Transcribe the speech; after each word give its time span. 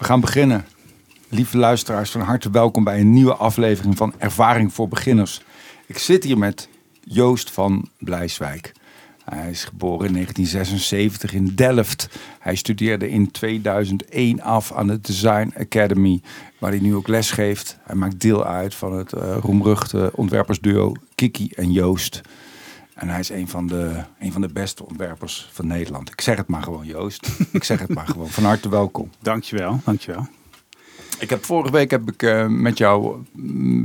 We 0.00 0.06
gaan 0.06 0.20
beginnen. 0.20 0.64
Lieve 1.28 1.58
luisteraars, 1.58 2.10
van 2.10 2.20
harte 2.20 2.50
welkom 2.50 2.84
bij 2.84 3.00
een 3.00 3.12
nieuwe 3.12 3.34
aflevering 3.34 3.96
van 3.96 4.14
Ervaring 4.18 4.72
voor 4.72 4.88
Beginners. 4.88 5.42
Ik 5.86 5.98
zit 5.98 6.24
hier 6.24 6.38
met 6.38 6.68
Joost 7.00 7.50
van 7.50 7.88
Blijswijk. 7.98 8.72
Hij 9.24 9.50
is 9.50 9.64
geboren 9.64 10.06
in 10.06 10.12
1976 10.12 11.32
in 11.32 11.54
Delft. 11.54 12.08
Hij 12.38 12.54
studeerde 12.54 13.10
in 13.10 13.30
2001 13.30 14.40
af 14.40 14.72
aan 14.72 14.86
de 14.86 15.00
Design 15.00 15.52
Academy, 15.58 16.20
waar 16.58 16.70
hij 16.70 16.80
nu 16.80 16.94
ook 16.94 17.08
les 17.08 17.30
geeft. 17.30 17.78
Hij 17.82 17.96
maakt 17.96 18.20
deel 18.20 18.44
uit 18.44 18.74
van 18.74 18.92
het 18.92 19.12
uh, 19.12 19.36
roemruchte 19.40 20.10
ontwerpersduo 20.14 20.94
Kiki 21.14 21.50
en 21.56 21.72
Joost. 21.72 22.20
En 23.00 23.08
hij 23.08 23.18
is 23.18 23.28
een 23.30 23.48
van, 23.48 23.66
de, 23.66 23.90
een 24.18 24.32
van 24.32 24.40
de 24.40 24.48
beste 24.52 24.86
ontwerpers 24.86 25.48
van 25.52 25.66
Nederland. 25.66 26.10
Ik 26.10 26.20
zeg 26.20 26.36
het 26.36 26.46
maar 26.48 26.62
gewoon, 26.62 26.86
Joost. 26.86 27.28
Ik 27.52 27.64
zeg 27.64 27.78
het 27.80 27.94
maar 27.94 28.06
gewoon. 28.12 28.28
Van 28.28 28.44
harte 28.44 28.68
welkom. 28.68 29.10
Dankjewel, 29.22 29.80
dankjewel. 29.84 30.26
Ik 31.18 31.30
heb 31.30 31.44
vorige 31.44 31.72
week 31.72 31.90
heb 31.90 32.10
ik 32.10 32.22
uh, 32.22 32.46
met 32.46 32.78
jouw 32.78 33.24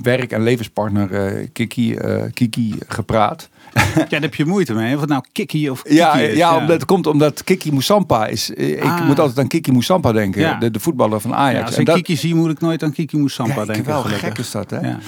werk- 0.02 0.32
en 0.32 0.44
levenspartner 0.44 1.38
uh, 1.42 1.48
Kiki, 1.54 1.96
uh, 1.98 2.24
Kiki 2.34 2.76
gepraat. 2.88 3.50
Ja, 3.96 4.06
daar 4.10 4.22
heb 4.22 4.36
je 4.36 4.46
moeite 4.46 4.74
mee. 4.74 4.98
Het 4.98 5.10
nou 5.10 5.24
Kiki 5.32 5.70
of 5.70 5.82
Kiki 5.82 5.96
ja, 5.96 6.14
is. 6.14 6.38
Ja, 6.38 6.56
Omdat, 6.58 6.70
het 6.70 6.86
komt 6.86 7.08
omdat 7.08 7.44
Kiki 7.44 7.72
Moussampa 7.72 8.28
is. 8.28 8.50
Ik 8.50 8.84
Ah. 8.84 9.06
moet 9.08 9.20
altijd 9.20 9.40
aan 9.40 9.48
Kiki 9.48 9.72
Moussampa 9.72 10.12
denken. 10.12 10.42
Ja. 10.42 10.56
De, 10.60 10.72
de 10.72 10.80
voetballer 10.80 11.20
van 11.20 11.36
Ajax. 11.36 11.58
Ja, 11.60 11.66
als 11.66 11.74
En 11.76 11.80
ik 11.80 11.86
dat- 11.86 11.96
Kiki 11.96 12.16
zie, 12.16 12.36
moet 12.36 12.52
ik 12.52 12.60
nooit 12.60 12.84
aan 12.84 12.92
Kiki 12.92 13.18
Moussampa 13.18 13.66
denken. 13.66 13.86
wel 13.86 14.02
gek 14.04 14.38
is 14.38 14.52
dat, 14.52 14.70
hè? 14.70 14.80
Ja. 14.80 15.00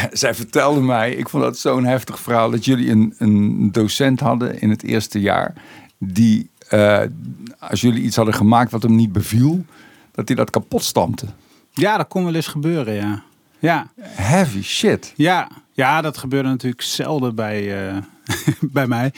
Zij 0.12 0.34
vertelde 0.34 0.80
mij, 0.80 1.12
ik 1.14 1.28
vond 1.28 1.42
dat 1.42 1.58
zo'n 1.58 1.84
heftig 1.84 2.20
verhaal, 2.20 2.50
dat 2.50 2.64
jullie 2.64 2.90
een, 2.90 3.14
een 3.18 3.72
docent 3.72 4.20
hadden 4.20 4.60
in 4.60 4.70
het 4.70 4.82
eerste 4.82 5.20
jaar. 5.20 5.54
Die, 5.98 6.50
eh, 6.68 7.00
als 7.58 7.80
jullie 7.80 8.02
iets 8.02 8.16
hadden 8.16 8.34
gemaakt 8.34 8.70
wat 8.70 8.82
hem 8.82 8.94
niet 8.94 9.12
beviel, 9.12 9.64
dat 10.12 10.28
hij 10.28 10.36
dat 10.36 10.50
kapot 10.50 10.84
stampte. 10.84 11.26
ja, 11.70 11.96
dat 11.96 12.08
kon 12.08 12.24
wel 12.24 12.34
eens 12.34 12.46
gebeuren, 12.46 12.94
ja. 12.94 13.22
Ja, 13.58 13.90
Heavy 14.00 14.62
shit. 14.62 15.12
ja. 15.16 15.48
ja 15.72 16.00
dat 16.00 16.18
gebeurde 16.18 16.48
natuurlijk 16.48 16.82
zelden 16.82 17.34
bij, 17.34 17.86
eh, 17.88 17.96
bij 18.60 18.86
mij. 18.86 19.12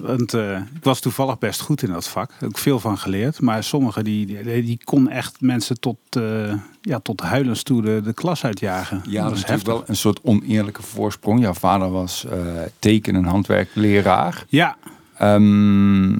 Want 0.00 0.34
eh, 0.34 0.56
ik 0.56 0.84
was 0.84 1.00
toevallig 1.00 1.38
best 1.38 1.60
goed 1.60 1.82
in 1.82 1.92
dat 1.92 2.08
vak. 2.08 2.30
Ook 2.44 2.58
veel 2.58 2.80
van 2.80 2.98
geleerd. 2.98 3.40
Maar 3.40 3.64
sommigen 3.64 4.04
die, 4.04 4.26
die, 4.26 4.62
die 4.62 4.80
kon 4.84 5.08
echt 5.08 5.40
mensen 5.40 5.80
tot, 5.80 5.98
eh, 6.10 6.54
ja, 6.80 6.98
tot 6.98 7.20
huilens 7.20 7.62
toe 7.62 7.82
de, 7.82 8.00
de 8.04 8.12
klas 8.12 8.44
uitjagen. 8.44 9.02
Ja, 9.08 9.22
dat 9.22 9.36
is 9.36 9.44
heftig. 9.44 9.66
wel 9.72 9.82
een 9.86 9.96
soort 9.96 10.20
oneerlijke 10.22 10.82
voorsprong. 10.82 11.40
Jouw 11.40 11.54
vader 11.54 11.90
was 11.90 12.24
eh, 12.24 12.38
teken- 12.78 13.14
en 13.16 13.24
handwerkleraar. 13.24 14.44
Ja, 14.48 14.76
Ehm, 15.18 16.16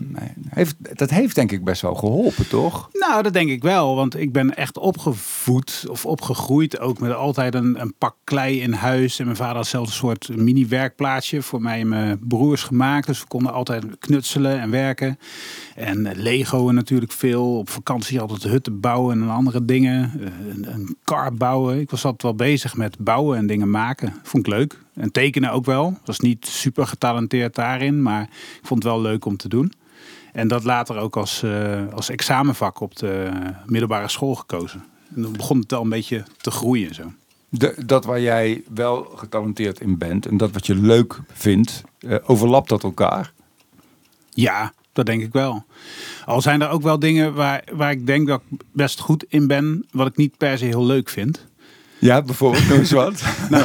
heeft, 0.49 0.99
dat 0.99 1.11
heeft 1.11 1.35
denk 1.35 1.53
ik 1.53 1.65
best 1.65 1.83
wel 1.83 1.95
geholpen, 1.95 2.49
toch? 2.49 2.89
Nou, 2.93 3.23
dat 3.23 3.33
denk 3.33 3.51
ik 3.51 3.63
wel. 3.63 3.95
Want 3.95 4.19
ik 4.21 4.33
ben 4.33 4.57
echt 4.57 4.79
opgevoed 4.79 5.85
of 5.91 6.07
opgegroeid 6.07 6.81
ook 6.81 6.99
met 6.99 7.15
altijd 7.15 7.55
een, 7.55 7.81
een 7.81 7.95
pak 7.99 8.17
klei 8.25 8.61
in 8.61 8.73
huis. 8.73 9.19
En 9.19 9.25
mijn 9.25 9.37
vader 9.37 9.57
had 9.57 9.67
zelfs 9.67 9.91
een 9.91 9.97
soort 9.97 10.37
mini-werkplaatsje 10.37 11.43
voor 11.43 11.63
mij 11.63 11.81
en 11.81 11.89
mijn 11.89 12.19
broers 12.29 12.63
gemaakt. 12.63 13.07
Dus 13.07 13.21
we 13.21 13.27
konden 13.27 13.53
altijd 13.53 13.85
knutselen 13.99 14.61
en 14.61 14.71
werken. 14.71 15.19
En 15.75 16.07
eh, 16.07 16.17
Lego 16.17 16.71
natuurlijk 16.71 17.13
veel. 17.13 17.59
Op 17.59 17.71
vakantie 17.71 18.21
altijd 18.21 18.43
hutten 18.43 18.81
bouwen 18.81 19.23
en 19.23 19.31
andere 19.31 19.65
dingen. 19.65 20.13
Eh, 20.21 20.27
Een, 20.49 20.73
een 20.73 20.97
kar 21.05 21.35
bouwen. 21.35 21.81
Ik 21.81 21.91
was 21.91 22.05
altijd 22.05 22.23
wel 22.23 22.35
bezig 22.35 22.77
met 22.77 22.99
bouwen 22.99 23.39
en 23.39 23.47
dingen 23.47 23.71
maken. 23.71 24.15
Vond 24.23 24.47
ik 24.47 24.53
leuk. 24.53 24.79
En 24.99 25.13
tekenen 25.13 25.53
ook 25.53 25.65
wel. 25.65 25.89
Ik 25.89 26.07
was 26.07 26.21
niet 26.21 26.47
super 26.47 26.87
getalenteerd 26.87 27.55
daarin. 27.55 28.03
Maar 28.03 28.23
ik 28.23 28.67
vond 28.67 28.83
het 28.83 28.93
wel 28.93 29.01
leuk 29.01 29.25
om 29.25 29.37
te 29.37 29.49
doen. 29.49 29.73
En 30.33 30.49
dat 30.49 30.65
later 30.65 30.97
ook 30.97 31.17
als, 31.17 31.43
eh, 31.43 31.93
als 31.93 32.09
examenvak 32.09 32.81
op 32.81 32.97
de 32.97 33.31
middelbare 33.67 34.09
school 34.09 34.35
gekozen. 34.35 34.85
En 35.15 35.23
dan 35.23 35.33
begon 35.33 35.59
het 35.59 35.73
al 35.73 35.83
een 35.83 35.89
beetje 35.89 36.25
te 36.37 36.51
groeien 36.51 36.95
zo. 36.95 37.13
De, 37.49 37.75
dat 37.87 38.05
waar 38.05 38.21
jij 38.21 38.63
wel 38.75 39.13
getalenteerd 39.15 39.81
in 39.81 39.99
bent 39.99 40.27
en 40.27 40.37
dat 40.37 40.51
wat 40.51 40.67
je 40.67 40.75
leuk 40.75 41.21
vindt, 41.33 41.83
eh, 41.99 42.17
overlapt 42.27 42.69
dat 42.69 42.83
elkaar? 42.83 43.33
Ja, 44.31 44.73
dat 44.93 45.07
denk 45.07 45.23
ik 45.23 45.33
wel. 45.33 45.65
Al 46.25 46.43
zijn 46.43 46.63
er 46.63 46.69
ook 46.69 46.83
wel 46.83 46.99
dingen 46.99 47.35
waar, 47.35 47.65
waar 47.73 47.91
ik 47.91 48.07
denk 48.07 48.27
dat 48.29 48.43
ik 48.51 48.61
best 48.73 49.01
goed 49.01 49.25
in 49.29 49.47
ben, 49.47 49.87
wat 49.91 50.07
ik 50.07 50.17
niet 50.17 50.37
per 50.37 50.59
se 50.59 50.65
heel 50.65 50.87
leuk 50.87 51.09
vind. 51.09 51.47
Ja, 52.01 52.23
bijvoorbeeld, 52.23 52.69
noem 52.69 52.79
eens 52.79 52.91
wat. 52.91 53.23
Nou, 53.51 53.65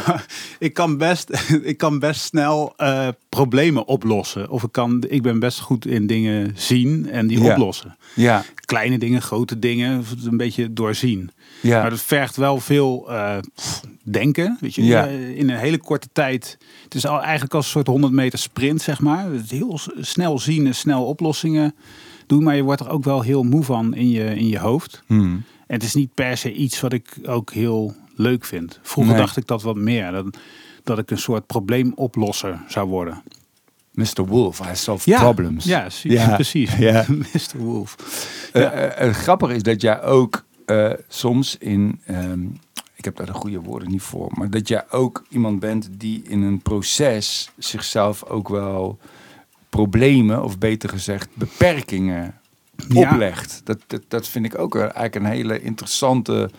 ik 0.59 0.73
kan 0.73 0.97
best, 0.97 1.45
ik 1.63 1.77
kan 1.77 1.99
best 1.99 2.21
snel 2.21 2.73
eh, 2.77 3.07
problemen 3.29 3.87
oplossen. 3.87 4.49
Of 4.49 4.63
ik, 4.63 4.71
kan, 4.71 5.03
ik 5.07 5.21
ben 5.21 5.39
best 5.39 5.59
goed 5.59 5.85
in 5.85 6.07
dingen 6.07 6.51
zien 6.55 7.09
en 7.09 7.27
die 7.27 7.41
Ja. 7.41 7.51
oplossen. 7.51 7.97
Ja, 8.15 8.43
Kleine 8.65 8.97
dingen, 8.97 9.21
grote 9.21 9.59
dingen, 9.59 10.03
een 10.25 10.37
beetje 10.37 10.73
doorzien. 10.73 11.31
ja. 11.61 11.81
Maar 11.81 11.89
dat 11.89 12.01
vergt 12.01 12.35
wel 12.35 12.59
veel 12.59 13.11
eh, 13.11 13.37
denken. 14.03 14.57
Weet 14.59 14.75
je, 14.75 14.83
Ja. 14.85 15.05
In 15.05 15.49
een 15.49 15.57
hele 15.57 15.77
korte 15.77 16.07
tijd. 16.13 16.57
Het 16.83 16.95
is 16.95 17.05
al 17.05 17.21
eigenlijk 17.21 17.53
als 17.53 17.65
een 17.65 17.71
soort 17.71 17.87
100 17.87 18.13
meter 18.13 18.39
sprint, 18.39 18.81
zeg 18.81 18.99
maar. 19.01 19.25
Heel 19.47 19.79
snel 19.99 20.39
zien 20.39 20.65
en 20.67 20.75
snel 20.75 21.05
oplossingen 21.05 21.75
doen. 22.27 22.43
Maar 22.43 22.55
je 22.55 22.61
wordt 22.63 22.81
er 22.81 22.89
ook 22.89 23.03
wel 23.03 23.21
heel 23.21 23.43
moe 23.43 23.63
van 23.63 23.93
in 23.95 24.09
je, 24.09 24.23
in 24.35 24.47
je 24.47 24.59
hoofd. 24.59 25.03
Hmm. 25.05 25.43
En 25.67 25.75
het 25.79 25.83
is 25.83 25.93
niet 25.93 26.13
per 26.13 26.37
se 26.37 26.53
iets 26.53 26.81
wat 26.81 26.93
ik 26.93 27.17
ook 27.25 27.51
heel 27.51 27.95
leuk 28.15 28.45
vind. 28.45 28.79
Vroeger 28.81 29.13
Nee. 29.13 29.21
dacht 29.21 29.37
ik 29.37 29.47
dat 29.47 29.61
wat 29.61 29.75
meer. 29.75 30.11
Dat, 30.11 30.37
dat 30.83 30.97
ik 30.99 31.11
een 31.11 31.17
soort 31.17 31.45
probleemoplosser 31.45 32.61
zou 32.67 32.87
worden. 32.89 33.23
Mr. 33.91 34.25
Wolf, 34.25 34.59
I 34.71 34.75
solve 34.75 35.11
problems. 35.11 35.65
Ja, 35.65 35.87
Ja. 36.03 36.33
precies. 36.35 36.75
Ja. 36.75 37.05
Mr. 37.33 37.57
Wolf. 37.57 37.95
Eh, 38.53 38.85
eh, 38.85 38.97
het 38.97 39.15
grappige 39.15 39.53
is 39.55 39.63
dat 39.63 39.81
jij 39.81 40.01
ook 40.01 40.43
eh, 40.65 40.91
soms 41.07 41.57
in, 41.57 42.01
ehm, 42.05 42.43
ik 42.95 43.05
heb 43.05 43.15
daar 43.15 43.25
de 43.25 43.33
goede 43.33 43.59
woorden 43.59 43.91
niet 43.91 44.01
voor, 44.01 44.31
maar 44.33 44.49
dat 44.49 44.67
jij 44.67 44.83
ook 44.91 45.25
iemand 45.29 45.59
bent 45.59 45.89
die 45.91 46.21
in 46.27 46.41
een 46.41 46.61
proces 46.61 47.49
zichzelf 47.57 48.23
ook 48.25 48.49
wel 48.49 48.97
problemen, 49.69 50.43
of 50.43 50.57
beter 50.57 50.89
gezegd 50.89 51.27
beperkingen 51.33 52.37
Ja. 52.89 53.11
oplegt. 53.11 53.61
Dat, 53.63 53.79
dat, 53.87 54.01
dat 54.07 54.27
vind 54.27 54.45
ik 54.45 54.57
ook 54.57 54.75
eigenlijk 54.75 55.15
een 55.15 55.25
hele 55.25 55.61
interessante 55.61 56.49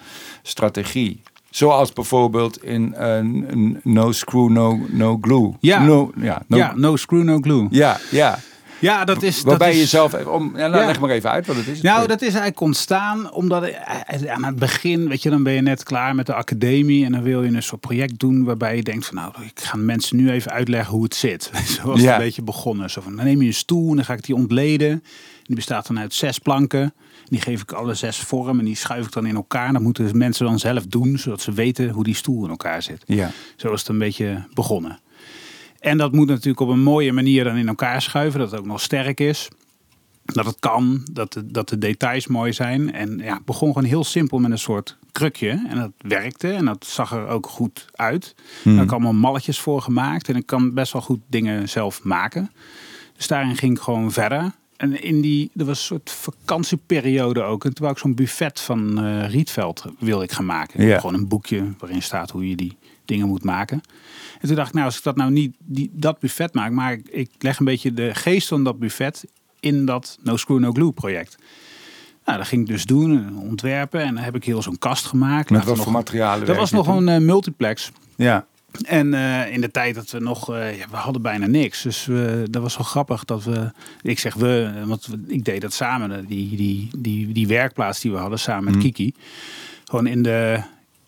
strategie. 0.43 1.23
Zoals 1.55 1.93
bijvoorbeeld 1.93 2.63
in 2.65 2.95
n- 2.99 3.81
No 3.83 4.13
Screw, 4.13 4.51
No, 4.51 4.79
no 4.89 5.19
Glue. 5.21 5.53
Ja. 5.61 5.85
No, 5.85 6.11
ja, 6.21 6.43
no, 6.49 6.57
ja, 6.57 6.73
no 6.77 6.97
screw, 6.97 7.23
no 7.23 7.41
glue. 7.41 7.67
ja, 7.71 7.97
ja. 8.11 8.39
Ja, 8.85 9.05
dat 9.05 9.23
is... 9.23 9.43
Waarbij 9.43 9.69
dat 9.69 9.77
je 9.77 9.83
is... 9.83 9.91
zelf... 9.91 10.13
even 10.13 10.33
Om, 10.33 10.57
ja, 10.57 10.67
nou, 10.67 10.81
Ja. 10.81 10.87
Leg 10.87 11.01
maar 11.01 11.11
even 11.11 11.31
uit 11.31 11.47
wat 11.47 11.57
het 11.57 11.67
is. 11.67 11.81
Nou, 11.81 12.07
dat 12.07 12.21
is 12.21 12.29
eigenlijk 12.29 12.61
ontstaan 12.61 13.33
omdat 13.33 13.63
eh, 13.65 14.33
aan 14.33 14.45
het 14.45 14.57
begin, 14.57 15.09
weet 15.09 15.23
je, 15.23 15.31
dan 15.31 15.43
ben 15.43 15.53
je 15.53 15.61
net 15.61 15.83
klaar 15.83 16.15
met 16.15 16.27
de 16.27 16.35
academie 16.35 17.05
en 17.05 17.13
dan 17.13 17.23
wil 17.23 17.43
je 17.43 17.51
een 17.51 17.63
soort 17.63 17.81
project 17.81 18.19
doen 18.19 18.45
waarbij 18.45 18.77
je 18.77 18.83
denkt 18.83 19.07
van, 19.07 19.15
nou, 19.15 19.33
ik 19.45 19.61
ga 19.61 19.77
mensen 19.77 20.17
nu 20.17 20.31
even 20.31 20.51
uitleggen 20.51 20.95
hoe 20.95 21.05
het 21.05 21.15
zit. 21.15 21.51
Zo 21.77 21.87
was 21.87 22.01
het 22.01 22.11
een 22.11 22.19
beetje 22.19 22.43
begonnen. 22.43 22.91
Zo 22.91 23.01
van, 23.01 23.17
dan 23.17 23.25
neem 23.25 23.41
je 23.41 23.47
een 23.47 23.55
stoel 23.55 23.91
en 23.91 23.97
dan 23.97 24.05
ga 24.05 24.13
ik 24.13 24.25
die 24.25 24.35
ontleden. 24.35 25.05
Die 25.45 25.57
bestaat 25.57 25.87
dan 25.87 25.99
uit 25.99 26.15
zes 26.15 26.39
planken. 26.39 26.95
Die 27.25 27.41
geef 27.41 27.63
ik 27.63 27.73
alle 27.73 27.95
zes 27.95 28.19
vorm 28.19 28.59
en 28.59 28.65
die 28.65 28.77
schuif 28.77 29.07
ik 29.07 29.13
dan 29.13 29.27
in 29.27 29.35
elkaar. 29.35 29.73
Dat 29.73 29.83
moeten 29.83 30.19
mensen 30.19 30.47
dan 30.47 30.59
zelf 30.59 30.87
doen, 30.87 31.19
zodat 31.19 31.41
ze 31.41 31.53
weten 31.53 31.89
hoe 31.89 32.05
die 32.05 32.15
stoel 32.15 32.45
in 32.45 32.51
elkaar 32.51 32.83
zit. 32.83 33.03
Ja. 33.07 33.31
Zo 33.57 33.73
is 33.73 33.81
het 33.81 33.89
een 33.89 33.99
beetje 33.99 34.45
begonnen. 34.55 34.99
En 35.85 35.99
dat 35.99 36.13
moet 36.13 36.29
natuurlijk 36.29 36.61
op 36.61 36.69
een 36.69 36.83
mooie 36.83 37.13
manier 37.13 37.45
dan 37.45 37.57
in 37.57 37.69
elkaar 37.69 38.03
schuiven, 38.03 38.41
dat 38.41 38.51
het 38.51 38.61
ook 38.61 38.67
nog 38.67 38.81
sterk 38.81 39.21
is. 39.21 39.49
Dat 40.25 40.47
het 40.47 40.57
kan, 40.61 41.07
dat 41.13 41.33
de, 41.33 41.47
dat 41.47 41.69
de 41.69 41.79
details 41.79 42.27
mooi 42.27 42.53
zijn. 42.53 42.93
En 42.93 43.19
ja, 43.19 43.35
het 43.35 43.45
begon 43.45 43.73
gewoon 43.73 43.89
heel 43.89 44.05
simpel 44.05 44.39
met 44.39 44.51
een 44.51 44.59
soort 44.59 44.97
krukje. 45.13 45.65
En 45.69 45.77
dat 45.77 45.91
werkte 45.99 46.53
en 46.53 46.65
dat 46.65 46.87
zag 46.87 47.13
er 47.13 47.27
ook 47.27 47.47
goed 47.47 47.87
uit. 47.93 48.35
Daar 48.63 48.75
heb 48.75 48.85
ik 48.85 48.93
allemaal 48.93 49.13
malletjes 49.13 49.61
voor 49.61 49.83
gemaakt. 49.83 50.29
En 50.29 50.37
ik 50.37 50.47
kan 50.47 50.75
best 50.75 50.93
wel 50.93 51.03
goed 51.03 51.21
dingen 51.27 51.69
zelf 51.69 52.03
maken. 52.03 52.51
Dus 53.17 53.27
daarin 53.27 53.57
ging 53.57 53.77
ik 53.77 53.83
gewoon 53.83 54.13
verder. 54.13 54.53
En 54.77 55.03
in 55.03 55.21
die, 55.21 55.51
er 55.57 55.65
was 55.65 55.79
een 55.79 55.85
soort 55.85 56.11
vakantieperiode 56.11 57.43
ook. 57.43 57.65
En 57.65 57.75
toen 57.75 57.85
wou 57.85 57.93
ik 57.93 58.03
zo'n 58.03 58.15
buffet 58.15 58.61
van 58.61 59.05
eh, 59.05 59.31
Rietveld 59.31 59.85
wilde 59.99 60.25
ik 60.25 60.33
gaan 60.33 60.47
maken. 60.47 60.87
Ja. 60.87 60.99
Gewoon 60.99 61.15
een 61.15 61.29
boekje 61.29 61.75
waarin 61.79 62.03
staat 62.03 62.31
hoe 62.31 62.49
je 62.49 62.57
die 62.57 62.77
dingen 63.05 63.29
moet 63.29 63.45
maken. 63.45 63.81
En 64.41 64.47
toen 64.49 64.57
dacht 64.57 64.69
ik, 64.69 64.75
nou, 64.75 64.87
als 64.87 64.97
ik 64.97 65.03
dat 65.03 65.17
nou 65.17 65.31
niet, 65.31 65.55
die, 65.59 65.91
dat 65.93 66.19
buffet 66.19 66.55
maak, 66.55 66.71
maar 66.73 66.93
ik, 66.93 67.09
ik 67.09 67.31
leg 67.39 67.59
een 67.59 67.65
beetje 67.65 67.95
de 67.95 68.15
geest 68.15 68.49
van 68.49 68.65
dat 68.65 68.79
buffet 68.79 69.25
in 69.61 69.85
dat 69.87 70.19
No 70.23 70.37
Screw 70.37 70.59
No 70.59 70.73
Glue 70.73 70.93
project. 70.93 71.37
Nou, 72.25 72.39
dat 72.39 72.47
ging 72.47 72.61
ik 72.63 72.67
dus 72.67 72.85
doen, 72.85 73.27
en 73.27 73.37
ontwerpen. 73.37 74.01
En 74.01 74.15
dan 74.15 74.25
heb 74.25 74.35
ik 74.35 74.45
heel 74.45 74.63
zo'n 74.63 74.79
kast 74.79 75.05
gemaakt. 75.07 75.51
Met 75.51 75.65
wat 75.65 75.75
nog- 75.75 75.85
voor 75.85 75.93
materialen 75.93 76.47
Dat 76.47 76.57
was 76.57 76.71
nog 76.71 76.87
een 76.87 77.09
eh, 77.09 77.19
multiplex. 77.21 77.91
Ja. 78.17 78.47
En 78.83 79.15
eh, 79.15 79.53
in 79.53 79.61
de 79.61 79.71
tijd 79.71 79.95
dat 79.95 80.11
we 80.11 80.19
nog, 80.19 80.55
eh, 80.55 80.79
ja, 80.79 80.85
we 80.91 80.97
hadden 80.97 81.23
bijna 81.23 81.47
niks. 81.47 81.83
Dus 81.83 82.09
dat 82.51 82.63
was 82.63 82.77
wel 82.77 82.87
grappig 82.87 83.25
dat 83.25 83.45
we, 83.45 83.73
ik 84.03 84.19
zeg 84.19 84.35
we, 84.35 84.73
want 84.87 85.09
ik 85.27 85.45
deed 85.45 85.61
dat 85.61 85.73
samen, 85.73 86.27
die, 86.27 86.57
die, 86.57 86.89
die, 86.99 87.33
die 87.33 87.47
werkplaats 87.47 88.01
die 88.01 88.11
we 88.13 88.19
hadden 88.19 88.39
samen 88.39 88.65
met 88.65 88.75
Mhm. 88.75 88.83
Kiki. 88.83 89.15
Gewoon 89.85 90.07
in 90.07 90.23
de, 90.23 90.63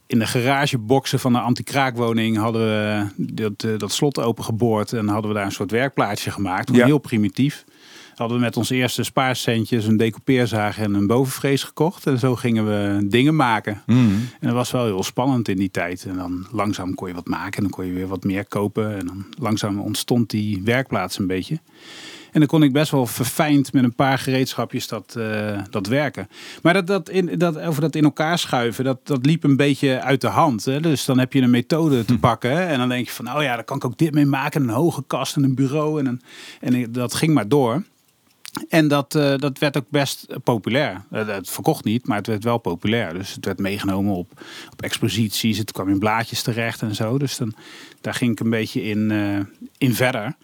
in 0.06 0.18
de 0.18 0.26
garageboxen 0.26 1.18
van 1.18 1.32
de 1.32 1.38
anti-kraakwoning 1.38 2.36
hadden 2.36 2.62
we 2.62 3.06
dat, 3.16 3.64
eh, 3.64 3.78
dat 3.78 3.92
slot 3.92 4.18
opengeboord 4.20 4.92
en 4.92 5.08
hadden 5.08 5.30
we 5.30 5.36
daar 5.36 5.46
een 5.46 5.52
soort 5.52 5.70
werkplaatsje 5.70 6.30
gemaakt. 6.30 6.74
Ja. 6.74 6.84
heel 6.84 6.98
primitief. 6.98 7.64
hadden 8.14 8.36
we 8.36 8.42
met 8.42 8.56
onze 8.56 8.74
eerste 8.74 9.02
spaarcentjes 9.02 9.86
een 9.86 9.96
decoupeerzaag 9.96 10.78
en 10.78 10.94
een 10.94 11.06
bovenvrees 11.06 11.62
gekocht. 11.62 12.06
En 12.06 12.18
zo 12.18 12.36
gingen 12.36 12.66
we 12.66 13.06
dingen 13.08 13.36
maken. 13.36 13.82
Mhm. 13.86 13.98
En 14.40 14.40
dat 14.40 14.52
was 14.52 14.70
wel 14.70 14.84
heel 14.84 15.02
spannend 15.02 15.48
in 15.48 15.56
die 15.56 15.70
tijd. 15.70 16.04
En 16.04 16.16
dan 16.16 16.46
langzaam 16.50 16.94
kon 16.94 17.08
je 17.08 17.14
wat 17.14 17.26
maken 17.28 17.56
en 17.56 17.62
dan 17.62 17.72
kon 17.72 17.86
je 17.86 17.92
weer 17.92 18.06
wat 18.06 18.24
meer 18.24 18.46
kopen. 18.46 18.98
En 18.98 19.06
dan 19.06 19.26
langzaam 19.38 19.80
ontstond 19.80 20.30
die 20.30 20.62
werkplaats 20.64 21.18
een 21.18 21.26
beetje. 21.26 21.58
En 22.36 22.42
dan 22.42 22.50
kon 22.50 22.62
ik 22.62 22.72
best 22.72 22.90
wel 22.90 23.06
verfijnd 23.06 23.72
met 23.72 23.84
een 23.84 23.94
paar 23.94 24.18
gereedschapjes 24.18 24.88
dat, 24.88 25.14
eh, 25.18 25.60
dat 25.70 25.86
werken. 25.86 26.28
Maar 26.62 26.72
dat, 26.72 26.86
dat 26.86 27.08
in, 27.08 27.38
dat, 27.38 27.58
over 27.58 27.80
dat 27.80 27.94
in 27.94 28.04
elkaar 28.04 28.38
schuiven, 28.38 28.84
dat, 28.84 29.06
dat 29.06 29.26
liep 29.26 29.44
een 29.44 29.56
beetje 29.56 30.00
uit 30.00 30.20
de 30.20 30.26
hand. 30.26 30.64
Hè? 30.64 30.80
Dus 30.80 31.04
dan 31.04 31.18
heb 31.18 31.32
je 31.32 31.40
een 31.40 31.50
methode 31.50 32.04
te 32.04 32.18
pakken. 32.18 32.50
Hè? 32.50 32.66
En 32.66 32.78
dan 32.78 32.88
denk 32.88 33.06
je 33.06 33.12
van, 33.12 33.36
oh 33.36 33.42
ja, 33.42 33.54
daar 33.54 33.64
kan 33.64 33.76
ik 33.76 33.84
ook 33.84 33.98
dit 33.98 34.14
mee 34.14 34.26
maken. 34.26 34.62
Een 34.62 34.68
hoge 34.68 35.04
kast 35.06 35.36
en 35.36 35.42
een 35.42 35.54
bureau. 35.54 35.98
En, 35.98 36.06
een, 36.06 36.20
en 36.60 36.92
dat 36.92 37.14
ging 37.14 37.34
maar 37.34 37.48
door. 37.48 37.82
En 38.68 38.88
dat, 38.88 39.14
eh, 39.14 39.36
dat 39.36 39.58
werd 39.58 39.76
ook 39.76 39.90
best 39.90 40.26
populair. 40.44 41.04
Eh, 41.10 41.26
het 41.26 41.50
verkocht 41.50 41.84
niet, 41.84 42.06
maar 42.06 42.16
het 42.16 42.26
werd 42.26 42.44
wel 42.44 42.58
populair. 42.58 43.14
Dus 43.14 43.34
het 43.34 43.44
werd 43.44 43.58
meegenomen 43.58 44.14
op, 44.14 44.40
op 44.72 44.82
exposities. 44.82 45.58
Het 45.58 45.72
kwam 45.72 45.88
in 45.88 45.98
blaadjes 45.98 46.42
terecht 46.42 46.82
en 46.82 46.94
zo. 46.94 47.18
Dus 47.18 47.36
dan, 47.36 47.54
daar 48.00 48.14
ging 48.14 48.32
ik 48.32 48.40
een 48.40 48.50
beetje 48.50 48.82
in, 48.82 49.10
eh, 49.10 49.66
in 49.78 49.94
verder. 49.94 50.36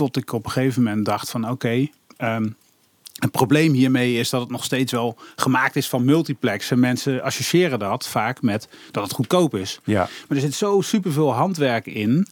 Tot 0.00 0.16
ik 0.16 0.32
op 0.32 0.44
een 0.44 0.50
gegeven 0.50 0.82
moment 0.82 1.04
dacht 1.04 1.30
van 1.30 1.50
oké... 1.50 1.86
ehm, 2.16 2.48
het 3.18 3.30
probleem 3.30 3.72
hiermee 3.72 4.14
is 4.14 4.30
dat 4.30 4.40
het 4.40 4.50
nog 4.50 4.64
steeds 4.64 4.92
wel 4.92 5.16
gemaakt 5.36 5.76
is 5.76 5.88
van 5.88 6.04
multiplex. 6.04 6.70
En 6.70 6.80
mensen 6.80 7.22
associëren 7.22 7.78
dat 7.78 8.08
vaak 8.08 8.42
met 8.42 8.68
dat 8.90 9.02
het 9.02 9.12
goedkoop 9.12 9.54
is. 9.54 9.80
Ja. 9.84 10.08
Maar 10.28 10.36
er 10.36 10.42
zit 10.42 10.54
zo 10.54 10.80
superveel 10.80 11.32
handwerk 11.32 11.86
in 11.86 12.26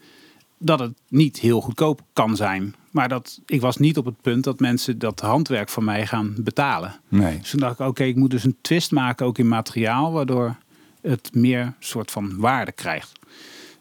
dat 0.59 0.79
het 0.79 0.93
niet 1.09 1.39
heel 1.39 1.61
goedkoop 1.61 2.01
kan 2.13 2.37
zijn. 2.37 2.75
Maar 2.91 3.09
dat, 3.09 3.41
ik 3.47 3.61
was 3.61 3.77
niet 3.77 3.99
op 3.99 4.05
het 4.05 4.21
punt 4.21 4.45
dat 4.45 4.61
mensen 4.61 4.99
dat 4.99 5.21
handwerk 5.21 5.69
van 5.69 5.85
mij 5.85 6.07
gaan 6.07 6.35
betalen. 6.39 7.01
Nee. 7.09 7.39
Dus 7.39 7.51
toen 7.51 7.61
dacht 7.61 7.81
ik, 7.81 7.87
oké, 7.87 8.05
ik 8.05 8.17
moet 8.17 8.31
dus 8.31 8.45
een 8.45 8.57
twist 8.61 8.91
maken 8.91 9.27
ook 9.27 9.39
in 9.39 9.49
materiaal, 9.49 10.13
waardoor 10.13 10.57
het 11.01 11.31
meer 11.35 11.75
soort 11.79 12.11
van 12.11 12.39
waarde 12.39 12.73
krijgt. 12.73 13.18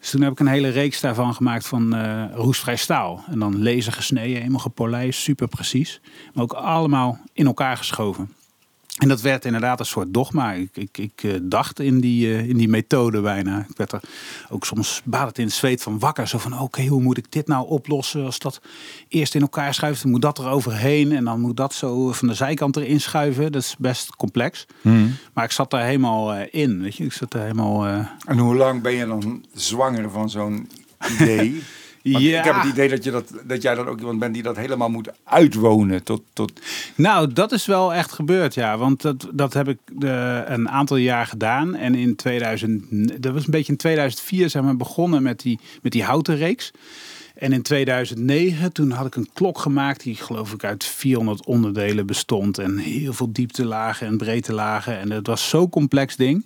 Dus 0.08 0.16
toen 0.16 0.26
heb 0.26 0.32
ik 0.32 0.40
een 0.40 0.54
hele 0.54 0.70
reeks 0.70 1.02
daarvan 1.02 1.34
gemaakt 1.34 1.68
van 1.68 1.96
eh, 1.96 2.24
roestvrij 2.34 2.76
staal. 2.76 3.24
En 3.28 3.40
dan 3.40 3.64
laser 3.64 3.94
gesneden, 3.94 4.38
helemaal 4.38 4.60
gepolijst, 4.60 5.22
super 5.22 5.48
precies. 5.48 6.02
Maar 6.34 6.44
ook 6.44 6.54
allemaal 6.54 7.20
in 7.34 7.46
elkaar 7.46 7.78
geschoven. 7.78 8.32
En 8.98 9.08
dat 9.08 9.22
werd 9.22 9.46
inderdaad 9.46 9.80
een 9.80 9.86
soort 9.86 10.14
dogma. 10.14 10.54
Ik, 10.54 10.70
ik, 10.74 10.98
ik 10.98 11.24
eh, 11.24 11.32
dacht 11.42 11.80
in 11.80 12.00
die, 12.00 12.28
eh, 12.34 12.50
in 12.50 12.58
die 12.58 12.68
methode 12.68 13.22
bijna. 13.22 13.66
Ik 13.70 13.78
werd 13.78 13.92
er 13.92 14.02
ook 14.50 14.66
soms 14.66 15.02
badend 15.04 15.38
in 15.38 15.46
het 15.46 15.54
zweet 15.54 15.82
van 15.84 16.00
wakker. 16.00 16.28
Zo 16.28 16.38
van, 16.38 16.60
oké, 16.60 16.86
hoe 16.86 17.02
moet 17.02 17.18
ik 17.18 17.32
dit 17.32 17.48
nou 17.48 17.68
oplossen? 17.68 18.26
Als 18.26 18.40
dat 18.40 18.62
eerst 19.08 19.36
in 19.36 19.42
elkaar 19.42 19.74
schuift, 19.74 20.02
dan 20.02 20.12
moet 20.12 20.22
dat 20.22 20.38
er 20.38 20.48
overheen. 20.50 21.12
En 21.12 21.24
dan 21.24 21.42
moet 21.42 21.58
dat 21.58 21.74
zo 21.74 22.12
van 22.12 22.28
de 22.28 22.34
zijkant 22.34 22.78
erin 22.78 23.02
schuiven. 23.02 23.52
Dat 23.52 23.62
is 23.62 23.76
best 23.80 24.16
complex. 24.16 24.66
Mhm. 24.82 25.08
Maar 25.34 25.44
ik 25.44 25.52
zat 25.52 25.72
daar 25.72 25.84
helemaal 25.86 26.34
eh, 26.34 26.62
in, 26.62 26.82
weet 26.82 26.96
je. 26.96 27.04
Ik 27.04 27.14
zat 27.14 27.32
daar 27.32 27.42
helemaal... 27.42 27.86
eh, 27.86 28.08
En 28.26 28.38
hoe 28.38 28.56
lang 28.56 28.82
ben 28.82 28.94
je 28.94 29.06
dan 29.06 29.46
zwanger 29.54 30.10
van 30.10 30.30
zo'n 30.30 30.70
idee? 31.20 31.62
Want 32.12 32.24
Ja. 32.24 32.38
Ik 32.38 32.46
heb 32.46 32.56
het 32.56 32.72
idee 32.72 32.90
dat, 32.90 33.04
je 33.04 33.12
dat, 33.12 33.34
dat 33.44 33.62
jij 33.62 33.76
dan 33.76 33.88
ook 33.88 34.00
iemand 34.00 34.20
bent 34.20 34.34
die 34.34 34.44
dat 34.44 34.56
helemaal 34.56 34.90
moet 34.90 35.10
uitwonen. 35.24 36.04
Tot, 36.04 36.22
tot... 36.34 36.52
Nou, 36.96 37.34
dat 37.34 37.52
is 37.52 37.66
wel 37.66 37.94
echt 37.94 38.12
gebeurd, 38.12 38.54
ja. 38.54 38.78
Want 38.78 39.02
dat, 39.02 39.28
dat 39.34 39.54
heb 39.54 39.68
ik 39.68 39.80
eh, 40.00 40.40
een 40.46 40.70
aantal 40.70 40.98
jaar 40.98 41.26
gedaan. 41.26 41.76
En 41.76 41.96
in 41.96 42.16
2000, 42.16 43.24
dat 43.24 43.34
was 43.34 43.46
een 43.46 43.52
beetje 43.52 43.72
in 43.72 43.78
2004 43.78 44.50
zijn 44.50 44.68
we 44.68 44.76
begonnen 44.76 45.24
met 45.24 45.40
die, 45.40 45.60
met 45.82 45.92
die 45.92 46.04
houten 46.04 46.36
reeks. 46.36 46.72
En 47.38 47.54
in 47.54 47.62
2009, 47.62 48.72
toen 48.72 48.92
had 48.92 49.06
ik 49.06 49.16
een 49.16 49.30
klok 49.34 49.60
gemaakt 49.60 50.04
die 50.04 50.16
geloof 50.16 50.54
ik 50.54 50.64
uit 50.64 50.84
400 50.84 51.46
onderdelen 51.46 52.06
bestond. 52.06 52.58
En 52.58 52.78
heel 52.78 53.14
veel 53.14 53.32
dieptelagen 53.32 54.08
en 54.08 54.18
breedtelagen. 54.18 55.00
En 55.00 55.12
het 55.12 55.28
was 55.28 55.50
zo'n 55.50 55.70
complex 55.70 56.16
ding. 56.16 56.46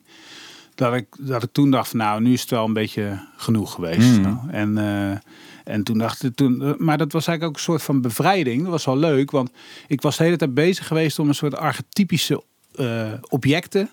Dat 0.76 0.94
ik, 0.94 1.08
dat 1.20 1.44
ik 1.44 1.50
toen 1.52 1.72
dacht, 1.72 1.90
van, 1.90 2.00
nou, 2.00 2.22
nu 2.22 2.34
is 2.34 2.42
het 2.42 2.50
wel 2.50 2.66
een 2.66 2.74
beetje 2.74 3.20
genoeg 3.38 3.74
geweest. 3.74 4.18
Mm. 4.18 4.22
Nou, 4.22 4.38
en, 4.50 4.78
eh, 4.78 5.18
en 5.64 5.84
toen 5.84 5.98
dacht 5.98 6.24
ik, 6.24 6.36
toen, 6.36 6.62
eh, 6.62 6.72
maar 6.78 6.98
dat 6.98 7.12
was 7.12 7.28
eigenlijk 7.28 7.44
ook 7.44 7.66
een 7.66 7.72
soort 7.74 7.84
van 7.84 8.02
bevrijding. 8.02 8.62
Dat 8.62 8.72
was 8.72 8.86
wel 8.86 8.98
leuk, 8.98 9.32
want 9.32 9.52
ik 9.88 10.02
was 10.02 10.18
de 10.18 10.24
hele 10.24 10.38
tijd 10.38 10.54
bezig 10.54 10.88
geweest 10.88 11.20
om 11.20 11.28
een 11.28 11.36
soort 11.36 11.56
archetypische 11.58 12.44
eh, 12.76 13.12
objecten 13.30 13.90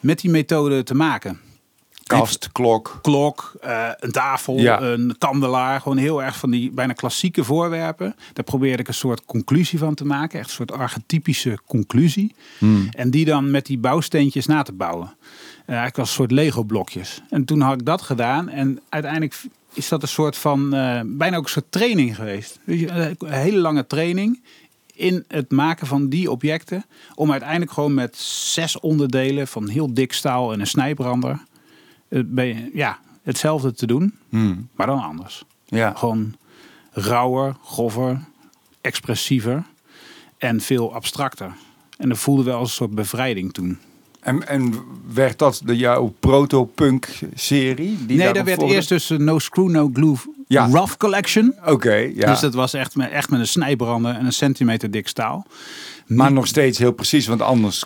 met 0.00 0.20
die 0.20 0.30
methode 0.30 0.82
te 0.82 0.94
maken. 0.94 1.40
Kast, 2.06 2.52
klok. 2.52 2.98
Klok, 3.02 3.52
eh, 3.60 3.88
een 3.96 4.12
tafel, 4.12 4.58
Ja. 4.58 4.80
een 4.80 5.14
kandelaar. 5.18 5.80
Gewoon 5.80 5.96
heel 5.96 6.22
erg 6.22 6.36
van 6.36 6.50
die 6.50 6.70
bijna 6.70 6.92
klassieke 6.92 7.44
voorwerpen. 7.44 8.16
Daar 8.32 8.44
probeerde 8.44 8.82
ik 8.82 8.88
een 8.88 8.94
soort 8.94 9.24
conclusie 9.24 9.78
van 9.78 9.94
te 9.94 10.04
maken. 10.04 10.38
Echt 10.38 10.48
een 10.48 10.54
soort 10.54 10.72
archetypische 10.72 11.58
conclusie. 11.66 12.34
Hmm. 12.58 12.88
En 12.90 13.10
die 13.10 13.24
dan 13.24 13.50
met 13.50 13.66
die 13.66 13.78
bouwsteentjes 13.78 14.46
na 14.46 14.62
te 14.62 14.72
bouwen. 14.72 15.06
Eh, 15.06 15.66
eigenlijk 15.66 15.98
als 15.98 16.08
een 16.08 16.14
soort 16.14 16.30
Lego 16.30 16.62
blokjes. 16.62 17.22
En 17.30 17.44
toen 17.44 17.60
had 17.60 17.80
ik 17.80 17.84
dat 17.86 18.02
gedaan. 18.02 18.48
En 18.48 18.80
uiteindelijk 18.88 19.40
is 19.76 19.88
dat 19.88 20.02
een 20.02 20.08
soort 20.08 20.36
van, 20.36 20.74
eh, 20.74 21.00
bijna 21.04 21.36
ook 21.36 21.44
een 21.44 21.50
soort 21.50 21.72
training 21.72 22.14
geweest. 22.16 22.58
Eh, 22.66 22.76
een 23.06 23.16
hele 23.28 23.58
lange 23.58 23.86
training 23.86 24.42
in 24.94 25.24
het 25.28 25.50
maken 25.50 25.86
van 25.86 26.08
die 26.08 26.30
objecten. 26.30 26.84
Om 27.14 27.30
uiteindelijk 27.30 27.72
gewoon 27.72 27.94
met 27.94 28.16
zes 28.16 28.80
onderdelen 28.80 29.48
van 29.48 29.68
heel 29.68 29.94
dik 29.94 30.12
staal 30.12 30.52
en 30.52 30.60
een 30.60 30.66
snijbrander. 30.66 31.40
ben 32.08 32.46
je- 32.46 32.70
ja, 32.74 32.98
hetzelfde 33.22 33.72
te 33.74 33.86
doen, 33.86 34.14
Hmm. 34.28 34.68
maar 34.74 34.86
dan 34.86 35.02
anders. 35.02 35.44
Ja. 35.64 35.92
Gewoon 35.96 36.34
rauwer, 36.90 37.56
grover, 37.64 38.20
expressiever 38.80 39.64
en 40.38 40.60
veel 40.60 40.94
abstracter. 40.94 41.52
En 41.98 42.08
dat 42.08 42.18
voelde 42.18 42.42
wel 42.42 42.58
als 42.58 42.68
een 42.68 42.74
soort 42.74 42.94
bevrijding 42.94 43.52
toen. 43.52 43.78
En, 44.26 44.48
en 44.48 44.74
werd 45.12 45.38
dat 45.38 45.60
de 45.64 45.76
jouw 45.76 46.14
proto-punk-serie? 46.20 47.98
nee, 48.06 48.32
dat 48.32 48.44
werd 48.44 48.62
eerst 48.62 48.88
dus 48.88 49.10
een 49.10 49.24
No 49.24 49.38
Screw, 49.38 49.68
No 49.68 49.90
Glue 49.92 50.16
Ja. 50.46 50.66
Rough 50.66 50.96
Collection. 50.96 51.54
Oké, 51.64 51.94
ja. 51.94 52.30
Dus 52.30 52.40
dat 52.40 52.54
was 52.54 52.74
echt 52.74 52.96
met, 52.96 53.10
echt 53.10 53.30
met 53.30 53.40
een 53.40 53.46
snijbrander 53.46 54.14
en 54.14 54.26
een 54.26 54.32
centimeter 54.32 54.90
dik 54.90 55.08
staal. 55.08 55.46
Maar 56.06 56.32
nog 56.32 56.46
steeds 56.46 56.78
heel 56.78 56.92
precies, 56.92 57.26
want 57.26 57.42
anders... 57.42 57.84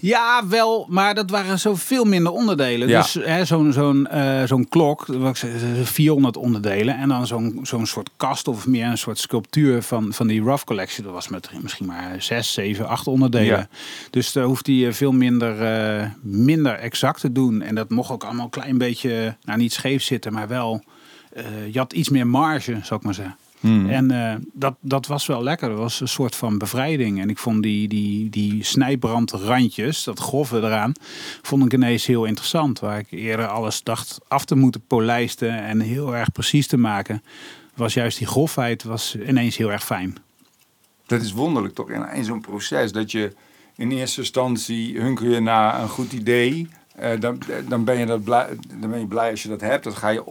Ja, 0.00 0.46
wel, 0.48 0.86
maar 0.88 1.14
dat 1.14 1.30
waren 1.30 1.58
zo 1.58 1.74
veel 1.74 2.04
minder 2.04 2.32
onderdelen. 2.32 2.88
Ja. 2.88 3.00
Dus 3.00 3.48
zo'n 3.48 3.72
zo'n 3.72 4.06
eh, 4.06 4.42
zo'n 4.44 4.68
klok, 4.68 5.06
wat 5.06 5.30
ik 5.30 5.36
zei, 5.36 5.52
400 5.84 6.36
onderdelen. 6.36 6.96
En 6.96 7.08
dan 7.08 7.26
zo'n 7.26 7.60
zo'n 7.62 7.86
soort 7.86 8.10
kast 8.16 8.48
of 8.48 8.66
meer 8.66 8.86
een 8.86 8.98
soort 8.98 9.18
sculptuur 9.18 9.82
van, 9.82 10.12
van 10.12 10.26
die 10.26 10.42
Rough 10.42 10.64
Collection. 10.64 11.04
Dat 11.04 11.14
was 11.14 11.28
met 11.28 11.50
misschien 11.62 11.86
maar 11.86 12.16
6, 12.18 12.52
7, 12.52 12.88
8 12.88 13.06
onderdelen. 13.06 13.58
Ja. 13.58 13.68
Dus 14.10 14.32
daar 14.32 14.44
hoeft 14.44 14.66
hij 14.66 14.92
veel 14.92 15.12
minder, 15.12 15.62
eh, 15.62 16.06
minder 16.22 16.72
exact 16.74 17.20
te 17.20 17.32
doen. 17.32 17.62
En 17.62 17.74
dat 17.74 17.90
mocht 17.90 18.10
ook 18.10 18.24
allemaal 18.24 18.44
een 18.44 18.50
klein 18.50 18.78
beetje, 18.78 19.36
nou 19.42 19.58
niet 19.58 19.72
scheef 19.72 20.02
zitten, 20.02 20.32
maar 20.32 20.48
wel... 20.48 20.82
eh, 21.32 21.44
je 21.72 21.78
had 21.78 21.92
iets 21.92 22.08
meer 22.08 22.26
marge, 22.26 22.78
zou 22.82 23.00
ik 23.00 23.06
maar 23.06 23.14
zeggen. 23.14 23.36
Hmm. 23.64 23.90
En 23.90 24.10
eh, 24.10 24.34
dat, 24.52 24.74
dat 24.80 25.06
was 25.06 25.26
wel 25.26 25.42
lekker. 25.42 25.68
Dat 25.68 25.78
was 25.78 26.00
een 26.00 26.08
soort 26.08 26.34
van 26.34 26.58
bevrijding. 26.58 27.20
En 27.20 27.30
ik 27.30 27.38
vond 27.38 27.62
die, 27.62 27.88
die, 27.88 28.30
die 28.30 28.64
snijbrandrandjes, 28.64 30.04
dat 30.04 30.18
grove 30.18 30.56
eraan, 30.56 30.92
vond 31.42 31.64
ik 31.64 31.72
ineens 31.72 32.06
heel 32.06 32.24
interessant. 32.24 32.80
Waar 32.80 32.98
ik 32.98 33.10
eerder 33.10 33.46
alles 33.46 33.82
dacht 33.82 34.20
af 34.28 34.44
te 34.44 34.54
moeten 34.54 34.86
polijsten 34.86 35.64
en 35.64 35.80
heel 35.80 36.16
erg 36.16 36.32
precies 36.32 36.66
te 36.66 36.76
maken. 36.76 37.22
Was 37.74 37.94
juist 37.94 38.18
die 38.18 38.26
grofheid 38.26 38.82
was 38.82 39.16
ineens 39.28 39.56
heel 39.56 39.72
erg 39.72 39.84
fijn. 39.84 40.16
Dat 41.06 41.22
is 41.22 41.32
wonderlijk 41.32 41.74
toch, 41.74 41.90
in, 41.90 42.24
zo'n 42.24 42.40
proces. 42.40 42.92
Dat 42.92 43.10
je 43.10 43.32
in 43.76 43.90
eerste 43.90 44.20
instantie 44.20 45.00
hunker 45.00 45.30
je 45.30 45.40
naar 45.40 45.82
een 45.82 45.88
goed 45.88 46.12
idee. 46.12 46.68
eh, 46.96 47.20
dan, 47.20 47.38
dan, 47.68 47.84
ben 47.84 47.98
je 47.98 48.06
dat 48.06 48.24
blij, 48.24 48.48
dan 48.80 48.90
ben 48.90 49.00
je 49.00 49.06
blij 49.06 49.30
als 49.30 49.42
je 49.42 49.48
dat 49.48 49.60
hebt. 49.60 49.84
Dat 49.84 49.94
ga 49.94 50.08
je 50.08 50.24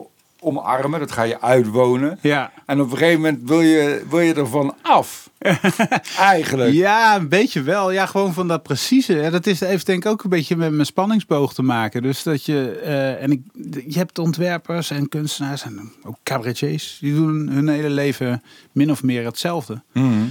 omarmen, 0.44 1.00
dat 1.00 1.12
ga 1.12 1.24
je 1.24 1.42
uitwonen. 1.42 2.18
Ja. 2.22 2.52
En 2.66 2.82
op 2.82 2.92
een 2.92 2.98
gegeven 2.98 3.22
moment 3.22 3.42
wil 3.46 3.62
je, 3.62 4.06
wil 4.10 4.20
je 4.20 4.34
ervan 4.34 4.76
af. 4.82 5.30
Eigenlijk. 6.18 6.74
Ja, 6.74 7.16
een 7.16 7.30
beetje 7.30 7.62
wel. 7.62 7.92
Ja, 7.92 8.06
gewoon 8.06 8.34
van 8.34 8.48
dat 8.48 8.64
precieze. 8.64 9.30
Dat 9.32 9.46
is, 9.46 9.60
heeft 9.60 9.86
denk 9.86 10.06
ik 10.06 10.12
ook 10.12 10.24
een 10.24 10.30
beetje 10.30 10.56
met 10.56 10.72
mijn 10.72 10.86
spanningsboog 10.86 11.54
te 11.54 11.62
maken. 11.62 12.02
Dus 12.02 12.24
dat 12.24 12.46
je, 12.46 12.80
eh, 12.84 13.24
en 13.24 13.32
ik, 13.32 13.42
je 13.88 13.98
hebt 13.98 14.20
ontwerpers 14.20 14.92
en 14.92 15.10
kunstenaars 15.10 15.64
en 15.64 15.92
ook 16.04 16.18
cabaretiers. 16.24 16.98
Die 17.02 17.16
doen 17.16 17.48
hun 17.48 17.68
hele 17.68 17.90
leven 17.90 18.44
min 18.72 18.92
of 18.92 19.04
meer 19.04 19.26
hetzelfde. 19.26 19.82
Mhm. 19.94 20.24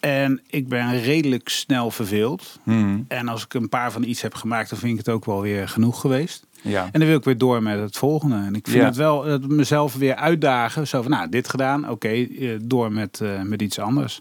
En 0.00 0.40
ik 0.46 0.68
ben 0.68 1.02
redelijk 1.02 1.48
snel 1.48 1.90
verveeld. 1.90 2.58
Mhm. 2.62 2.98
En 3.08 3.28
als 3.28 3.44
ik 3.44 3.54
een 3.54 3.68
paar 3.68 3.92
van 3.92 4.02
iets 4.02 4.22
heb 4.22 4.34
gemaakt, 4.34 4.70
dan 4.70 4.78
vind 4.78 4.92
ik 4.92 4.98
het 4.98 5.08
ook 5.08 5.24
wel 5.24 5.40
weer 5.40 5.68
genoeg 5.68 6.00
geweest. 6.00 6.46
Ja. 6.66 6.88
En 6.92 7.00
dan 7.00 7.08
wil 7.08 7.18
ik 7.18 7.24
weer 7.24 7.38
door 7.38 7.62
met 7.62 7.78
het 7.80 7.96
volgende. 7.96 8.36
En 8.36 8.54
ik 8.54 8.66
vind 8.66 8.80
Ja. 8.80 8.84
het 8.86 8.96
wel 8.96 9.38
mezelf 9.48 9.94
weer 9.94 10.14
uitdagen. 10.14 10.86
Zo 10.88 11.02
van, 11.02 11.10
nou, 11.10 11.28
dit 11.28 11.48
gedaan. 11.48 11.90
Oké, 11.90 12.08
eh, 12.08 12.50
door 12.62 12.92
met, 12.92 13.20
eh, 13.20 13.42
met 13.42 13.62
iets 13.62 13.78
anders. 13.78 14.20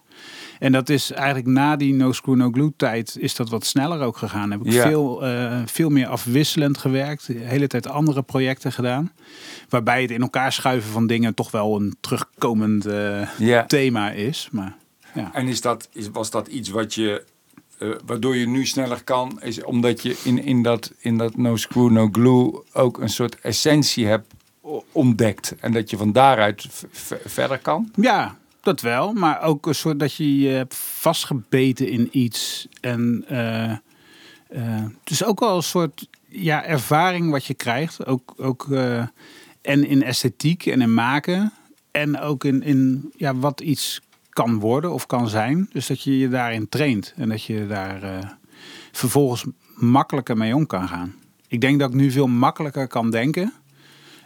En 0.59 0.71
dat 0.71 0.89
is 0.89 1.11
eigenlijk 1.11 1.47
na 1.47 1.75
die 1.75 1.93
No 1.93 2.11
Screw 2.11 2.35
No 2.35 2.49
Glue 2.51 2.73
tijd 2.77 3.17
is 3.19 3.35
dat 3.35 3.49
wat 3.49 3.65
sneller 3.65 4.01
ook 4.01 4.17
gegaan. 4.17 4.51
Heb 4.51 4.65
ik 4.65 4.71
Ja. 4.71 4.81
veel, 4.87 5.23
eh, 5.25 5.61
veel 5.65 5.89
meer 5.89 6.07
afwisselend 6.07 6.77
gewerkt. 6.77 7.27
De 7.27 7.33
hele 7.33 7.67
tijd 7.67 7.87
andere 7.87 8.21
projecten 8.23 8.71
gedaan. 8.71 9.11
Waarbij 9.69 10.01
het 10.01 10.11
in 10.11 10.21
elkaar 10.21 10.51
schuiven 10.53 10.91
van 10.91 11.07
dingen 11.07 11.33
toch 11.33 11.51
wel 11.51 11.75
een 11.75 11.95
terugkomend 11.99 12.85
eh, 12.85 13.37
Ja. 13.37 13.65
thema 13.65 14.11
is. 14.11 14.47
Maar 14.51 14.75
Ja. 15.13 15.29
En 15.33 15.47
is 15.47 15.61
dat, 15.61 15.89
is, 15.91 16.09
was 16.11 16.29
dat 16.31 16.47
iets 16.47 16.69
wat 16.69 16.93
je, 16.93 17.23
eh, 17.77 17.89
waardoor 18.05 18.35
je 18.35 18.47
nu 18.47 18.65
sneller 18.65 19.03
kan, 19.03 19.41
is 19.41 19.63
omdat 19.63 20.01
je 20.01 20.17
in, 20.23 20.43
in, 20.43 20.63
dat, 20.63 20.93
in 20.97 21.17
dat 21.17 21.37
no 21.37 21.55
screw, 21.55 21.89
no 21.89 22.09
glue 22.11 22.61
ook 22.73 22.97
een 22.97 23.09
soort 23.09 23.39
essentie 23.39 24.07
hebt 24.07 24.33
ontdekt. 24.91 25.55
En 25.59 25.71
dat 25.71 25.89
je 25.89 25.97
van 25.97 26.11
daaruit 26.11 26.67
verder 27.25 27.59
kan? 27.59 27.91
Ja, 27.95 28.37
dat 28.61 28.81
wel. 28.81 29.13
Maar 29.13 29.41
ook 29.41 29.65
een 29.65 29.75
soort 29.75 29.99
dat 29.99 30.13
je 30.13 30.39
je 30.39 30.49
hebt 30.49 30.75
vastgebeten 30.75 31.89
in 31.89 32.09
iets. 32.11 32.67
En 32.81 33.25
eh, 33.27 33.77
het 34.99 35.09
is 35.09 35.23
ook 35.23 35.39
wel 35.39 35.55
een 35.55 35.63
soort 35.63 36.07
ja, 36.27 36.63
ervaring 36.63 37.31
wat 37.31 37.45
je 37.45 37.53
krijgt. 37.53 38.05
Ook, 38.05 38.33
ook, 38.37 38.67
en 39.61 39.87
in 39.87 40.03
esthetiek 40.03 40.65
en 40.65 40.81
in 40.81 40.93
maken. 40.93 41.53
En 41.91 42.19
ook 42.19 42.43
in, 42.43 42.63
in 42.63 43.11
ja, 43.17 43.35
wat 43.35 43.61
iets 43.61 44.01
kan 44.35 44.59
worden 44.59 44.93
of 44.93 45.05
kan 45.05 45.29
zijn. 45.29 45.69
Dus 45.71 45.87
dat 45.87 46.01
je 46.01 46.17
je 46.17 46.29
daarin 46.29 46.69
traint. 46.69 47.13
En 47.15 47.29
dat 47.29 47.43
je 47.43 47.67
daar 47.67 48.03
eh, 48.03 48.29
vervolgens 48.91 49.45
makkelijker 49.75 50.37
mee 50.37 50.55
om 50.55 50.65
kan 50.65 50.87
gaan. 50.87 51.15
Ik 51.47 51.61
denk 51.61 51.79
dat 51.79 51.89
ik 51.89 51.95
nu 51.95 52.11
veel 52.11 52.27
makkelijker 52.27 52.87
kan 52.87 53.11
denken 53.11 53.53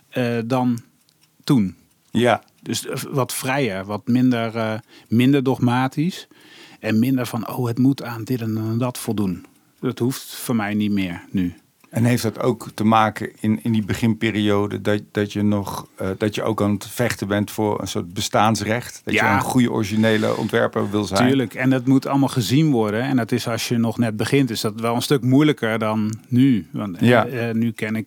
eh, 0.09 0.37
dan 0.45 0.79
toen. 1.43 1.75
Ja. 2.11 2.43
Dus 2.61 2.85
eh, 2.85 3.01
wat 3.09 3.33
vrijer, 3.33 3.85
wat 3.85 4.07
minder, 4.07 4.81
minder 5.07 5.43
dogmatisch. 5.43 6.27
En 6.79 6.99
minder 6.99 7.25
van, 7.25 7.47
oh, 7.47 7.67
het 7.67 7.77
moet 7.77 8.03
aan 8.03 8.23
dit 8.23 8.41
en 8.41 8.77
dat 8.77 8.97
voldoen. 8.97 9.45
Dat 9.79 9.99
hoeft 9.99 10.35
voor 10.35 10.55
mij 10.55 10.73
niet 10.73 10.91
meer 10.91 11.25
nu. 11.31 11.55
En 11.89 12.03
heeft 12.03 12.23
dat 12.23 12.39
ook 12.39 12.67
te 12.73 12.83
maken 12.83 13.31
in, 13.39 13.59
in 13.63 13.71
die 13.71 13.83
beginperiode 13.85 14.81
dat, 14.81 15.01
dat 15.11 15.33
je 15.33 15.41
nog 15.43 15.87
eh, 15.95 16.09
dat 16.17 16.35
je 16.35 16.43
ook 16.43 16.61
aan 16.61 16.71
het 16.71 16.87
vechten 16.87 17.27
bent 17.27 17.51
voor 17.51 17.81
een 17.81 17.87
soort 17.87 18.13
bestaansrecht? 18.13 19.01
Dat 19.05 19.13
Ja. 19.13 19.27
je 19.29 19.33
een 19.35 19.41
goede 19.41 19.71
originele 19.71 20.35
ontwerper 20.37 20.89
wil 20.91 21.03
zijn? 21.03 21.27
Tuurlijk, 21.27 21.53
en 21.53 21.69
dat 21.69 21.85
moet 21.85 22.05
allemaal 22.07 22.27
gezien 22.29 22.71
worden. 22.71 23.01
En 23.01 23.15
dat 23.15 23.31
is 23.31 23.47
als 23.47 23.67
je 23.67 23.77
nog 23.77 23.97
net 23.97 24.17
begint, 24.17 24.49
is 24.49 24.61
dat 24.61 24.79
wel 24.79 24.95
een 24.95 25.01
stuk 25.01 25.21
moeilijker 25.23 25.79
dan 25.79 26.13
nu. 26.27 26.67
Want 26.71 26.97
eh, 26.97 27.07
Ja. 27.07 27.25
eh, 27.25 27.53
nu 27.53 27.71
ken 27.71 27.95
ik, 27.95 28.05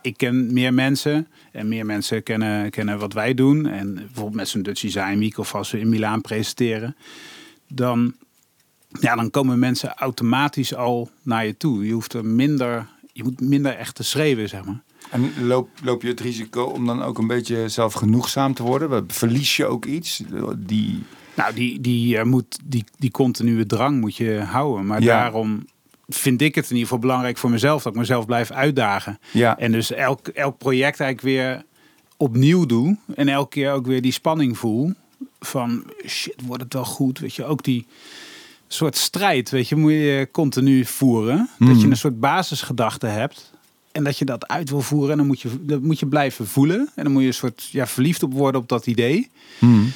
ik 0.00 0.16
ken 0.16 0.52
meer 0.52 0.74
mensen. 0.74 1.26
En 1.52 1.68
meer 1.68 1.86
mensen 1.86 2.22
kennen, 2.22 2.70
kennen 2.70 2.98
wat 2.98 3.12
wij 3.12 3.34
doen. 3.34 3.66
En 3.66 3.94
bijvoorbeeld 3.94 4.34
met 4.34 4.48
zo'n 4.48 4.62
Dutch 4.62 4.80
Design 4.80 5.18
Week 5.18 5.38
of 5.38 5.54
als 5.54 5.70
we 5.70 5.80
in 5.80 5.88
Milaan 5.88 6.20
presenteren. 6.20 6.96
Dan, 7.68 8.14
ja, 9.00 9.14
dan 9.16 9.30
komen 9.30 9.58
mensen 9.58 9.94
automatisch 9.94 10.74
al 10.74 11.10
naar 11.22 11.46
je 11.46 11.56
toe. 11.56 11.86
Je 11.86 11.92
hoeft 11.92 12.12
er 12.12 12.24
minder, 12.24 12.86
je 13.18 13.24
moet 13.24 13.40
minder 13.40 13.76
echt 13.76 13.94
te 13.94 14.02
schreeuwen, 14.02 14.48
zeg 14.48 14.64
maar. 14.64 14.82
En 15.10 15.32
loop, 15.46 15.68
loop 15.82 16.02
je 16.02 16.08
het 16.08 16.20
risico 16.20 16.62
om 16.62 16.86
dan 16.86 17.02
ook 17.02 17.18
een 17.18 17.26
beetje 17.26 17.68
zelfgenoegzaam 17.68 18.54
te 18.54 18.62
worden? 18.62 19.04
Verlies 19.10 19.56
je 19.56 19.66
ook 19.66 19.84
iets? 19.84 20.22
Die, 20.58 21.02
Nou, 21.36 21.54
die, 21.54 21.80
die, 21.80 22.18
eh, 22.18 22.24
moet, 22.24 22.58
die, 22.64 22.84
die 22.98 23.10
continue 23.10 23.66
drang 23.66 24.00
moet 24.00 24.16
je 24.16 24.38
houden. 24.40 24.86
Maar 24.86 25.02
Ja. 25.02 25.06
daarom 25.20 25.66
vind 26.08 26.42
ik 26.42 26.54
het 26.54 26.64
in 26.64 26.70
ieder 26.70 26.84
geval 26.88 26.98
belangrijk 26.98 27.38
voor 27.38 27.50
mezelf 27.50 27.82
dat 27.82 27.92
ik 27.92 27.98
mezelf 27.98 28.26
blijf 28.26 28.50
uitdagen. 28.50 29.18
ja, 29.32 29.58
En 29.58 29.72
dus 29.72 29.92
elk, 29.92 30.28
elk 30.28 30.58
project 30.58 31.00
eigenlijk 31.00 31.20
weer 31.36 31.64
opnieuw 32.16 32.66
doe. 32.66 32.96
En 33.14 33.28
elke 33.28 33.48
keer 33.48 33.72
ook 33.72 33.86
weer 33.86 34.02
die 34.02 34.12
spanning 34.12 34.58
voel. 34.58 34.92
Van 35.40 35.84
shit, 36.06 36.34
wordt 36.46 36.62
het 36.62 36.72
wel 36.72 36.84
goed? 36.84 37.18
Weet 37.18 37.34
je, 37.34 37.44
ook 37.44 37.62
die 37.62 37.86
soort 38.68 38.96
strijd, 38.96 39.50
weet 39.50 39.68
je, 39.68 39.76
moet 39.76 39.92
je 39.92 40.28
continu 40.32 40.84
voeren. 40.84 41.48
Dat 41.58 41.68
je 41.68 41.74
Mhm. 41.74 41.90
een 41.90 41.96
soort 41.96 42.20
basisgedachte 42.20 43.06
hebt. 43.06 43.52
En 43.92 44.04
dat 44.04 44.18
je 44.18 44.24
dat 44.24 44.48
uit 44.48 44.70
wil 44.70 44.80
voeren. 44.80 45.10
En 45.10 45.16
dan 45.16 45.26
moet 45.26 45.40
je, 45.40 45.64
dat 45.64 45.82
moet 45.82 45.98
je 45.98 46.06
blijven 46.06 46.46
voelen. 46.46 46.90
En 46.94 47.04
dan 47.04 47.12
moet 47.12 47.22
je 47.22 47.28
een 47.28 47.34
soort 47.34 47.68
ja, 47.72 47.86
verliefd 47.86 48.22
op 48.22 48.32
worden 48.32 48.60
op 48.60 48.68
dat 48.68 48.86
idee. 48.86 49.30
Hmm. 49.58 49.92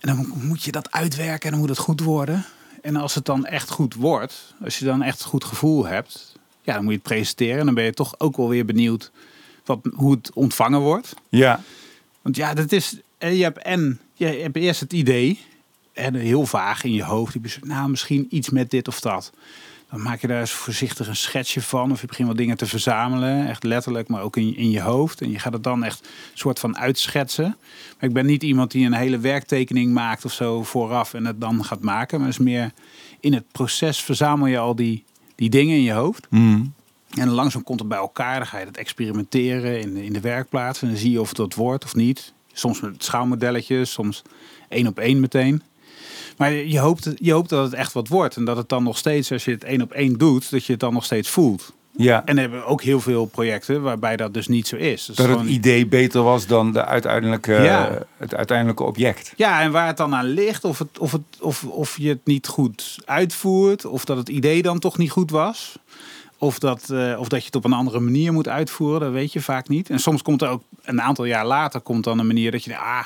En 0.00 0.08
dan 0.16 0.32
moet 0.42 0.62
je 0.62 0.72
dat 0.72 0.90
uitwerken 0.92 1.44
en 1.44 1.50
dan 1.50 1.60
moet 1.60 1.68
het 1.68 1.78
goed 1.78 2.00
worden. 2.00 2.44
En 2.82 2.96
als 2.96 3.14
het 3.14 3.24
dan 3.24 3.46
echt 3.46 3.70
goed 3.70 3.94
wordt, 3.94 4.54
als 4.64 4.78
je 4.78 4.84
dan 4.84 5.02
echt 5.02 5.20
een 5.20 5.26
goed 5.28 5.44
gevoel 5.44 5.86
hebt, 5.86 6.32
ja, 6.62 6.74
dan 6.74 6.82
moet 6.82 6.92
je 6.92 6.98
het 6.98 7.08
presenteren. 7.08 7.58
En 7.58 7.64
dan 7.66 7.74
ben 7.74 7.84
je 7.84 7.92
toch 7.92 8.14
ook 8.18 8.36
wel 8.36 8.48
weer 8.48 8.64
benieuwd 8.64 9.10
wat, 9.64 9.78
hoe 9.94 10.10
het 10.12 10.30
ontvangen 10.34 10.80
wordt. 10.80 11.14
ja, 11.28 11.60
Want 12.22 12.36
ja, 12.36 12.54
dat 12.54 12.72
is, 12.72 12.96
eh, 13.18 13.36
je 13.36 13.42
hebt 13.42 13.58
en 13.58 14.00
je 14.14 14.24
hebt 14.26 14.56
eerst 14.56 14.80
het 14.80 14.92
idee 14.92 15.40
en 15.94 16.14
heel 16.14 16.46
vaag 16.46 16.84
in 16.84 16.92
je 16.92 17.04
hoofd. 17.04 17.32
Je 17.32 17.40
besluit, 17.40 17.66
nou, 17.66 17.90
misschien 17.90 18.26
iets 18.30 18.50
met 18.50 18.70
dit 18.70 18.88
of 18.88 19.00
dat. 19.00 19.32
Dan 19.90 20.02
maak 20.02 20.20
je 20.20 20.26
daar 20.26 20.40
eens 20.40 20.52
voorzichtig 20.52 21.08
een 21.08 21.16
schetsje 21.16 21.62
van. 21.62 21.90
Of 21.90 22.00
je 22.00 22.06
begint 22.06 22.28
wat 22.28 22.36
dingen 22.36 22.56
te 22.56 22.66
verzamelen. 22.66 23.48
Echt 23.48 23.64
letterlijk, 23.64 24.08
maar 24.08 24.22
ook 24.22 24.36
in, 24.36 24.56
in 24.56 24.70
je 24.70 24.80
hoofd. 24.80 25.20
En 25.20 25.30
je 25.30 25.38
gaat 25.38 25.52
het 25.52 25.62
dan 25.62 25.84
echt 25.84 26.08
soort 26.32 26.58
van 26.58 26.78
uitschetsen. 26.78 27.56
Maar 27.98 28.08
ik 28.08 28.12
ben 28.12 28.26
niet 28.26 28.42
iemand 28.42 28.70
die 28.70 28.86
een 28.86 28.92
hele 28.92 29.18
werktekening 29.18 29.92
maakt 29.92 30.24
of 30.24 30.32
zo 30.32 30.62
vooraf. 30.62 31.14
En 31.14 31.24
het 31.24 31.40
dan 31.40 31.64
gaat 31.64 31.80
maken. 31.80 32.18
Maar 32.18 32.28
het 32.28 32.38
is 32.38 32.44
meer 32.44 32.72
in 33.20 33.32
het 33.32 33.52
proces 33.52 34.02
verzamel 34.02 34.46
je 34.46 34.58
al 34.58 34.74
die, 34.74 35.04
die 35.34 35.50
dingen 35.50 35.76
in 35.76 35.82
je 35.82 35.92
hoofd. 35.92 36.26
Hmm. 36.30 36.74
En 37.10 37.28
langzaam 37.28 37.62
komt 37.62 37.78
het 37.80 37.88
bij 37.88 37.98
elkaar. 37.98 38.36
Dan 38.36 38.46
ga 38.46 38.58
je 38.58 38.64
dat 38.64 38.76
experimenteren 38.76 39.80
in 39.80 39.94
de, 39.94 40.04
in 40.04 40.12
de 40.12 40.20
werkplaats. 40.20 40.82
En 40.82 40.88
dan 40.88 40.96
zie 40.96 41.10
je 41.10 41.20
of 41.20 41.28
het 41.28 41.36
dat 41.36 41.54
wordt 41.54 41.84
of 41.84 41.94
niet. 41.94 42.32
Soms 42.52 42.80
met 42.80 43.04
schaalmodelletjes, 43.04 43.92
soms 43.92 44.22
één 44.68 44.86
op 44.86 44.98
één 44.98 45.20
meteen. 45.20 45.62
Maar 46.36 46.52
je 46.52 46.78
hoopt, 46.78 47.10
je 47.16 47.32
hoopt 47.32 47.48
dat 47.48 47.64
het 47.64 47.72
echt 47.74 47.92
wat 47.92 48.08
wordt. 48.08 48.36
En 48.36 48.44
dat 48.44 48.56
het 48.56 48.68
dan 48.68 48.82
nog 48.82 48.98
steeds, 48.98 49.32
als 49.32 49.44
je 49.44 49.50
het 49.50 49.64
één 49.64 49.82
op 49.82 49.92
één 49.92 50.18
doet, 50.18 50.50
dat 50.50 50.64
je 50.64 50.72
het 50.72 50.80
dan 50.80 50.92
nog 50.92 51.04
steeds 51.04 51.28
voelt. 51.28 51.72
ja. 51.96 52.22
En 52.24 52.34
we 52.34 52.40
hebben 52.40 52.66
ook 52.66 52.82
heel 52.82 53.00
veel 53.00 53.24
projecten 53.26 53.82
waarbij 53.82 54.16
dat 54.16 54.34
dus 54.34 54.48
niet 54.48 54.66
zo 54.66 54.76
is. 54.76 55.04
Dus 55.04 55.16
dat 55.16 55.28
het 55.40 55.48
idee 55.48 55.86
beter 55.86 56.22
was 56.22 56.46
dan 56.46 56.72
de 56.72 56.84
uiteindelijke, 56.84 57.52
Ja. 57.52 57.98
het 58.16 58.34
uiteindelijke 58.34 58.82
object. 58.82 59.32
Ja, 59.36 59.60
en 59.60 59.70
waar 59.72 59.86
het 59.86 59.96
dan 59.96 60.14
aan 60.14 60.26
ligt, 60.26 60.64
of, 60.64 60.78
het, 60.78 60.98
of, 60.98 61.12
het, 61.12 61.20
of, 61.40 61.64
of 61.64 61.96
je 61.98 62.08
het 62.08 62.20
niet 62.24 62.46
goed 62.46 62.96
uitvoert, 63.04 63.84
of 63.84 64.04
dat 64.04 64.16
het 64.16 64.28
idee 64.28 64.62
dan 64.62 64.78
toch 64.78 64.98
niet 64.98 65.10
goed 65.10 65.30
was. 65.30 65.78
Of 66.38 66.58
dat, 66.58 66.90
eh, 66.90 67.16
of 67.18 67.28
dat 67.28 67.40
je 67.40 67.46
het 67.46 67.56
op 67.56 67.64
een 67.64 67.72
andere 67.72 68.00
manier 68.00 68.32
moet 68.32 68.48
uitvoeren, 68.48 69.00
dat 69.00 69.12
weet 69.12 69.32
je 69.32 69.40
vaak 69.40 69.68
niet. 69.68 69.90
En 69.90 69.98
soms 69.98 70.22
komt 70.22 70.42
er 70.42 70.48
ook 70.48 70.62
een 70.82 71.00
aantal 71.02 71.24
jaar 71.24 71.46
later 71.46 71.80
komt 71.80 72.04
dan 72.04 72.18
een 72.18 72.26
manier 72.26 72.50
dat 72.50 72.64
je 72.64 72.70
denkt, 72.70 72.84
ah, 72.84 73.04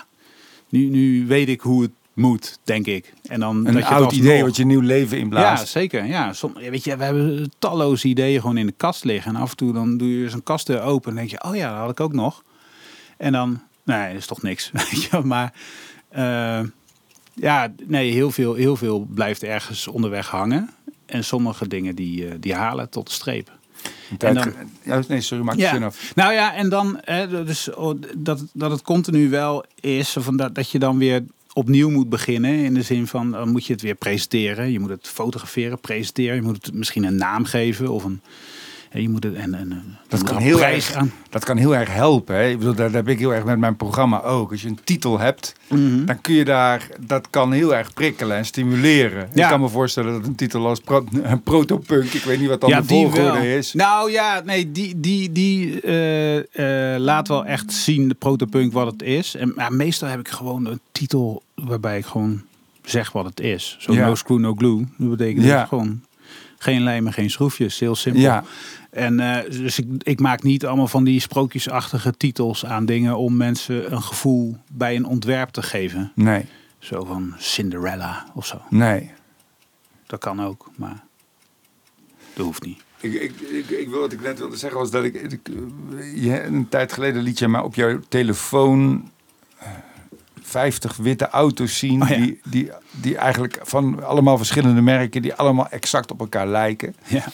nu, 0.68 0.85
nu 0.88 1.26
weet 1.26 1.49
ik 1.49 1.61
hoe 1.61 1.82
het 1.82 1.90
moet, 2.18 2.58
denk 2.64 2.87
ik. 2.87 3.12
En 3.22 3.40
dan 3.40 3.56
Een 3.56 3.64
dat 3.64 3.82
je 3.82 3.84
oud 3.88 4.04
alsnog- 4.04 4.12
idee 4.25 4.42
wat 4.44 4.56
je 4.56 4.64
nieuw 4.64 4.80
leven 4.80 5.16
Ja, 5.16 5.22
inblaast. 5.22 5.68
zeker. 5.68 6.04
Ja, 6.04 6.32
Som, 6.32 6.52
ja, 6.58 6.70
weet 6.70 6.84
je, 6.84 6.96
we 6.96 7.04
hebben 7.04 7.50
talloze 7.58 8.08
ideeën 8.08 8.40
gewoon 8.40 8.56
in 8.56 8.66
de 8.66 8.75
kast 8.76 9.04
liggen. 9.04 9.34
En 9.34 9.40
af 9.40 9.50
en 9.50 9.56
toe 9.56 9.72
dan 9.72 9.96
doe 9.96 10.18
je 10.20 10.28
zo'n 10.30 10.42
kast 10.42 10.68
er 10.68 10.80
open 10.82 11.10
en 11.10 11.16
denk 11.16 11.30
je, 11.30 11.42
oh 11.44 11.56
ja, 11.56 11.70
dat 11.70 11.78
had 11.80 11.90
ik 11.90 12.00
ook 12.00 12.12
nog. 12.12 12.42
En 13.16 13.32
dan, 13.32 13.62
nee, 13.84 14.08
dat 14.08 14.16
is 14.16 14.26
toch 14.26 14.42
niks. 14.42 14.70
Weet 14.90 15.02
je, 15.02 15.20
maar 15.25 15.52
eh, 16.08 16.60
ja, 17.34 17.72
nee, 17.87 18.12
heel 18.12 18.30
veel, 18.30 18.54
heel 18.54 18.76
veel 18.76 19.06
blijft 19.14 19.42
ergens 19.42 19.88
onderweg 19.88 20.28
hangen. 20.28 20.70
En 21.06 21.25
sommige 21.25 21.68
dingen 21.68 21.94
die, 21.94 22.28
eh, 22.28 22.34
die 22.40 22.54
halen 22.54 22.90
tot 22.90 23.06
de 23.06 23.12
streep. 23.12 23.56
En 24.18 24.34
dan- 24.34 24.52
ja, 24.82 25.00
nee, 25.08 25.20
sorry, 25.20 25.44
maak 25.44 25.54
je 25.54 25.60
Ja. 25.60 25.72
zin 25.72 25.82
af. 25.82 26.12
Nou 26.14 26.32
ja, 26.32 26.54
en 26.54 26.68
dan 26.68 26.98
hè, 27.04 27.44
dus, 27.44 27.75
oh, 27.75 28.00
dat, 28.16 28.44
dat 28.52 28.70
het 28.70 28.82
continu 28.82 29.30
wel 29.30 29.64
is 29.80 30.16
van 30.18 30.37
dat, 30.37 30.54
dat 30.54 30.70
je 30.70 30.78
dan 30.78 30.98
weer 30.98 31.25
opnieuw 31.59 31.91
moet 31.91 32.09
beginnen. 32.09 32.65
In 32.65 32.75
de 32.75 32.83
zin 32.83 33.07
van 33.07 33.31
dan 33.31 33.49
moet 33.49 33.67
je 33.67 33.73
het 33.73 33.83
weer 33.83 33.95
presenteren. 33.95 34.73
Je 34.73 34.81
moet 34.81 34.91
het 34.91 35.09
fotograferen, 35.09 35.81
presenteren. 35.81 36.35
Je 36.35 36.43
moet 36.43 36.67
het 36.67 36.75
misschien 36.75 37.05
een 37.05 37.17
naam 37.17 37.45
geven 37.45 37.88
of 37.88 38.05
een. 38.05 38.21
Hè, 38.88 38.99
Je 38.99 39.09
moet 39.09 39.25
het 39.25 39.35
en, 39.35 39.54
en 39.54 39.71
een- 39.71 39.97
Dat 40.09 40.23
kan 40.23 40.37
heel 40.37 40.64
erg, 40.64 40.92
aan. 40.95 41.12
dat 41.30 41.45
kan 41.45 41.57
heel 41.57 41.76
erg 41.76 41.92
helpen. 41.95 42.35
Hè? 42.35 42.49
Ik 42.49 42.59
bedoel, 42.59 42.75
dat 42.75 42.92
heb 42.92 43.09
ik 43.09 43.18
heel 43.18 43.35
erg 43.35 43.45
met 43.45 43.59
mijn 43.59 43.76
programma 43.76 44.23
ook. 44.23 44.50
Als 44.50 44.62
je 44.62 44.68
een 44.68 44.78
titel 44.85 45.18
hebt, 45.18 45.54
Mhm. 45.68 46.04
dan 46.04 46.21
kun 46.21 46.35
je 46.35 46.45
daar, 46.45 46.88
dat 47.07 47.30
kan 47.30 47.52
heel 47.52 47.75
erg 47.75 47.92
prikkelen 47.95 48.37
en 48.37 48.45
stimuleren. 48.45 49.28
Ja. 49.35 49.45
Ik 49.45 49.50
kan 49.50 49.61
me 49.61 49.68
voorstellen 49.68 50.12
dat 50.12 50.26
een 50.26 50.35
titel 50.35 50.66
als 50.66 50.80
pro, 50.80 51.04
een 51.23 51.42
protopunk, 51.42 52.12
ik 52.12 52.23
weet 52.23 52.40
niet 52.40 52.49
wat 52.49 52.61
dan 52.61 52.71
de 52.71 52.85
volgorde 52.85 53.54
is. 53.57 53.73
Nou 53.73 54.11
ja, 54.11 54.42
nee, 54.45 54.73
die, 54.73 55.00
die, 55.00 55.33
die 55.33 55.80
eh, 55.80 56.95
eh, 56.95 57.00
laat 57.00 57.28
wel 57.28 57.45
echt 57.45 57.73
zien, 57.73 58.09
de 58.09 58.14
protopunk, 58.14 58.73
wat 58.73 58.87
het 58.92 59.02
is. 59.02 59.35
En 59.35 59.52
maar 59.57 59.73
meestal 59.73 60.09
heb 60.09 60.21
ik 60.21 60.28
gewoon 60.28 60.66
een 60.66 60.80
titel 60.92 61.42
waarbij 61.54 61.99
ik 61.99 62.04
gewoon 62.07 62.42
zeg 62.85 63.12
wat 63.12 63.25
het 63.25 63.40
is. 63.40 63.76
Zo 63.78 63.92
Ja. 63.92 64.07
no 64.07 64.14
screw, 64.14 64.38
no 64.38 64.54
glue. 64.54 64.85
Dat 64.97 65.11
betekent 65.11 65.45
Ja. 65.45 65.64
gewoon 65.64 66.00
geen 66.59 66.83
lijmen, 66.83 67.12
geen 67.12 67.31
schroefjes. 67.31 67.79
Heel 67.79 67.95
simpel. 67.95 68.23
Ja, 68.23 68.45
En 68.91 69.21
eh, 69.21 69.50
dus 69.50 69.79
ik, 69.79 69.87
ik 70.03 70.21
maak 70.21 70.43
niet 70.43 70.67
allemaal 70.67 70.88
van 70.88 71.05
die 71.05 71.21
sprookjesachtige 71.21 72.12
titels 72.17 72.65
aan 72.65 72.87
dingen 72.87 73.17
om 73.17 73.37
mensen 73.37 73.93
een 73.93 74.03
gevoel 74.03 74.57
bij 74.73 74.97
een 74.97 75.05
ontwerp 75.05 75.49
te 75.49 75.62
geven. 75.62 76.12
nee, 76.15 76.45
Zo 76.79 77.05
van 77.05 77.35
Cinderella 77.38 78.27
of 78.35 78.47
zo. 78.47 78.61
nee. 78.71 79.11
Dat 80.07 80.21
kan 80.21 80.43
ook, 80.43 80.71
maar 80.77 81.05
dat 82.35 82.45
hoeft 82.45 82.62
niet. 82.65 82.81
Ik, 83.00 83.12
ik, 83.12 83.41
ik, 83.41 83.71
ik 83.71 83.88
wil 83.88 84.00
wat 84.00 84.12
ik 84.12 84.21
net 84.21 84.38
wilde 84.38 84.57
zeggen 84.57 84.79
was 84.79 84.91
dat 84.91 85.05
ik, 85.05 85.15
ik 85.15 85.41
je, 86.15 86.43
een 86.43 86.69
tijd 86.69 86.93
geleden 86.93 87.23
liet 87.23 87.38
je 87.38 87.49
mij 87.49 87.61
op 87.61 87.75
jouw 87.75 88.00
telefoon 88.09 89.11
50 90.49 90.97
witte 90.97 91.28
auto's 91.28 91.78
zien 91.78 92.02
Oh 92.02 92.09
ja. 92.09 92.17
die, 92.17 92.40
die, 92.45 92.71
die 92.90 93.17
eigenlijk 93.17 93.59
van 93.62 94.05
allemaal 94.05 94.37
verschillende 94.37 94.81
merken 94.81 95.23
die 95.23 95.35
allemaal 95.35 95.69
exact 95.69 96.11
op 96.11 96.21
elkaar 96.21 96.47
lijken. 96.47 96.95
Ja. 97.07 97.25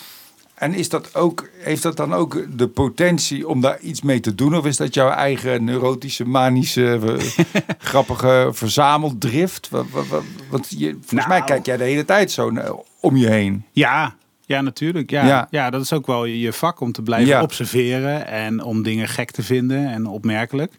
En 0.54 0.74
is 0.74 0.88
dat 0.88 1.14
ook, 1.14 1.48
heeft 1.58 1.82
dat 1.82 1.96
dan 1.96 2.12
ook 2.14 2.46
de 2.58 2.68
potentie 2.68 3.48
om 3.48 3.60
daar 3.60 3.80
iets 3.80 4.02
mee 4.02 4.20
te 4.20 4.34
doen? 4.34 4.56
Of 4.56 4.66
is 4.66 4.76
dat 4.76 4.94
jouw 4.94 5.08
eigen 5.10 5.64
neurotische, 5.64 6.24
manische, 6.24 6.98
eh, 7.44 7.44
grappige 7.78 8.50
verzameldrift? 8.52 9.68
Wa- 9.68 9.84
wa- 9.90 10.04
wa- 10.08 10.20
Want 10.50 10.66
je, 10.78 10.90
volgens 10.90 11.10
Nou. 11.12 11.28
mij 11.28 11.42
kijk 11.42 11.66
jij 11.66 11.76
de 11.76 11.84
hele 11.84 12.04
tijd 12.04 12.30
zo 12.30 12.50
naar- 12.50 12.72
om 13.00 13.16
je 13.16 13.26
heen. 13.30 13.64
Ja, 13.72 14.14
ja 14.46 14.60
natuurlijk. 14.60 15.10
Ja. 15.10 15.26
Ja. 15.26 15.46
Ja. 15.50 15.70
dat 15.70 15.82
is 15.82 15.92
ook 15.92 16.06
wel 16.06 16.24
je 16.24 16.52
vak 16.52 16.80
om 16.80 16.92
te 16.92 17.02
blijven 17.02 17.28
Ja. 17.28 17.42
observeren 17.42 18.26
en 18.26 18.62
om 18.62 18.82
dingen 18.82 19.08
gek 19.08 19.30
te 19.30 19.42
vinden 19.42 19.86
en 19.92 20.06
opmerkelijk. 20.06 20.72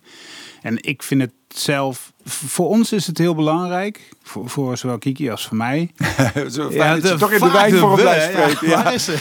En 0.66 0.78
ik 0.84 1.04
vind 1.04 1.22
het 1.22 1.32
zelf, 1.48 2.14
voor 2.26 2.68
ons 2.70 2.92
is 2.92 3.08
het 3.08 3.18
heel 3.18 3.36
belangrijk, 3.36 4.10
voor, 4.24 4.50
voor 4.50 4.78
zowel 4.78 4.98
Kiki 4.98 5.30
als 5.30 5.48
voor 5.48 5.58
mij. 5.58 5.92
Zo 6.50 6.72
fijn 6.72 7.02
dat 7.02 7.12
je 7.12 7.18
toch 7.18 7.32
in 7.32 7.40
de 7.40 7.52
wijn 7.52 7.76
voor 7.76 7.96
we, 7.96 8.02
blijft 8.02 8.34
ja. 8.34 8.40
spreken. 8.50 8.68
Ja. 8.68 8.84
Waar 8.84 8.94
is 8.94 9.04
ze? 9.04 9.18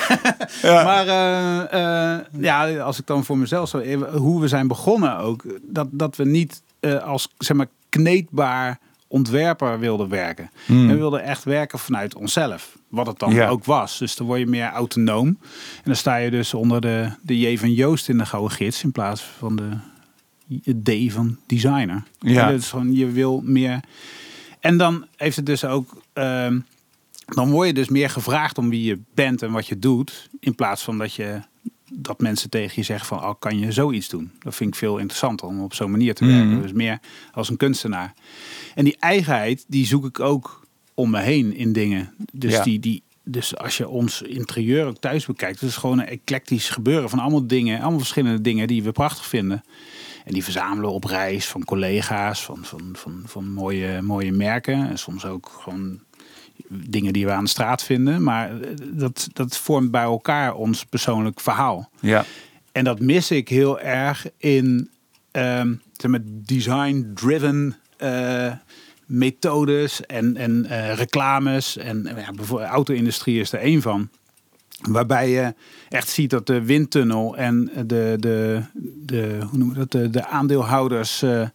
Maar 0.62 1.06
eh, 1.08 2.14
eh, 2.14 2.20
ja, 2.38 2.78
als 2.78 2.98
ik 2.98 3.06
dan 3.06 3.24
voor 3.24 3.38
mezelf 3.38 3.68
zo, 3.68 3.78
even- 3.78 4.12
hoe 4.12 4.40
we 4.40 4.48
zijn 4.48 4.68
begonnen 4.68 5.18
ook, 5.18 5.44
dat, 5.62 5.88
dat 5.90 6.16
we 6.16 6.24
niet 6.24 6.62
eh, 6.80 7.02
als 7.02 7.28
zeg 7.38 7.56
maar 7.56 7.66
kneedbaar 7.88 8.78
ontwerper 9.08 9.78
wilden 9.78 10.08
werken. 10.08 10.50
We 10.66 10.96
wilden 10.96 11.22
echt 11.22 11.44
werken 11.44 11.78
vanuit 11.78 12.14
onszelf. 12.14 12.78
Wat 12.88 13.06
het 13.06 13.18
dan 13.18 13.32
Ja. 13.32 13.48
ook 13.48 13.64
was. 13.64 13.98
Dus 13.98 14.16
dan 14.16 14.26
word 14.26 14.38
je 14.40 14.46
meer 14.46 14.70
autonoom. 14.70 15.26
En 15.26 15.82
dan 15.84 15.96
sta 15.96 16.16
je 16.16 16.30
dus 16.30 16.54
onder 16.54 16.80
de, 16.80 17.10
de 17.22 17.38
J 17.38 17.58
van 17.58 17.72
Joost 17.72 18.08
in 18.08 18.18
de 18.18 18.26
Gouden 18.26 18.50
Gids 18.56 18.82
in 18.82 18.92
plaats 18.92 19.22
van 19.38 19.56
de 19.56 19.68
D 20.82 20.90
van 21.12 21.36
designer. 21.46 22.02
Ja. 22.18 22.50
Dat 22.50 22.60
is 22.60 22.68
gewoon, 22.68 22.94
je 22.94 23.06
wil 23.10 23.40
meer. 23.44 23.80
En 24.60 24.76
dan 24.76 25.06
heeft 25.16 25.36
het 25.36 25.46
dus 25.46 25.64
ook. 25.64 26.02
ehm, 26.12 26.58
dan 27.26 27.50
word 27.50 27.66
je 27.66 27.74
dus 27.74 27.88
meer 27.88 28.10
gevraagd 28.10 28.58
om 28.58 28.68
wie 28.70 28.82
je 28.84 28.98
bent 29.14 29.42
en 29.42 29.52
wat 29.52 29.66
je 29.66 29.78
doet. 29.78 30.28
In 30.40 30.54
plaats 30.54 30.82
van 30.82 30.98
dat 30.98 31.14
je 31.14 31.40
dat 31.92 32.20
mensen 32.20 32.50
tegen 32.50 32.72
je 32.74 32.82
zeggen 32.82 33.06
van, 33.06 33.18
oh, 33.18 33.34
kan 33.38 33.58
je 33.58 33.72
zoiets 33.72 34.08
doen? 34.08 34.30
Dat 34.38 34.54
vind 34.54 34.70
ik 34.70 34.76
veel 34.76 34.98
interessanter 34.98 35.46
om 35.46 35.60
op 35.62 35.74
zo'n 35.74 35.90
manier 35.90 36.14
te 36.14 36.26
werken. 36.26 36.50
Mhm. 36.52 36.62
Dus 36.62 36.72
meer 36.72 36.98
als 37.32 37.48
een 37.48 37.56
kunstenaar. 37.56 38.14
En 38.74 38.84
die 38.84 38.96
eigenheid, 38.98 39.64
die 39.68 39.86
zoek 39.86 40.04
ik 40.06 40.20
ook 40.20 40.66
om 40.94 41.10
me 41.10 41.20
heen 41.20 41.54
in 41.54 41.72
dingen. 41.72 42.14
Dus, 42.32 42.52
Ja. 42.52 42.62
die, 42.62 42.80
die, 42.80 43.02
dus 43.24 43.56
als 43.56 43.76
je 43.76 43.88
ons 43.88 44.22
interieur 44.22 44.86
ook 44.86 44.98
thuis 44.98 45.26
bekijkt, 45.26 45.60
het 45.60 45.68
is 45.68 45.76
gewoon 45.76 45.98
een 45.98 46.06
eclectisch 46.08 46.68
gebeuren 46.68 47.10
van 47.10 47.18
allemaal 47.18 47.46
dingen, 47.46 47.80
allemaal 47.80 47.98
verschillende 47.98 48.40
dingen 48.40 48.66
die 48.66 48.82
we 48.82 48.92
prachtig 48.92 49.26
vinden. 49.26 49.64
En 50.24 50.32
die 50.32 50.44
verzamelen 50.44 50.92
op 50.92 51.04
reis 51.04 51.46
van 51.46 51.64
collega's, 51.64 52.44
van, 52.44 52.58
van, 52.62 52.80
van, 52.92 53.22
van 53.24 53.52
mooie, 53.52 54.02
mooie 54.02 54.32
merken. 54.32 54.88
En 54.88 54.98
soms 54.98 55.24
ook 55.24 55.58
gewoon 55.62 56.00
dingen 56.68 57.12
die 57.12 57.26
we 57.26 57.32
aan 57.32 57.44
de 57.44 57.50
straat 57.50 57.82
vinden. 57.82 58.22
Maar 58.22 58.60
eh, 58.60 58.68
dat, 58.92 59.28
dat 59.32 59.56
vormt 59.56 59.90
bij 59.90 60.02
elkaar 60.02 60.54
ons 60.54 60.84
persoonlijk 60.84 61.40
verhaal. 61.40 61.90
Ja. 62.00 62.24
En 62.72 62.84
dat 62.84 63.00
mis 63.00 63.30
ik 63.30 63.48
heel 63.48 63.80
erg 63.80 64.26
in 64.36 64.90
ehm, 65.30 65.74
zeg 65.92 66.10
maar 66.10 66.20
design-driven 66.24 67.76
eh, 67.96 68.52
methodes 69.06 70.06
en, 70.06 70.36
en 70.36 70.66
eh, 70.66 70.94
reclames. 70.94 71.76
En 71.76 72.02
ja, 72.16 72.30
bijvoorbeeld 72.32 72.70
auto-industrie 72.70 73.40
is 73.40 73.52
er 73.52 73.60
één 73.60 73.82
van. 73.82 74.08
Waarbij 74.82 75.30
je 75.30 75.54
echt 75.88 76.08
ziet 76.08 76.30
dat 76.30 76.46
de 76.46 76.62
windtunnel 76.64 77.36
en 77.36 77.70
de, 77.86 78.16
de, 78.18 78.62
de, 79.06 79.38
hoe 79.50 79.58
noemen 79.58 79.74
we 79.76 79.86
dat, 79.86 79.90
de, 79.92 80.10
de 80.10 80.26
aandeelhouders, 80.26 81.22
eh, 81.22 81.46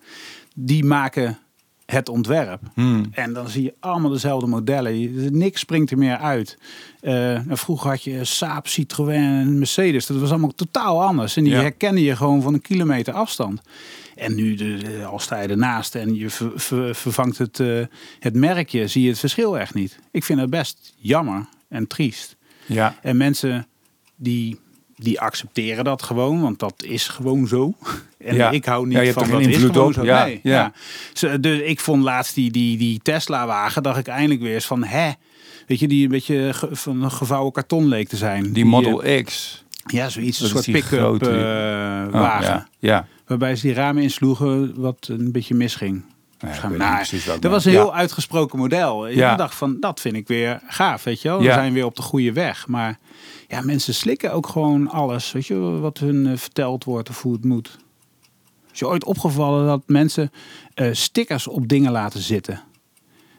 die 0.56 0.84
maken 0.84 1.38
het 1.86 2.10
ontwerp. 2.10 2.62
Hmm. 2.74 3.06
En 3.12 3.34
dan 3.34 3.50
zie 3.50 3.64
je 3.64 3.74
allemaal 3.80 4.10
dezelfde 4.12 4.48
modellen. 4.48 5.00
Je- 5.00 5.30
Niks 5.32 5.60
springt 5.60 5.92
er 5.92 5.98
meer 5.98 6.18
uit. 6.18 6.58
Eh, 7.02 7.40
vroeger 7.48 7.90
had 7.90 8.04
je 8.04 8.24
Saab, 8.26 8.68
Citroën 8.68 9.14
en 9.16 9.58
Mercedes. 9.58 10.06
Dat 10.06 10.18
was 10.18 10.30
allemaal 10.30 10.54
totaal 10.56 11.04
anders. 11.04 11.36
En 11.38 11.44
die 11.44 11.54
Ja. 11.54 11.60
herkennen 11.62 12.04
je 12.04 12.16
gewoon 12.16 12.42
van 12.42 12.54
een 12.54 12.62
kilometer 12.62 13.14
afstand. 13.14 13.62
En 14.16 14.36
nu, 14.36 14.56
de, 14.56 15.06
al 15.06 15.20
sta 15.20 15.42
je 15.42 15.48
ernaast 15.48 15.96
en 15.96 16.16
je 16.16 16.30
ver- 16.30 16.52
ver- 16.56 16.96
vervangt 16.96 17.38
het, 17.38 17.60
eh, 17.60 17.80
het 18.20 18.34
merkje, 18.36 18.88
zie 18.88 19.04
je 19.04 19.10
het 19.10 19.20
verschil 19.20 19.60
echt 19.60 19.74
niet. 19.74 20.00
Ik 20.12 20.24
vind 20.24 20.40
het 20.40 20.50
best 20.50 20.94
jammer 20.98 21.46
en 21.70 21.88
triest. 21.88 22.36
Ja. 22.74 22.96
En 23.02 23.18
mensen 23.18 23.68
die, 24.16 24.60
die 24.96 25.20
accepteren 25.22 25.84
dat 25.84 26.03
gewoon, 26.03 26.42
want 26.42 26.60
dat 26.60 26.84
is 26.84 27.08
gewoon 27.08 27.48
zo. 27.48 27.74
En 28.20 28.36
Ja. 28.36 28.50
ik 28.50 28.66
hou 28.66 28.84
niet 28.86 28.94
Ja, 28.94 29.00
je 29.00 29.05
hebt 29.05 29.20
van 29.20 29.29
dat 29.32 29.40
is 29.42 29.48
invloed 29.48 29.72
gewoon 29.72 29.88
op. 29.88 29.94
zo. 29.94 30.03
Ja, 30.03 30.24
Nee, 30.25 30.40
ja. 30.44 30.72
dus 31.40 31.60
ik 31.62 31.79
vond 31.79 32.03
laatst 32.03 32.36
die, 32.36 32.51
die, 32.51 32.77
die 32.77 33.00
Tesla-wagen, 33.03 33.84
dacht 33.84 33.98
ik 34.00 34.08
eindelijk 34.08 34.42
weer 34.42 34.53
eens 34.53 34.66
van, 34.66 34.84
hè? 34.84 35.12
Weet 35.68 35.79
je, 35.79 35.88
die 35.88 36.03
een 36.03 36.10
beetje 36.12 36.51
van 36.72 37.03
een 37.03 37.12
gevouwen 37.12 37.51
karton 37.51 37.88
leek 37.88 38.08
te 38.08 38.18
zijn. 38.18 38.53
Die 38.53 38.64
eh, 38.64 38.70
Model 38.70 39.24
X. 39.24 39.64
ja, 39.86 40.10
zoiets, 40.10 40.40
een 40.40 40.53
dat 40.53 40.64
soort 40.64 40.72
pick-up 40.75 41.24
Oh, 41.24 42.12
wagen. 42.12 42.46
ja. 42.48 42.68
ja. 42.79 43.08
Waarbij 43.27 43.55
ze 43.55 43.62
die 43.68 43.75
ramen 43.75 44.03
insloegen, 44.03 44.82
wat 44.82 45.08
een 45.12 45.32
beetje 45.32 45.55
misging. 45.55 46.03
Ja, 46.40 46.68
Nou, 46.70 47.06
dat 47.40 47.52
was 47.52 47.66
een 47.66 47.72
Ja. 47.72 47.78
heel 47.80 47.96
uitgesproken 47.96 48.60
model. 48.60 49.08
Ik 49.08 49.16
Ja. 49.16 49.36
dacht 49.36 49.56
van, 49.56 49.80
dat 49.80 50.00
vind 50.00 50.16
ik 50.16 50.28
weer 50.28 50.62
gaaf, 50.68 51.04
weet 51.04 51.22
je 51.22 51.28
wel. 51.30 51.38
We 51.38 51.44
zijn 51.44 51.74
weer 51.74 51.86
op 51.86 51.96
de 51.96 52.02
goede 52.02 52.34
weg. 52.34 52.68
Maar 52.68 53.00
ja, 53.48 53.62
mensen 53.62 53.94
slikken 53.94 54.34
ook 54.34 54.48
gewoon 54.48 54.90
alles, 54.90 55.32
weet 55.32 55.48
je, 55.48 55.56
wat 55.60 55.98
hun 55.98 56.28
eh, 56.28 56.38
verteld 56.38 56.84
wordt 56.84 57.10
of 57.10 57.22
hoe 57.22 57.34
het 57.34 57.44
moet. 57.46 57.78
Is 58.74 58.80
je 58.80 58.88
ooit 58.88 59.04
opgevallen 59.04 59.66
dat 59.66 59.82
mensen 59.86 60.32
eh, 60.74 60.90
stickers 60.94 61.48
op 61.48 61.68
dingen 61.68 61.92
laten 61.92 62.22
zitten? 62.22 62.62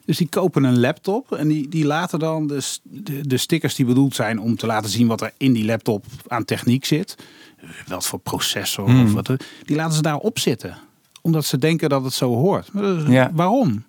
Dus 0.04 0.16
die 0.18 0.28
kopen 0.28 0.64
een 0.64 0.80
laptop 0.80 1.32
en 1.32 1.48
die, 1.48 1.68
die 1.68 1.84
laten 1.84 2.18
dan 2.18 2.46
de, 2.46 2.62
de, 2.82 3.26
de 3.26 3.36
stickers 3.36 3.74
die 3.74 3.86
bedoeld 3.86 4.14
zijn 4.14 4.40
om 4.40 4.56
te 4.56 4.66
laten 4.66 4.90
zien 4.90 5.06
wat 5.06 5.20
er 5.20 5.32
in 5.36 5.52
die 5.52 5.64
laptop 5.64 6.04
aan 6.26 6.44
techniek 6.44 6.84
zit. 6.84 7.16
Wat 7.86 8.06
voor 8.06 8.18
processor 8.18 8.84
Hmm. 8.88 9.04
of 9.04 9.12
wat. 9.12 9.28
er- 9.28 9.40
Die 9.64 9.76
laten 9.76 9.94
ze 9.94 10.02
daarop 10.02 10.38
zitten. 10.38 10.76
Omdat 11.20 11.44
ze 11.44 11.58
denken 11.58 11.88
dat 11.88 12.04
het 12.04 12.12
zo 12.12 12.34
hoort. 12.34 12.68
Ja. 13.08 13.30
Waarom? 13.34 13.84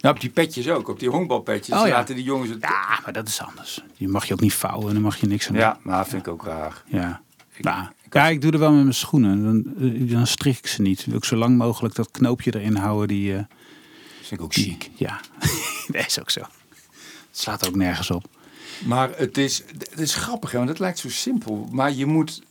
Nou, 0.00 0.14
op 0.14 0.20
die 0.20 0.30
petjes 0.30 0.68
ook, 0.68 0.88
op 0.88 0.98
die 0.98 1.08
honkbalpetjes. 1.10 1.78
Oh, 1.78 1.86
ja. 1.86 1.92
laten 1.92 2.14
die 2.14 2.24
jongens 2.24 2.50
het... 2.50 2.60
Ja, 2.60 3.00
maar 3.04 3.12
dat 3.12 3.28
is 3.28 3.40
anders. 3.42 3.82
Die 3.96 4.08
mag 4.08 4.24
je 4.26 4.32
ook 4.32 4.40
niet 4.40 4.54
vouwen 4.54 4.86
en 4.88 4.92
dan 4.94 5.02
mag 5.02 5.16
je 5.16 5.26
niks 5.26 5.46
aan 5.46 5.52
doen. 5.52 5.62
Ja, 5.62 5.78
maar 5.82 5.98
dat 5.98 6.08
vind 6.08 6.26
ik 6.26 6.32
ook 6.32 6.44
raar. 6.44 6.82
Ja. 6.86 7.20
Ik- 7.56 7.64
Nou, 7.64 7.86
ik 8.04 8.14
ja, 8.14 8.26
ik 8.26 8.40
doe 8.40 8.52
er 8.52 8.58
wel 8.58 8.72
met 8.72 8.82
mijn 8.82 8.94
schoenen. 8.94 9.42
Dan, 9.44 9.74
eh, 9.92 10.10
dan 10.10 10.26
strik 10.26 10.58
ik 10.58 10.66
ze 10.66 10.82
niet. 10.82 10.96
Dan 10.96 11.06
wil 11.08 11.16
ik 11.16 11.24
zo 11.24 11.36
lang 11.36 11.56
mogelijk 11.58 11.94
dat 11.94 12.10
knoopje 12.10 12.54
erin 12.54 12.76
houden. 12.76 13.08
Die, 13.08 13.32
eh, 13.32 13.38
Dat 13.38 13.46
vind 14.18 14.40
ik 14.40 14.40
ook 14.40 14.54
die 14.54 14.64
ziek. 14.64 14.90
ja, 14.94 15.20
dat 15.92 16.06
is 16.06 16.20
ook 16.20 16.30
zo. 16.30 16.40
Het 16.40 17.38
slaat 17.44 17.68
ook 17.68 17.74
nergens 17.74 18.10
op. 18.10 18.24
Maar 18.84 19.10
het 19.16 19.38
is, 19.38 19.62
het 19.88 19.98
is 20.00 20.14
grappig, 20.14 20.50
hè, 20.50 20.56
want 20.56 20.70
het 20.70 20.78
lijkt 20.78 20.98
zo 20.98 21.08
simpel. 21.10 21.68
Maar 21.72 21.92
je 21.92 22.06
moet, 22.06 22.42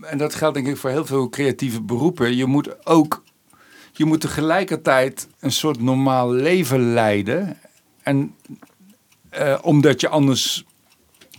en 0.00 0.18
dat 0.18 0.34
geldt 0.34 0.54
denk 0.54 0.66
ik 0.66 0.76
voor 0.76 0.90
heel 0.90 1.06
veel 1.06 1.28
creatieve 1.28 1.80
beroepen, 1.82 2.36
je 2.36 2.46
moet 2.46 2.86
ook, 2.86 3.22
je 3.92 4.04
moet 4.04 4.20
tegelijkertijd 4.20 5.28
een 5.40 5.52
soort 5.52 5.80
normaal 5.80 6.30
leven 6.32 6.92
leiden. 6.92 7.58
En 8.02 8.34
eh, 9.30 9.58
omdat 9.62 10.00
je 10.00 10.08
anders 10.08 10.64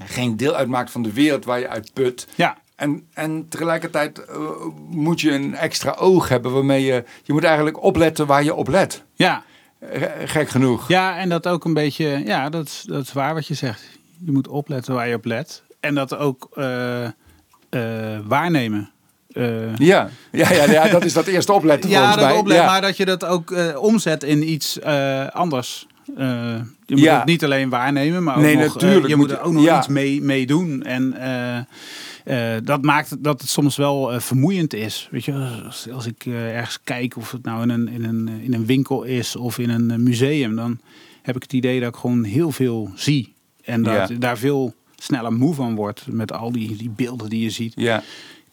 geen 0.03 0.37
deel 0.37 0.55
uitmaakt 0.55 0.91
van 0.91 1.03
de 1.03 1.13
wereld 1.13 1.45
waar 1.45 1.59
je 1.59 1.67
uit 1.67 1.93
put. 1.93 2.27
Ja, 2.35 2.57
En, 2.75 3.07
en 3.13 3.47
tegelijkertijd 3.49 4.25
eh, 4.25 4.37
moet 4.89 5.21
je 5.21 5.31
een 5.31 5.55
extra 5.55 5.91
oog 5.91 6.29
hebben 6.29 6.53
waarmee 6.53 6.83
je, 6.83 7.03
je 7.23 7.33
moet 7.33 7.43
eigenlijk 7.43 7.83
opletten 7.83 8.27
waar 8.27 8.43
je 8.43 8.53
op 8.53 8.67
let. 8.67 9.03
ja. 9.15 9.43
Gek 10.23 10.49
genoeg. 10.49 10.87
Ja, 10.87 11.17
en 11.17 11.29
dat 11.29 11.47
ook 11.47 11.65
een 11.65 11.73
beetje, 11.73 12.21
ja, 12.25 12.49
dat 12.49 12.65
is, 12.65 12.83
dat 12.87 13.03
is 13.03 13.13
waar 13.13 13.33
wat 13.33 13.47
je 13.47 13.53
zegt. 13.53 13.83
Je 14.25 14.31
moet 14.31 14.47
opletten 14.47 14.93
waar 14.93 15.07
je 15.07 15.15
op 15.15 15.25
let. 15.25 15.63
En 15.79 15.95
dat 15.95 16.15
ook 16.15 16.49
eh, 16.53 17.07
waarnemen. 18.27 18.89
Eh, 19.33 19.75
Ja, 19.77 20.09
ja, 20.31 20.51
ja, 20.53 20.71
ja, 20.71 20.87
dat 20.87 21.05
is 21.05 21.13
dat 21.13 21.25
eerste 21.27 21.53
opletten 21.53 21.89
ja, 21.89 21.97
volgens 21.97 22.21
dat 22.21 22.29
mij. 22.29 22.37
oplet, 22.39 22.57
ja. 22.57 22.65
maar 22.65 22.81
dat 22.81 22.97
je 22.97 23.05
dat 23.05 23.25
ook 23.25 23.51
eh, 23.51 23.81
omzet 23.81 24.23
in 24.23 24.49
iets 24.51 24.79
eh, 24.79 25.27
anders. 25.27 25.87
Eh, 26.17 26.55
je 26.85 26.95
moet 26.95 26.99
Ja. 26.99 27.15
het 27.17 27.25
niet 27.25 27.43
alleen 27.43 27.69
waarnemen, 27.69 28.23
maar 28.23 28.35
ook 28.35 28.41
Nee, 28.41 28.55
nog, 28.55 28.63
eh, 28.65 28.73
natuurlijk 28.73 29.07
je 29.07 29.15
moet 29.15 29.27
moet 29.27 29.37
er 29.37 29.43
ook 29.43 29.53
nog 29.53 29.77
iets 29.77 29.87
mee, 29.87 30.21
mee 30.21 30.45
doen. 30.45 30.83
En 30.83 31.13
eh, 31.13 32.55
eh, 32.55 32.61
dat 32.63 32.81
maakt 32.81 33.23
dat 33.23 33.41
het 33.41 33.49
soms 33.49 33.75
wel 33.75 34.13
eh, 34.13 34.19
vermoeiend 34.19 34.73
is. 34.73 35.07
Weet 35.11 35.25
je, 35.25 35.61
als, 35.65 35.87
als 35.91 36.05
ik 36.05 36.25
eh, 36.25 36.55
ergens 36.57 36.79
kijk 36.83 37.17
of 37.17 37.31
het 37.31 37.43
nou 37.43 37.61
in 37.63 37.69
een, 37.69 37.87
in, 37.87 38.03
een, 38.03 38.27
in 38.43 38.53
een 38.53 38.65
winkel 38.65 39.03
is 39.03 39.35
of 39.35 39.57
in 39.59 39.69
een 39.69 39.91
eh, 39.91 39.97
museum, 39.97 40.55
dan 40.55 40.79
heb 41.21 41.35
ik 41.35 41.41
het 41.41 41.53
idee 41.53 41.79
dat 41.79 41.89
ik 41.89 41.99
gewoon 41.99 42.23
heel 42.23 42.51
veel 42.51 42.91
zie. 42.95 43.33
En 43.63 43.83
dat 43.83 44.11
daar 44.19 44.37
veel 44.37 44.73
sneller 44.97 45.33
moe 45.33 45.53
van 45.53 45.75
wordt 45.75 46.07
met 46.07 46.31
al 46.33 46.51
die, 46.51 46.75
die 46.75 46.89
beelden 46.89 47.29
die 47.29 47.43
je 47.43 47.49
ziet. 47.49 47.73
Ja, 47.75 48.03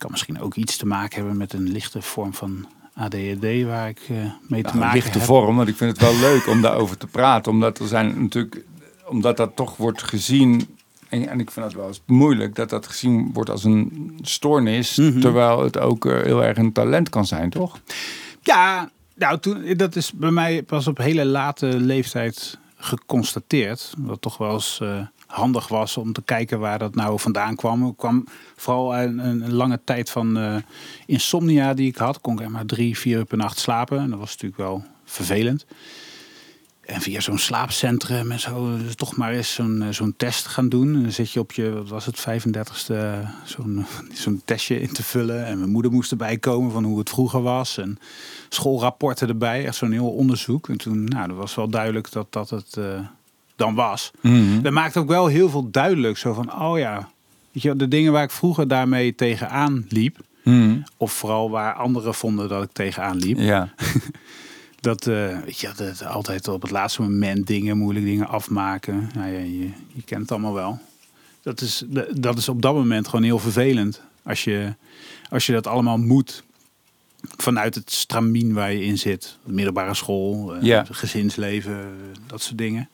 kan 0.05 0.11
misschien 0.11 0.41
ook 0.41 0.55
iets 0.55 0.77
te 0.77 0.87
maken 0.87 1.17
hebben 1.17 1.37
met 1.37 1.53
een 1.53 1.73
lichte 1.73 2.03
vorm 2.03 2.35
van 2.35 2.67
ADHD 2.95 3.63
waar 3.65 3.89
ik 3.89 4.01
eh, 4.09 4.17
mee 4.49 4.63
te 4.63 4.77
maken 4.77 4.95
lichte 4.95 5.19
heb. 5.19 5.27
vorm, 5.27 5.57
want 5.57 5.69
ik 5.69 5.77
vind 5.77 5.91
het 5.91 6.01
wel 6.01 6.21
leuk 6.21 6.47
om 6.47 6.63
daarover 6.63 6.97
te 6.97 7.07
praten. 7.07 7.53
Omdat 7.53 7.79
er 7.79 7.87
zijn 7.87 8.23
natuurlijk, 8.23 8.65
omdat 9.07 9.37
dat 9.37 9.57
toch 9.57 9.77
wordt 9.77 10.03
gezien. 10.03 10.77
En, 11.09 11.29
en 11.29 11.41
ik 11.41 11.51
vind 11.51 11.67
het 11.67 11.75
wel 11.75 11.87
eens 11.87 12.03
moeilijk 12.07 12.55
dat 12.55 12.71
dat 12.71 12.87
gezien 12.87 13.31
wordt 13.33 13.51
als 13.51 13.65
een 13.65 14.19
stoornis. 14.23 14.97
Mhm. 14.97 15.21
Terwijl 15.21 15.63
het 15.63 15.79
ook 15.79 16.07
eh, 16.07 16.23
heel 16.23 16.45
erg 16.45 16.57
een 16.57 16.73
talent 16.73 17.09
kan 17.09 17.27
zijn, 17.27 17.51
toch? 17.51 17.81
Ja, 18.41 18.91
nou, 19.15 19.39
toen, 19.39 19.75
dat 19.77 19.97
is 19.97 20.13
bij 20.13 20.31
mij 20.31 20.63
pas 20.63 20.87
op 20.87 20.99
hele 20.99 21.25
late 21.25 21.67
leeftijd 21.67 22.59
geconstateerd. 22.77 23.95
Wat 23.99 24.21
toch 24.21 24.37
wel 24.37 24.53
eens 24.53 24.79
eh, 24.83 25.01
handig 25.35 25.69
was 25.69 25.97
om 25.97 26.13
te 26.13 26.23
kijken 26.23 26.59
waar 26.59 26.79
dat 26.79 26.95
nou 26.95 27.21
vandaan 27.21 27.57
kwam. 27.57 27.87
Ik 27.87 27.97
kwam 27.97 28.25
vooral 28.57 28.97
een, 28.97 29.19
een 29.19 29.53
lange 29.53 29.81
tijd 29.85 30.11
van 30.11 30.39
uh, 30.39 30.57
insomnia 31.07 31.75
die 31.75 31.89
ik 31.89 31.97
had. 31.97 32.21
Kon 32.21 32.41
ik 32.41 32.49
maar 32.49 32.67
drie, 32.67 32.99
vier 32.99 33.19
uur 33.19 33.25
per 33.25 33.39
nacht 33.39 33.59
slapen. 33.59 33.99
En 33.99 34.11
dat 34.11 34.19
was 34.19 34.31
natuurlijk 34.31 34.61
wel 34.61 34.85
vervelend. 35.05 35.67
En 36.81 37.01
via 37.01 37.21
zo'n 37.21 37.39
slaapcentrum 37.39 38.31
en 38.33 38.41
zo, 38.41 38.77
dus 38.77 38.95
toch 38.95 39.17
maar 39.17 39.33
eens 39.33 39.55
zo'n 39.55 39.83
eh, 39.83 39.89
zo'n 39.89 40.15
test 40.17 40.47
gaan 40.47 40.69
doen. 40.69 40.95
En 40.95 41.03
dan 41.03 41.13
zit 41.13 41.31
je 41.31 41.41
op 41.41 41.53
je, 41.53 41.71
wat 41.71 41.89
was 41.89 42.07
het, 42.07 42.21
35ste, 42.21 42.95
zo'n 44.23 44.43
testje 44.45 44.81
in 44.81 44.93
te 44.93 45.03
vullen. 45.03 45.47
En 45.47 45.59
mijn 45.59 45.71
moeder 45.71 45.93
moest 45.93 46.11
erbij 46.11 46.39
komen 46.39 46.71
van 46.73 46.85
hoe 46.85 46.99
het 46.99 47.11
vroeger 47.11 47.43
was. 47.43 47.79
En 47.79 47.99
schoolrapporten 48.49 49.29
erbij, 49.29 49.67
echt 49.67 49.77
zo'n 49.77 49.93
heel 49.93 50.11
onderzoek. 50.11 50.69
En 50.69 50.77
toen, 50.77 51.05
nou, 51.05 51.29
dat 51.29 51.37
was 51.37 51.55
wel 51.55 51.69
duidelijk 51.69 52.13
dat 52.13 52.33
dat 52.33 52.51
het 52.51 52.77
dan 53.57 53.75
was. 53.75 54.11
Mhm. 54.21 54.63
Dat 54.63 54.73
maakt 54.73 54.97
ook 54.97 55.09
wel 55.09 55.27
heel 55.27 55.49
veel 55.49 55.71
duidelijk. 55.71 56.19
Zo 56.19 56.33
van, 56.33 56.61
oh 56.63 56.79
ja, 56.79 57.09
weet 57.53 57.63
je, 57.63 57.77
de 57.77 57.89
dingen 57.89 58.13
waar 58.13 58.23
ik 58.23 58.31
vroeger 58.31 58.69
daarmee 58.69 59.15
tegenaan 59.15 59.85
liep. 59.89 60.17
Mhm. 60.45 60.77
Of 60.97 61.13
vooral 61.13 61.51
waar 61.51 61.75
anderen 61.75 62.15
vonden 62.15 62.49
dat 62.49 62.63
ik 62.63 62.73
tegenaan 62.73 63.17
liep. 63.17 63.39
Ja. 63.39 63.69
Dat, 64.81 65.07
uh, 65.07 65.39
weet 65.45 65.59
je, 65.61 65.71
dat 65.77 66.05
altijd 66.07 66.49
op 66.49 66.63
het 66.63 66.71
laatste 66.71 67.03
moment 67.03 67.47
dingen, 67.47 67.79
moeilijke 67.79 68.09
dingen 68.09 68.29
afmaken. 68.29 69.11
Nou 69.15 69.33
ja, 69.33 69.39
je, 69.39 69.71
je 69.93 70.03
kent 70.05 70.21
het 70.21 70.31
allemaal 70.31 70.53
wel. 70.55 70.79
Dat 71.43 71.61
is, 71.61 71.85
dat 72.17 72.39
is 72.39 72.49
op 72.49 72.63
dat 72.63 72.75
moment 72.75 73.09
gewoon 73.09 73.25
heel 73.25 73.39
vervelend. 73.39 74.01
Als 74.23 74.45
je, 74.45 74.75
als 75.31 75.47
je 75.47 75.53
dat 75.53 75.67
allemaal 75.67 75.99
moet 75.99 76.43
vanuit 77.37 77.75
het 77.75 77.93
stramien 77.93 78.53
waar 78.53 78.73
je 78.73 78.85
in 78.85 78.99
zit. 78.99 79.39
Middelbare 79.45 79.95
school, 79.95 80.55
Ja. 80.65 80.85
gezinsleven, 80.91 81.97
dat 82.27 82.43
soort 82.43 82.59
dingen. 82.59 82.89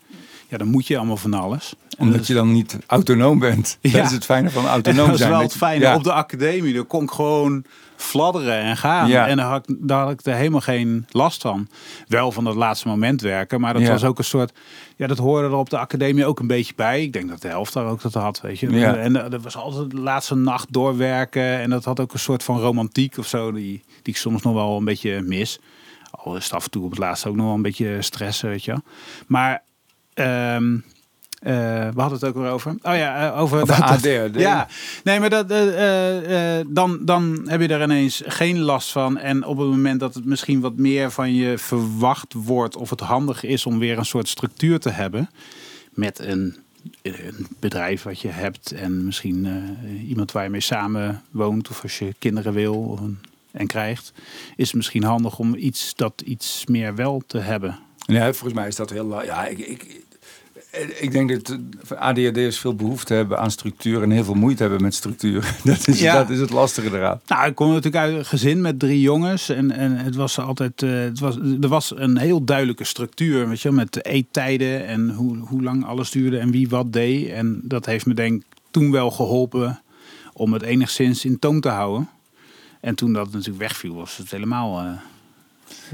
Ja, 0.51 0.59
dan 0.59 0.69
moet 0.69 0.87
je 0.87 0.97
allemaal 0.97 1.17
van 1.17 1.35
alles. 1.35 1.75
En 1.91 1.97
Omdat 1.99 2.17
dat 2.17 2.27
je 2.27 2.35
dan 2.35 2.53
niet 2.53 2.79
autonoom 2.87 3.39
bent. 3.39 3.79
Ja. 3.81 3.93
Dat 3.93 4.05
is 4.07 4.13
het 4.13 4.25
fijne 4.25 4.51
van 4.51 4.67
autonoom 4.67 5.05
dat 5.05 5.15
is 5.15 5.19
zijn. 5.19 5.31
wel 5.31 5.41
Dat 5.41 5.49
het 5.49 5.59
fijne. 5.59 5.85
Ja. 5.85 5.95
Op 5.95 6.05
de 6.05 6.13
academie, 6.13 6.75
daar 6.75 6.85
kon 6.85 7.03
ik 7.03 7.11
gewoon 7.11 7.65
fladderen 7.97 8.61
en 8.61 8.77
gaan. 8.77 9.09
Ja. 9.09 9.27
En 9.27 9.37
daar 9.37 9.47
had, 9.47 9.69
ik, 9.69 9.77
daar 9.79 10.03
had 10.03 10.13
ik 10.13 10.27
er 10.27 10.35
helemaal 10.35 10.61
geen 10.61 11.07
last 11.11 11.43
van. 11.43 11.69
Wel 12.09 12.33
van 12.33 12.45
dat 12.45 12.55
laatste 12.55 12.89
moment 12.89 13.21
werken, 13.21 13.61
maar 13.61 13.75
dat 13.75 13.89
was 13.89 14.05
ook 14.05 14.19
een 14.19 14.25
soort... 14.25 14.53
Ja, 14.97 15.07
dat 15.07 15.19
hoorde 15.19 15.49
er 15.49 15.55
op 15.55 15.71
de 15.71 15.79
academie 15.79 16.27
ook 16.27 16.39
een 16.39 16.47
beetje 16.47 16.73
bij. 16.77 17.03
Ik 17.03 17.13
denk 17.13 17.29
dat 17.29 17.43
de 17.43 17.49
helft 17.49 17.73
daar 17.73 17.87
ook 17.87 18.03
dat 18.03 18.15
had, 18.15 18.41
weet 18.41 18.59
je. 18.59 18.71
Ja. 18.71 18.97
En 18.97 19.33
er 19.33 19.41
was 19.41 19.57
altijd 19.57 19.91
de 19.91 20.01
laatste 20.01 20.35
nacht 20.35 20.73
doorwerken. 20.73 21.59
En 21.61 21.71
dat 21.71 21.85
had 21.85 22.01
ook 22.01 22.13
een 22.13 22.19
soort 22.19 22.43
van 22.43 22.61
romantiek 22.61 23.19
of 23.19 23.27
zo, 23.27 23.53
die, 23.53 23.83
die 24.03 24.15
ik 24.15 24.17
soms 24.17 24.43
nog 24.43 24.55
wel 24.55 24.77
een 24.77 24.85
beetje 24.85 25.21
mis. 25.21 25.61
Al 26.11 26.37
is 26.37 26.45
het 26.45 26.53
af 26.53 26.65
en 26.65 26.71
toe 26.71 26.85
op 26.85 26.91
het 26.91 26.99
laatste 26.99 27.29
ook 27.29 27.37
nog 27.37 27.47
wel 27.47 27.55
een 27.55 27.63
beetje 27.63 28.03
stressen, 28.03 28.49
weet 28.49 28.65
je. 28.65 28.75
Maar... 29.27 29.63
ehm, 30.15 30.75
eh, 30.75 31.53
we 31.89 32.01
hadden 32.01 32.19
het 32.19 32.25
ook 32.25 32.35
weer 32.35 32.51
over. 32.51 32.71
Oh 32.83 32.95
ja, 32.97 33.31
eh, 33.33 33.41
over, 33.41 33.59
dat- 33.59 33.69
dat- 33.69 33.79
ADHD. 33.81 34.41
Ja, 34.41 34.69
nee, 35.05 35.21
maar 35.21 35.31
dat, 35.31 35.51
eh, 35.51 36.61
dan, 36.67 36.99
dan 37.05 37.43
heb 37.47 37.61
je 37.61 37.69
er 37.69 37.83
ineens 37.83 38.23
geen 38.27 38.59
last 38.59 38.93
van. 38.93 39.19
En 39.19 39.45
op 39.45 39.59
het 39.59 39.67
moment 39.69 40.01
dat 40.01 40.15
het 40.15 40.25
misschien 40.25 40.61
wat 40.61 40.77
meer 40.77 41.11
van 41.11 41.35
je 41.35 41.59
verwacht 41.59 42.33
wordt, 42.35 42.77
of 42.77 42.91
het 42.91 43.01
handig 43.01 43.45
is 43.45 43.67
om 43.67 43.79
weer 43.79 43.99
een 43.99 44.05
soort 44.05 44.29
structuur 44.29 44.79
te 44.81 44.91
hebben 44.91 45.31
met 45.91 46.19
een, 46.19 46.57
een 47.03 47.47
bedrijf 47.61 48.03
wat 48.03 48.21
je 48.21 48.29
hebt 48.29 48.73
en 48.73 49.05
misschien 49.05 49.49
iemand 50.09 50.33
waar 50.33 50.45
je 50.45 50.51
mee 50.51 50.61
samen 50.61 51.23
woont, 51.31 51.69
of 51.69 51.83
als 51.83 51.99
je 51.99 52.15
kinderen 52.19 52.53
wil 52.53 52.99
en 53.53 53.67
krijgt, 53.67 54.13
is 54.57 54.67
het 54.67 54.77
misschien 54.77 55.03
handig 55.05 55.39
om 55.39 55.55
iets 55.55 55.93
dat 55.97 56.23
iets 56.25 56.65
meer 56.67 56.95
wel 56.95 57.23
te 57.27 57.39
hebben. 57.39 57.79
Ja, 58.13 58.25
volgens 58.25 58.53
mij 58.53 58.69
is 58.69 58.77
dat 58.77 58.91
heel... 58.91 59.25
Ja, 59.25 59.47
ik, 59.47 59.59
ik, 59.59 59.99
ik 61.01 61.13
denk 61.13 61.31
dat 61.45 61.59
eh, 61.89 61.99
ADHD'ers 61.99 62.59
veel 62.59 62.75
behoefte 62.75 63.15
hebben 63.15 63.39
aan 63.39 63.51
structuur 63.51 64.03
en 64.03 64.11
heel 64.11 64.25
veel 64.25 64.35
moeite 64.35 64.63
hebben 64.63 64.83
met 64.83 64.95
structuur. 64.95 65.55
Dat 65.65 65.89
is, 65.89 66.01
Ja. 66.01 66.15
dat 66.15 66.31
is 66.31 66.39
het 66.41 66.51
lastige 66.51 66.97
eraan. 66.97 67.21
Nou, 67.27 67.49
ik 67.49 67.55
kom 67.55 67.69
natuurlijk 67.69 67.97
uit 68.05 68.15
een 68.17 68.25
gezin 68.25 68.61
met 68.61 68.79
drie 68.79 69.01
jongens. 69.01 69.49
En, 69.49 69.71
en 69.71 69.97
het 69.97 70.15
was 70.15 70.39
altijd. 70.39 70.83
eh, 70.83 70.91
het 70.91 71.19
was, 71.19 71.37
er 71.61 71.69
was 71.69 71.93
een 71.97 72.19
heel 72.19 72.45
duidelijke 72.45 72.85
structuur. 72.85 73.49
Weet 73.49 73.61
je, 73.61 73.71
met 73.73 73.93
de 73.93 74.03
eettijden 74.03 74.87
en 74.87 75.11
hoe, 75.11 75.37
hoe 75.37 75.63
lang 75.63 75.85
alles 75.85 76.11
duurde 76.11 76.39
en 76.39 76.51
wie 76.51 76.69
wat 76.69 76.93
deed. 76.93 77.29
En 77.29 77.61
dat 77.65 77.87
heeft 77.87 78.07
me 78.07 78.15
denk 78.15 78.41
ik 78.41 78.47
toen 78.71 78.91
wel 78.91 79.11
geholpen 79.11 79.81
om 80.33 80.53
het 80.53 80.63
enigszins 80.63 81.25
in 81.25 81.39
toon 81.39 81.61
te 81.61 81.69
houden. 81.69 82.09
En 82.81 82.95
toen 82.95 83.13
dat 83.13 83.33
natuurlijk 83.33 83.59
wegviel, 83.59 83.95
was 83.95 84.17
het 84.17 84.31
helemaal. 84.31 85.01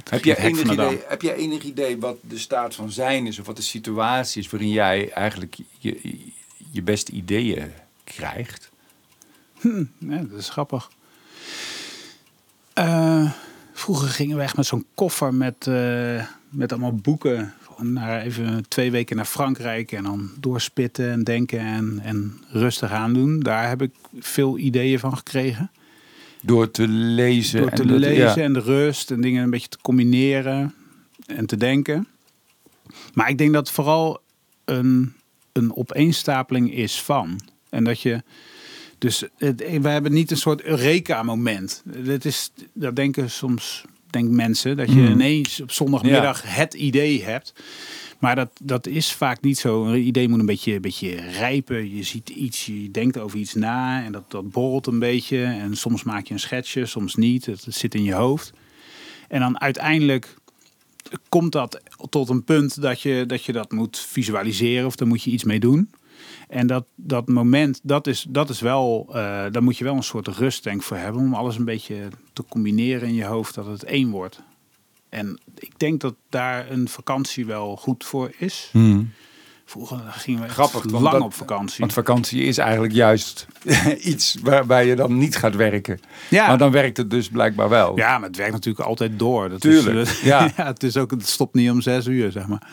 Heb 0.09 0.25
jij, 0.25 0.37
enig 0.37 0.71
idee, 0.73 1.01
heb 1.09 1.23
jij 1.23 1.35
enig 1.35 1.63
idee 1.63 1.99
wat 1.99 2.17
de 2.21 2.39
staat 2.39 2.75
van 2.75 2.91
zijn 2.91 3.27
is 3.27 3.39
of 3.39 3.47
wat 3.47 3.57
de 3.57 3.63
situatie 3.63 4.43
is 4.43 4.51
waarin 4.51 4.71
jij 4.71 5.11
eigenlijk 5.11 5.57
je, 5.79 6.19
je 6.71 6.83
beste 6.83 7.13
ideeën 7.13 7.73
krijgt? 8.05 8.71
Ja, 9.99 10.23
dat 10.29 10.39
is 10.39 10.49
grappig. 10.49 10.91
Eh, 12.73 13.31
vroeger 13.73 14.09
gingen 14.09 14.37
we 14.37 14.43
echt 14.43 14.57
met 14.57 14.67
zo'n 14.67 14.87
koffer 14.95 15.35
met, 15.35 15.67
eh, 15.67 16.25
met 16.49 16.73
allemaal 16.73 16.95
boeken. 16.95 17.55
Naar 17.79 18.21
even 18.21 18.69
twee 18.69 18.91
weken 18.91 19.17
naar 19.17 19.25
Frankrijk 19.25 19.93
en 19.93 20.03
dan 20.03 20.31
doorspitten 20.41 21.11
en 21.11 21.25
denken 21.25 21.59
en, 21.59 22.01
en 22.03 22.45
rustig 22.49 22.91
aandoen. 22.91 23.41
Daar 23.41 23.69
heb 23.69 23.83
ik 23.83 23.91
veel 24.19 24.59
ideeën 24.59 24.99
van 24.99 25.17
gekregen. 25.17 25.71
Door 26.47 26.71
te 26.71 26.89
lezen. 26.89 27.61
Door 27.61 27.71
te 27.71 27.83
en 27.83 27.89
dat- 27.89 27.99
lezen 27.99 28.25
ja. 28.25 28.37
en 28.37 28.53
de 28.53 28.61
rust 28.61 29.11
en 29.11 29.21
dingen 29.21 29.43
een 29.43 29.51
beetje 29.51 29.69
te 29.69 29.79
combineren 29.83 30.75
en 31.27 31.47
te 31.47 31.57
denken. 31.57 32.07
Maar 33.15 33.29
ik 33.29 33.39
denk 33.39 33.53
dat 33.53 33.67
het 33.67 33.75
vooral 33.75 34.21
een, 34.65 35.13
een 35.53 35.77
opeenstapeling 35.77 36.75
is 36.75 37.01
van. 37.03 37.41
En 37.71 37.85
dat 37.85 38.01
je. 38.01 38.23
Dus 38.99 39.25
het, 39.37 39.81
we 39.81 39.89
hebben 39.89 40.13
niet 40.13 40.31
een 40.31 40.37
soort 40.37 40.63
Eureka-moment. 40.63 41.83
Dat, 41.85 42.25
is, 42.25 42.51
dat 42.73 42.97
denken 42.97 43.31
soms 43.31 43.85
denk 44.11 44.31
mensen. 44.31 44.77
Dat 44.77 44.89
je 44.89 44.95
Hmm. 44.95 45.07
ineens 45.13 45.61
op 45.61 45.73
zondagmiddag 45.73 46.43
het 46.55 46.75
idee 46.75 47.23
hebt. 47.25 47.53
Maar 48.19 48.37
dat, 48.37 48.51
dat 48.63 48.87
is 48.87 49.13
vaak 49.13 49.41
niet 49.41 49.59
zo. 49.59 49.85
Een 49.85 50.07
idee 50.07 50.29
moet 50.29 50.39
een 50.39 50.47
beetje, 50.47 50.75
een 50.75 50.81
beetje 50.81 51.15
rijpen. 51.15 51.95
Je 51.97 52.03
ziet 52.03 52.29
iets, 52.29 52.67
je 52.67 52.91
denkt 52.91 53.19
over 53.19 53.39
iets 53.39 53.55
na 53.55 54.05
en 54.05 54.13
dat, 54.13 54.31
dat 54.31 54.51
borrelt 54.51 54.87
een 54.87 54.99
beetje. 54.99 55.45
En 55.45 55.77
soms 55.77 56.03
maak 56.03 56.27
je 56.27 56.33
een 56.35 56.41
schetsje, 56.41 56.87
soms 56.87 57.15
niet. 57.15 57.47
Het, 57.47 57.67
zit 57.69 57.95
in 57.95 58.03
je 58.03 58.15
hoofd. 58.15 58.53
En 59.29 59.41
dan 59.41 59.61
uiteindelijk 59.61 60.35
komt 61.29 61.53
dat 61.53 61.81
tot 62.11 62.29
een 62.29 62.45
punt 62.45 62.83
dat 62.83 63.01
je 63.01 63.25
dat, 63.27 63.45
je 63.45 63.53
dat 63.53 63.73
moet 63.73 63.99
visualiseren 63.99 64.87
of 64.87 64.97
daar 64.97 65.09
moet 65.09 65.23
je 65.23 65.31
iets 65.31 65.45
mee 65.45 65.61
doen. 65.61 65.91
En 66.49 66.67
dat, 66.67 66.87
dat 66.95 67.29
moment, 67.29 67.81
dat 67.83 68.07
is, 68.07 68.27
dat 68.29 68.51
is 68.51 68.61
wel, 68.61 69.07
eh 69.09 69.15
daar 69.51 69.63
moet 69.63 69.79
je 69.79 69.85
wel 69.85 69.97
een 69.97 70.03
soort 70.03 70.29
rust 70.29 70.65
denk 70.65 70.83
voor 70.83 70.97
hebben 70.97 71.23
om 71.23 71.35
alles 71.35 71.57
een 71.57 71.65
beetje 71.65 72.09
te 72.33 72.45
combineren 72.49 73.09
in 73.09 73.15
je 73.15 73.25
hoofd 73.25 73.55
dat 73.55 73.67
het 73.67 73.85
één 73.85 74.11
wordt. 74.11 74.43
En 75.17 75.39
ik 75.59 75.79
denk 75.79 76.01
dat 76.01 76.15
daar 76.29 76.71
een 76.71 76.89
vakantie 76.89 77.47
wel 77.47 77.77
goed 77.77 78.05
voor 78.05 78.31
is. 78.39 78.69
Hmm. 78.73 79.11
Vroeger 79.65 79.99
gingen 80.09 80.41
we 80.41 80.47
echt 80.47 80.55
Grappig, 80.55 80.91
lang 80.91 81.11
dat- 81.11 81.21
op 81.21 81.35
vakantie. 81.35 81.77
Want 81.79 81.93
vakantie 81.93 82.43
is 82.43 82.59
eigenlijk 82.59 82.93
juist 82.93 83.47
iets 84.13 84.37
waarbij 84.43 84.87
je 84.87 84.97
dan 84.97 85.19
niet 85.19 85.37
gaat 85.37 85.55
werken. 85.55 86.01
ja. 86.31 86.47
Maar 86.47 86.59
dan 86.59 86.71
werkt 86.71 86.97
het 86.97 87.11
dus 87.11 87.29
blijkbaar 87.29 87.69
wel. 87.69 87.97
ja, 87.97 88.19
maar 88.19 88.29
het 88.29 88.37
werkt 88.37 88.53
natuurlijk 88.53 88.87
altijd 88.89 89.19
door. 89.19 89.49
Dat 89.49 89.61
Tuurlijk, 89.61 89.97
Is, 90.09 90.21
ja. 90.21 90.45
ja. 90.57 90.65
het, 90.67 90.83
is 90.83 90.97
ook, 90.97 91.11
het 91.11 91.29
stopt 91.29 91.55
niet 91.55 91.71
om 91.71 91.81
zes 91.81 92.07
uur, 92.07 92.33
zeg 92.33 92.47
maar. 92.47 92.69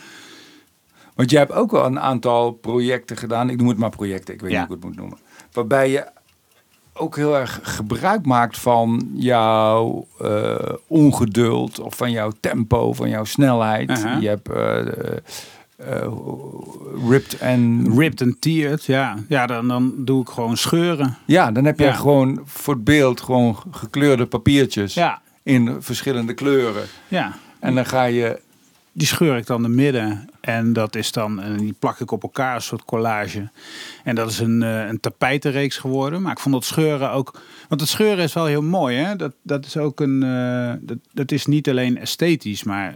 Want 1.16 1.30
jij 1.30 1.40
hebt 1.40 1.52
ook 1.52 1.72
wel 1.72 1.86
een 1.86 2.00
aantal 2.00 2.52
projecten 2.52 3.18
gedaan. 3.18 3.50
Ik 3.50 3.58
noem 3.58 3.68
het 3.68 3.78
maar 3.78 3.90
projecten, 3.90 4.34
ik 4.34 4.42
weet 4.42 4.52
Ja. 4.52 4.60
niet 4.60 4.68
hoe 4.68 4.78
ik 4.78 4.82
het 4.84 4.92
moet 4.92 5.00
noemen. 5.02 5.18
Waarbij 5.52 5.90
je 5.92 6.06
ook 6.94 7.16
heel 7.16 7.38
erg 7.38 7.60
gebruik 7.64 8.26
maakt 8.26 8.58
van 8.58 9.10
jouw 9.14 10.08
eh, 10.20 10.56
ongeduld 10.88 11.80
of 11.80 11.96
van 11.96 12.12
jouw 12.12 12.32
tempo, 12.40 12.94
van 12.94 13.10
jouw 13.10 13.24
snelheid. 13.24 14.06
Je 14.20 14.28
hebt 14.28 14.50
eh, 14.50 14.78
eh, 15.78 16.12
ripped 17.10 17.38
en 17.38 17.94
Ripped 17.98 18.22
en 18.22 18.36
teared, 18.40 18.86
ja. 18.86 19.16
Ja, 19.28 19.46
dan, 19.46 19.68
dan 19.68 19.94
doe 19.98 20.22
ik 20.22 20.30
gewoon 20.30 20.58
scheuren. 20.58 21.18
Ja, 21.26 21.52
dan 21.52 21.66
heb 21.66 21.80
je 21.80 21.86
Ja. 21.86 21.94
gewoon 21.94 22.42
voor 22.46 22.74
het 22.74 22.84
beeld 22.84 23.22
gewoon 23.22 23.58
gekleurde 23.72 24.26
papiertjes 24.26 24.94
Ja, 24.94 25.22
in 25.44 25.76
verschillende 25.80 26.34
kleuren. 26.34 26.84
ja. 27.08 27.34
En 27.60 27.76
dan 27.76 27.86
ga 27.86 28.04
je 28.04 28.40
Die 28.96 29.08
scheur 29.08 29.38
ik 29.38 29.46
dan 29.46 29.62
de 29.62 29.70
midden. 29.70 30.30
En 30.44 30.74
dat 30.74 30.96
is 30.96 31.12
dan, 31.12 31.42
en 31.42 31.58
die 31.58 31.76
plak 31.80 32.00
ik 32.00 32.12
op 32.12 32.24
elkaar, 32.24 32.56
een 32.56 32.62
soort 32.62 32.86
collage. 32.86 33.50
En 34.04 34.16
dat 34.16 34.30
is 34.30 34.40
een, 34.40 34.64
eh, 34.64 34.88
een 34.88 35.00
tapijtenreeks 35.00 35.78
geworden. 35.78 36.22
Maar 36.22 36.32
ik 36.32 36.40
vond 36.40 36.54
dat 36.56 36.64
scheuren 36.66 37.12
ook. 37.12 37.42
Want 37.70 37.82
het 37.82 37.90
scheuren 37.90 38.24
is 38.24 38.34
wel 38.34 38.46
heel 38.46 38.62
mooi, 38.62 38.98
hè? 38.98 39.16
Dat, 39.16 39.34
dat 39.42 39.66
is 39.66 39.78
ook 39.78 40.00
een. 40.00 40.24
eh, 40.24 40.74
dat, 40.82 40.98
dat 41.12 41.32
is 41.32 41.46
niet 41.46 41.70
alleen 41.70 41.98
esthetisch, 41.98 42.64
maar 42.64 42.94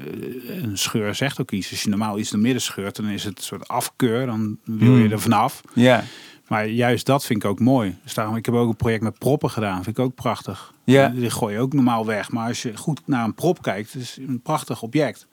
eh, 0.48 0.64
een 0.64 0.78
scheur 0.78 1.16
zegt 1.16 1.42
ook 1.42 1.52
iets. 1.52 1.70
Als 1.72 1.84
je 1.84 1.90
normaal 1.90 2.20
iets 2.20 2.30
door 2.30 2.40
midden 2.40 2.62
scheurt, 2.62 2.96
dan 2.96 3.08
is 3.08 3.24
het 3.24 3.38
een 3.38 3.44
soort 3.44 3.68
afkeur. 3.68 4.26
Dan 4.26 4.58
wil 4.64 4.96
je 4.96 5.02
Hmm. 5.04 5.12
er 5.12 5.20
vanaf. 5.20 5.62
Ja, 5.74 6.04
Maar 6.48 6.68
juist 6.68 7.06
dat 7.06 7.26
vind 7.26 7.44
ik 7.44 7.50
ook 7.50 7.60
mooi. 7.60 7.96
Dus 8.04 8.14
daarom, 8.14 8.36
ik 8.36 8.46
heb 8.46 8.56
ook 8.56 8.70
een 8.70 8.76
project 8.76 9.04
met 9.04 9.18
proppen 9.20 9.50
gedaan. 9.50 9.84
Vind 9.84 9.98
ik 9.98 10.04
ook 10.04 10.16
prachtig. 10.16 10.74
Ja. 10.84 11.08
Die 11.10 11.30
gooi 11.30 11.54
je 11.54 11.60
ook 11.60 11.74
normaal 11.74 12.06
weg. 12.06 12.32
Maar 12.32 12.48
als 12.48 12.62
je 12.62 12.78
goed 12.78 13.02
naar 13.06 13.24
een 13.24 13.34
prop 13.34 13.62
kijkt, 13.62 13.94
het 13.94 14.02
is 14.02 14.18
een 14.28 14.42
prachtig 14.42 14.82
object. 14.82 15.28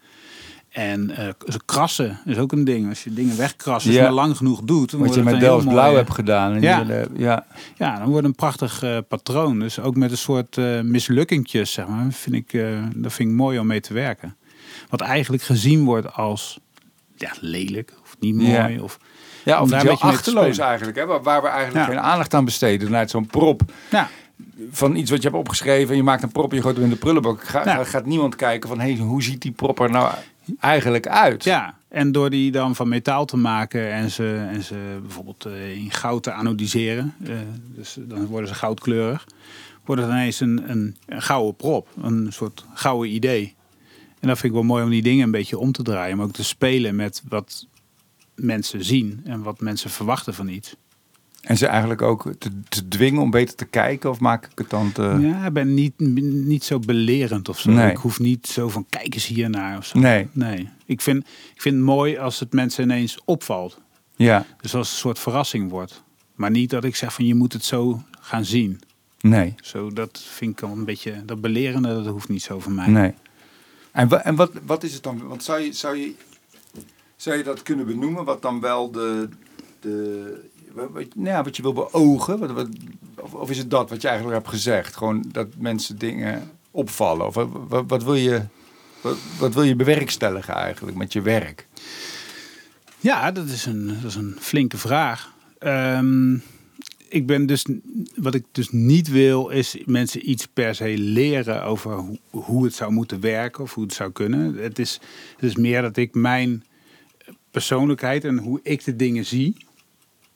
En 0.74 1.10
eh, 1.16 1.28
ze 1.48 1.60
krassen 1.64 2.18
is 2.24 2.36
ook 2.38 2.52
een 2.52 2.64
ding. 2.64 2.88
Als 2.88 3.04
je 3.04 3.12
dingen 3.12 3.36
wegkrassen, 3.36 3.90
als 3.90 3.98
je 4.00 4.04
maar 4.04 4.12
lang 4.12 4.36
genoeg 4.36 4.60
doet. 4.60 4.90
dan 4.90 5.00
Wat 5.00 5.08
wordt 5.08 5.14
je 5.14 5.20
het 5.20 5.30
met 5.30 5.40
Delft 5.40 5.68
Blauw 5.68 5.84
mooie- 5.84 5.96
hebt 5.96 6.14
gedaan. 6.14 6.52
En 6.54 6.60
Ja. 6.62 6.84
ja. 7.16 7.46
Ja, 7.76 7.98
dan 7.98 8.08
wordt 8.08 8.26
een 8.26 8.34
prachtig 8.34 8.82
eh, 8.82 8.98
patroon. 9.08 9.58
Dus 9.58 9.80
ook 9.80 9.96
met 9.96 10.10
een 10.10 10.16
soort 10.16 10.58
eh 10.58 10.80
mislukkingjes, 10.80 11.72
zeg 11.72 11.86
maar. 11.86 12.06
Vind 12.12 12.34
ik, 12.36 12.52
eh, 12.52 12.66
dat 12.94 13.12
vind 13.12 13.28
ik 13.28 13.34
mooi 13.34 13.58
om 13.58 13.66
mee 13.66 13.80
te 13.80 13.94
werken. 13.94 14.36
Wat 14.88 15.00
eigenlijk 15.00 15.42
gezien 15.42 15.84
wordt 15.84 16.12
als 16.14 16.58
ja, 17.16 17.30
lelijk 17.40 17.92
of 18.02 18.16
niet 18.20 18.34
mooi. 18.34 18.48
Ja. 18.50 18.82
Of, 18.82 18.98
Ja, 19.44 19.60
of 19.62 19.70
heel 19.70 20.00
achterloos 20.00 20.58
eigenlijk. 20.58 20.96
Hè? 20.98 21.06
Waar- 21.06 21.22
Waar 21.22 21.42
we 21.42 21.48
eigenlijk 21.48 21.86
Ja. 21.86 21.92
geen 21.92 22.02
aandacht 22.02 22.34
aan 22.34 22.44
besteden. 22.44 22.90
Naar 22.90 23.08
zo'n 23.08 23.26
prop 23.26 23.62
ja, 23.90 24.08
van 24.70 24.96
iets 24.96 25.10
wat 25.10 25.22
je 25.22 25.28
hebt 25.28 25.40
opgeschreven. 25.40 25.90
En 25.90 25.96
je 25.96 26.02
maakt 26.02 26.22
een 26.22 26.32
prop 26.32 26.50
en 26.50 26.56
je 26.56 26.62
gooit 26.62 26.74
hem 26.76 26.84
in 26.84 26.90
de 26.90 26.96
prullenbak. 26.96 27.44
Ga. 27.44 27.84
Gaat 27.84 28.06
niemand 28.06 28.36
kijken 28.36 28.68
van, 28.68 28.80
hey, 28.80 28.96
hoe 28.96 29.22
ziet 29.22 29.42
die 29.42 29.52
prop 29.52 29.80
er 29.80 29.90
nou 29.90 30.14
eigenlijk 30.60 31.08
uit? 31.08 31.44
ja, 31.44 31.78
en 31.88 32.12
door 32.12 32.30
die 32.30 32.50
dan 32.50 32.74
van 32.74 32.88
metaal 32.88 33.24
te 33.24 33.36
maken 33.36 33.92
en 33.92 34.10
ze, 34.10 34.46
en 34.50 34.62
ze 34.62 34.98
bijvoorbeeld 35.02 35.44
eh, 35.44 35.76
in 35.76 35.90
goud 35.90 36.22
te 36.22 36.32
anodiseren. 36.32 37.14
eh, 37.24 37.34
dus 37.74 37.96
dan 38.00 38.26
worden 38.26 38.48
ze 38.48 38.54
goudkleurig. 38.54 39.26
Wordt 39.84 40.02
het 40.02 40.10
ineens 40.10 40.40
een, 40.40 40.70
een, 40.70 40.96
een 41.06 41.22
gouden 41.22 41.56
prop. 41.56 41.88
Een 42.02 42.26
soort 42.30 42.64
gouden 42.74 43.10
idee. 43.14 43.54
En 44.20 44.28
dat 44.28 44.38
vind 44.38 44.52
ik 44.52 44.58
wel 44.58 44.68
mooi 44.68 44.84
om 44.84 44.90
die 44.90 45.02
dingen 45.02 45.24
een 45.24 45.30
beetje 45.30 45.58
om 45.58 45.72
te 45.72 45.82
draaien. 45.82 46.16
Maar 46.16 46.26
ook 46.26 46.32
te 46.32 46.44
spelen 46.44 46.96
met 46.96 47.22
wat 47.28 47.66
mensen 48.34 48.84
zien 48.84 49.20
en 49.24 49.42
wat 49.42 49.60
mensen 49.60 49.90
verwachten 49.90 50.34
van 50.34 50.48
iets. 50.48 50.76
En 51.44 51.56
ze 51.56 51.66
eigenlijk 51.66 52.02
ook 52.02 52.32
te, 52.38 52.50
te 52.68 52.88
dwingen 52.88 53.22
om 53.22 53.30
beter 53.30 53.54
te 53.56 53.64
kijken? 53.64 54.10
Of 54.10 54.20
maak 54.20 54.44
ik 54.46 54.58
het 54.58 54.70
dan 54.70 54.92
te... 54.92 55.16
Ja, 55.20 55.46
ik 55.46 55.52
ben 55.52 55.74
niet, 55.74 55.98
niet 56.46 56.64
zo 56.64 56.78
belerend 56.78 57.48
of 57.48 57.58
zo. 57.60 57.70
Nee. 57.70 57.90
Ik 57.90 57.96
hoef 57.96 58.18
niet 58.20 58.46
zo 58.46 58.68
van 58.68 58.86
kijk 58.88 59.14
eens 59.14 59.26
hiernaar 59.26 59.78
of 59.78 59.86
zo. 59.86 59.98
Nee. 59.98 60.28
nee. 60.32 60.68
Ik, 60.86 61.00
vind, 61.00 61.24
ik 61.54 61.60
vind 61.60 61.74
het 61.74 61.84
mooi 61.84 62.16
als 62.18 62.40
het 62.40 62.52
mensen 62.52 62.82
ineens 62.84 63.18
opvalt. 63.24 63.80
Ja, 64.16 64.46
Dus 64.60 64.74
als 64.74 64.86
het 64.86 64.94
een 64.96 65.00
soort 65.02 65.18
verrassing 65.18 65.70
wordt. 65.70 66.02
Maar 66.34 66.50
niet 66.50 66.70
dat 66.70 66.84
ik 66.84 66.96
zeg 66.96 67.12
van 67.14 67.26
je 67.26 67.34
moet 67.34 67.52
het 67.52 67.64
zo 67.64 68.02
gaan 68.20 68.44
zien. 68.44 68.80
nee, 69.20 69.54
Zo, 69.62 69.92
dat 69.92 70.22
vind 70.28 70.50
ik 70.58 70.64
al 70.68 70.72
een 70.76 70.84
beetje, 70.84 71.24
dat 71.24 71.40
belerende, 71.40 71.88
dat 71.94 72.06
hoeft 72.06 72.28
niet 72.28 72.42
zo 72.42 72.60
van 72.60 72.74
mij. 72.74 72.88
nee. 72.88 73.12
En, 73.92 74.08
wa- 74.08 74.24
en 74.24 74.34
wat, 74.34 74.50
wat 74.66 74.82
is 74.82 74.94
het 74.94 75.02
dan? 75.02 75.26
Want 75.26 75.42
zou 75.42 75.60
je, 75.60 75.72
zou, 75.72 75.96
je, 75.96 76.14
zou 77.16 77.36
je 77.36 77.42
dat 77.42 77.62
kunnen 77.62 77.86
benoemen? 77.86 78.24
Wat 78.24 78.42
dan 78.42 78.60
wel 78.60 78.90
de... 78.90 79.28
de 79.80 80.52
wat, 80.74 81.14
nou 81.14 81.44
wat 81.44 81.56
je 81.56 81.62
wil 81.62 81.72
beogen? 81.72 82.54
Wat, 82.54 82.68
of, 83.32 83.50
is 83.50 83.58
het 83.58 83.70
dat 83.70 83.90
wat 83.90 84.02
je 84.02 84.08
eigenlijk 84.08 84.38
hebt 84.38 84.50
gezegd? 84.50 84.96
Gewoon 84.96 85.24
dat 85.32 85.48
mensen 85.58 85.98
dingen 85.98 86.50
opvallen? 86.70 87.26
Of 87.26 87.34
wat, 87.68 88.04
wil 88.04 88.14
je... 88.14 88.42
Wat, 89.00 89.16
wat 89.38 89.54
wil 89.54 89.62
je 89.62 89.76
bewerkstelligen 89.76 90.54
eigenlijk 90.54 90.96
met 90.96 91.12
je 91.12 91.22
werk? 91.22 91.66
Ja, 93.00 93.32
dat 93.32 93.48
is 93.48 93.66
een, 93.66 93.86
dat 93.86 94.10
is 94.10 94.14
een 94.14 94.36
flinke 94.38 94.78
vraag. 94.78 95.32
Ehm, 95.58 96.34
ik 97.08 97.26
ben 97.26 97.46
dus, 97.46 97.66
wat 98.14 98.34
ik 98.34 98.44
dus 98.52 98.70
niet 98.70 99.08
wil, 99.08 99.48
is 99.48 99.76
mensen 99.84 100.30
iets 100.30 100.46
per 100.46 100.74
se 100.74 100.98
leren 100.98 101.64
over 101.64 101.92
hoe, 101.92 102.18
hoe 102.30 102.64
het 102.64 102.74
zou 102.74 102.92
moeten 102.92 103.20
werken 103.20 103.62
of 103.62 103.74
hoe 103.74 103.84
het 103.84 103.92
zou 103.92 104.12
kunnen. 104.12 104.54
Het 104.54 104.78
is, 104.78 105.00
het 105.36 105.44
is 105.44 105.56
meer 105.56 105.82
dat 105.82 105.96
ik 105.96 106.14
mijn 106.14 106.64
persoonlijkheid 107.50 108.24
en 108.24 108.38
hoe 108.38 108.60
ik 108.62 108.84
de 108.84 108.96
dingen 108.96 109.24
zie, 109.24 109.56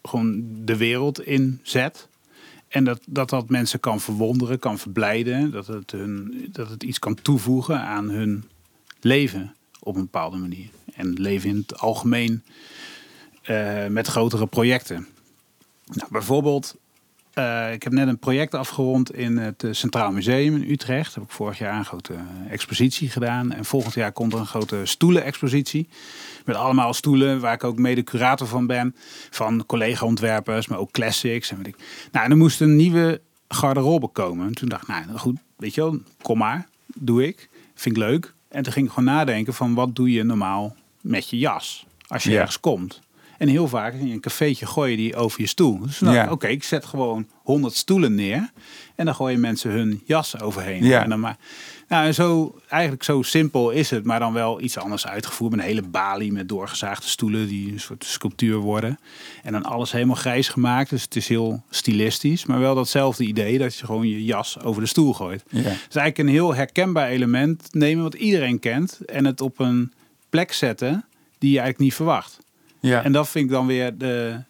gewoon 0.03 0.45
de 0.65 0.77
wereld 0.77 1.21
inzet. 1.21 2.09
En 2.69 2.85
dat, 2.85 3.01
dat 3.07 3.31
dat 3.31 3.49
mensen 3.49 3.81
kan 3.81 4.01
verwonderen, 4.01 4.59
kan 4.59 4.79
verblijden. 4.79 5.51
Dat 5.51 5.67
het, 5.67 5.91
hun, 5.91 6.49
dat 6.53 6.71
het 6.71 6.83
iets 6.83 6.99
kan 6.99 7.15
toevoegen 7.15 7.81
aan 7.81 8.11
hun 8.11 8.45
leven 9.01 9.55
op 9.81 9.95
een 9.95 10.03
bepaalde 10.03 10.37
manier. 10.37 10.69
En 10.95 11.13
leven 11.13 11.49
in 11.49 11.57
het 11.57 11.79
algemeen 11.79 12.43
eh, 13.43 13.87
met 13.87 14.07
grotere 14.07 14.47
projecten. 14.47 15.07
Nou, 15.87 16.09
bijvoorbeeld, 16.11 16.77
eh, 17.39 17.73
ik 17.73 17.83
heb 17.83 17.93
net 17.93 18.09
een 18.09 18.19
project 18.19 18.55
afgerond 18.55 19.15
in 19.15 19.37
het 19.37 19.65
eh, 19.65 19.73
Centraal 19.73 20.13
Museum 20.13 20.55
in 20.55 20.71
Utrecht. 20.71 21.07
Daar 21.07 21.15
heb 21.15 21.23
ik 21.23 21.31
vorig 21.37 21.59
jaar 21.59 21.79
een 21.79 21.85
grote 21.85 22.15
expositie 22.51 23.11
gedaan. 23.11 23.53
En 23.53 23.65
volgend 23.65 23.95
jaar 23.95 24.13
komt 24.13 24.33
er 24.33 24.39
een 24.39 24.47
grote 24.47 24.81
stoelen-expositie. 24.85 25.89
Met 26.45 26.57
allemaal 26.57 26.95
stoelen 26.95 27.41
waar 27.41 27.53
ik 27.53 27.65
ook 27.65 27.79
mede 27.79 28.03
curator 28.03 28.47
van 28.47 28.67
ben. 28.67 28.95
Van 29.31 29.67
collega-ontwerpers, 29.67 30.67
maar 30.69 30.79
ook 30.79 30.91
classics. 30.91 31.51
En 31.51 31.57
weet 31.57 31.67
ik. 31.67 31.77
Nou, 32.13 32.25
en 32.25 32.31
er 32.31 32.37
moest 32.37 32.61
een 32.61 32.77
nieuwe 32.77 33.21
garderobe 33.49 34.09
komen. 34.09 34.47
En 34.47 34.55
toen 34.55 34.69
dacht 34.69 34.83
ik, 34.83 34.89
nou 34.89 35.19
goed, 35.19 35.37
weet 35.57 35.75
je 35.75 35.81
wel, 35.81 35.99
kom 36.23 36.39
maar, 36.39 36.69
doe 36.95 37.27
ik. 37.27 37.49
Vind 37.75 37.97
ik 37.97 38.03
leuk. 38.03 38.35
En 38.49 38.63
toen 38.63 38.73
ging 38.73 38.87
ik 38.87 38.93
gewoon 38.93 39.15
nadenken 39.15 39.55
van 39.55 39.75
wat 39.75 39.97
doe 39.97 40.13
je 40.13 40.23
normaal 40.23 40.77
met 41.01 41.31
je 41.31 41.39
jas 41.39 41.87
als 42.07 42.23
je 42.25 42.31
Ja. 42.31 42.39
ergens 42.39 42.61
komt. 42.61 43.01
En 43.39 43.49
heel 43.49 43.69
vaak 43.69 43.95
in 43.95 44.11
een 44.11 44.21
cafeetje 44.21 44.67
gooi 44.67 44.91
je 44.91 44.97
die 44.97 45.17
over 45.17 45.41
je 45.41 45.47
stoel. 45.47 45.79
Dus 45.79 45.99
dacht 45.99 46.15
Ja. 46.15 46.31
oké, 46.31 46.47
ik 46.47 46.65
zet 46.65 46.85
gewoon 46.85 47.27
100 47.43 47.75
stoelen 47.75 48.15
neer. 48.15 48.51
En 48.95 49.05
dan 49.05 49.15
gooien 49.15 49.41
mensen 49.41 49.71
hun 49.71 50.03
jas 50.05 50.41
overheen. 50.41 50.85
Ja. 50.85 51.03
En 51.03 51.09
dan 51.09 51.21
maar, 51.21 51.37
nou, 51.89 52.07
en 52.07 52.15
zo, 52.15 52.59
eigenlijk 52.69 53.03
zo 53.03 53.23
simpel 53.23 53.71
is 53.71 53.91
het, 53.91 54.05
maar 54.05 54.19
dan 54.19 54.33
wel 54.33 54.61
iets 54.61 54.79
anders 54.79 55.07
uitgevoerd. 55.07 55.51
Met 55.51 55.61
een 55.61 55.67
hele 55.67 55.83
balie 55.83 56.33
met 56.33 56.49
doorgezaagde 56.49 57.09
stoelen 57.09 57.49
die 57.49 57.73
een 57.73 57.81
soort 57.81 58.05
sculptuur 58.05 58.57
worden. 58.57 58.99
En 59.43 59.53
dan 59.53 59.65
alles 59.65 59.93
helemaal 59.93 60.17
grijs 60.17 60.49
gemaakt. 60.49 60.91
Dus 60.91 61.03
het 61.03 61.17
is 61.17 61.29
heel 61.29 61.63
stilistisch. 61.71 62.47
Maar 62.47 62.59
wel 62.59 62.75
datzelfde 62.75 63.25
idee 63.25 63.59
dat 63.59 63.77
je 63.77 63.87
gewoon 63.87 64.09
je 64.09 64.25
jas 64.25 64.61
over 64.61 64.83
de 64.83 64.89
stoel 64.89 65.13
gooit. 65.15 65.45
Ja. 65.49 65.59
Het 65.59 65.67
is 65.67 65.97
eigenlijk 65.97 66.19
een 66.19 66.29
heel 66.29 66.55
herkenbaar 66.55 67.09
element 67.09 67.69
nemen 67.75 68.03
wat 68.03 68.15
iedereen 68.15 68.59
kent. 68.59 68.99
En 69.07 69.25
het 69.25 69.41
op 69.41 69.59
een 69.59 69.93
plek 70.31 70.53
zetten 70.53 71.05
die 71.39 71.51
je 71.51 71.59
eigenlijk 71.59 71.85
niet 71.85 71.95
verwacht. 71.95 72.39
Ja. 72.81 73.05
En 73.05 73.13
dat 73.13 73.29
vind 73.29 73.45
ik 73.45 73.51
dan 73.51 73.67
weer 73.67 73.99
de. 73.99 74.43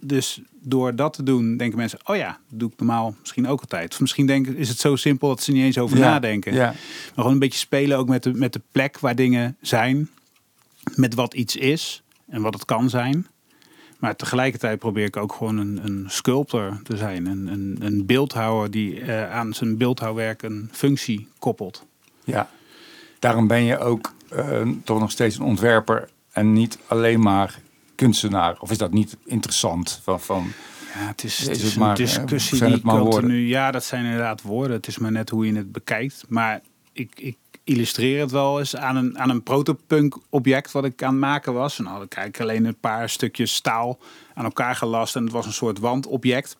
Dus 0.00 0.40
door 0.60 0.96
dat 0.96 1.12
te 1.12 1.22
doen, 1.22 1.56
denken 1.56 1.78
mensen: 1.78 1.98
oh 2.04 2.16
ja, 2.16 2.38
dat 2.48 2.58
doe 2.58 2.70
ik 2.70 2.78
normaal 2.78 3.14
misschien 3.20 3.48
ook 3.48 3.60
altijd. 3.60 3.92
Of 3.92 4.00
misschien 4.00 4.26
denken, 4.26 4.56
is 4.56 4.68
het 4.68 4.78
zo 4.78 4.96
simpel 4.96 5.28
dat 5.28 5.42
ze 5.42 5.52
niet 5.52 5.64
eens 5.64 5.78
over 5.78 5.98
Ja. 5.98 6.04
nadenken. 6.10 6.54
Ja. 6.54 6.64
Maar 6.66 6.76
gewoon 7.14 7.32
een 7.32 7.38
beetje 7.38 7.58
spelen 7.58 7.98
ook 7.98 8.08
met 8.08 8.22
de, 8.22 8.34
met 8.34 8.52
de 8.52 8.60
plek 8.72 8.98
waar 8.98 9.14
dingen 9.14 9.56
zijn. 9.60 10.10
Met 10.94 11.14
wat 11.14 11.34
iets 11.34 11.56
is 11.56 12.02
en 12.28 12.42
wat 12.42 12.54
het 12.54 12.64
kan 12.64 12.90
zijn. 12.90 13.26
Maar 13.98 14.16
tegelijkertijd 14.16 14.78
probeer 14.78 15.04
ik 15.04 15.16
ook 15.16 15.32
gewoon 15.32 15.56
een, 15.58 15.80
een 15.84 16.04
sculptor 16.08 16.80
te 16.82 16.96
zijn. 16.96 17.26
Een, 17.26 17.46
een, 17.46 17.76
een 17.80 18.06
beeldhouwer 18.06 18.70
die 18.70 19.00
eh, 19.00 19.30
aan 19.30 19.54
zijn 19.54 19.76
beeldhouwwerk 19.76 20.42
een 20.42 20.68
functie 20.72 21.28
koppelt. 21.38 21.86
Ja, 22.24 22.50
daarom 23.18 23.46
ben 23.46 23.62
je 23.62 23.78
ook 23.78 24.14
eh, 24.30 24.68
toch 24.84 24.98
nog 25.00 25.10
steeds 25.10 25.36
een 25.38 25.44
ontwerper 25.44 26.08
en 26.32 26.52
niet 26.52 26.78
alleen 26.86 27.20
maar 27.20 27.58
kunstenaar. 27.96 28.56
Of 28.60 28.70
is 28.70 28.78
dat 28.78 28.92
niet 28.92 29.16
interessant? 29.24 30.00
Van, 30.02 30.20
van, 30.20 30.52
Ja, 30.94 31.06
het 31.06 31.24
is, 31.24 31.38
het 31.38 31.62
is 31.62 31.74
een 31.74 31.80
maar, 31.80 31.90
eh, 31.90 31.96
discussie 31.96 32.56
zijn 32.56 32.72
die 32.72 32.80
continu... 32.80 33.46
Ja, 33.46 33.70
dat 33.70 33.84
zijn 33.84 34.04
inderdaad 34.04 34.42
woorden. 34.42 34.76
Het 34.76 34.86
is 34.86 34.98
maar 34.98 35.12
net 35.12 35.30
hoe 35.30 35.46
je 35.46 35.54
het 35.54 35.72
bekijkt. 35.72 36.24
Maar 36.28 36.60
ik, 36.92 37.12
ik 37.20 37.36
illustreer 37.64 38.20
het 38.20 38.30
wel 38.30 38.58
eens 38.58 38.76
aan 38.76 38.96
een, 38.96 39.18
aan 39.18 39.30
een 39.30 39.42
protopunk 39.42 40.18
object 40.30 40.72
wat 40.72 40.84
ik 40.84 41.02
aan 41.02 41.10
het 41.10 41.20
maken 41.20 41.54
was. 41.54 41.78
En 41.78 41.84
dan 41.84 41.92
had 41.92 42.02
ik 42.02 42.14
eigenlijk 42.14 42.50
alleen 42.50 42.64
een 42.64 42.80
paar 42.80 43.08
stukjes 43.08 43.54
staal 43.54 43.98
aan 44.34 44.44
elkaar 44.44 44.76
gelast. 44.76 45.16
En 45.16 45.22
het 45.22 45.32
was 45.32 45.46
een 45.46 45.52
soort 45.52 45.78
wandobject. 45.78 46.56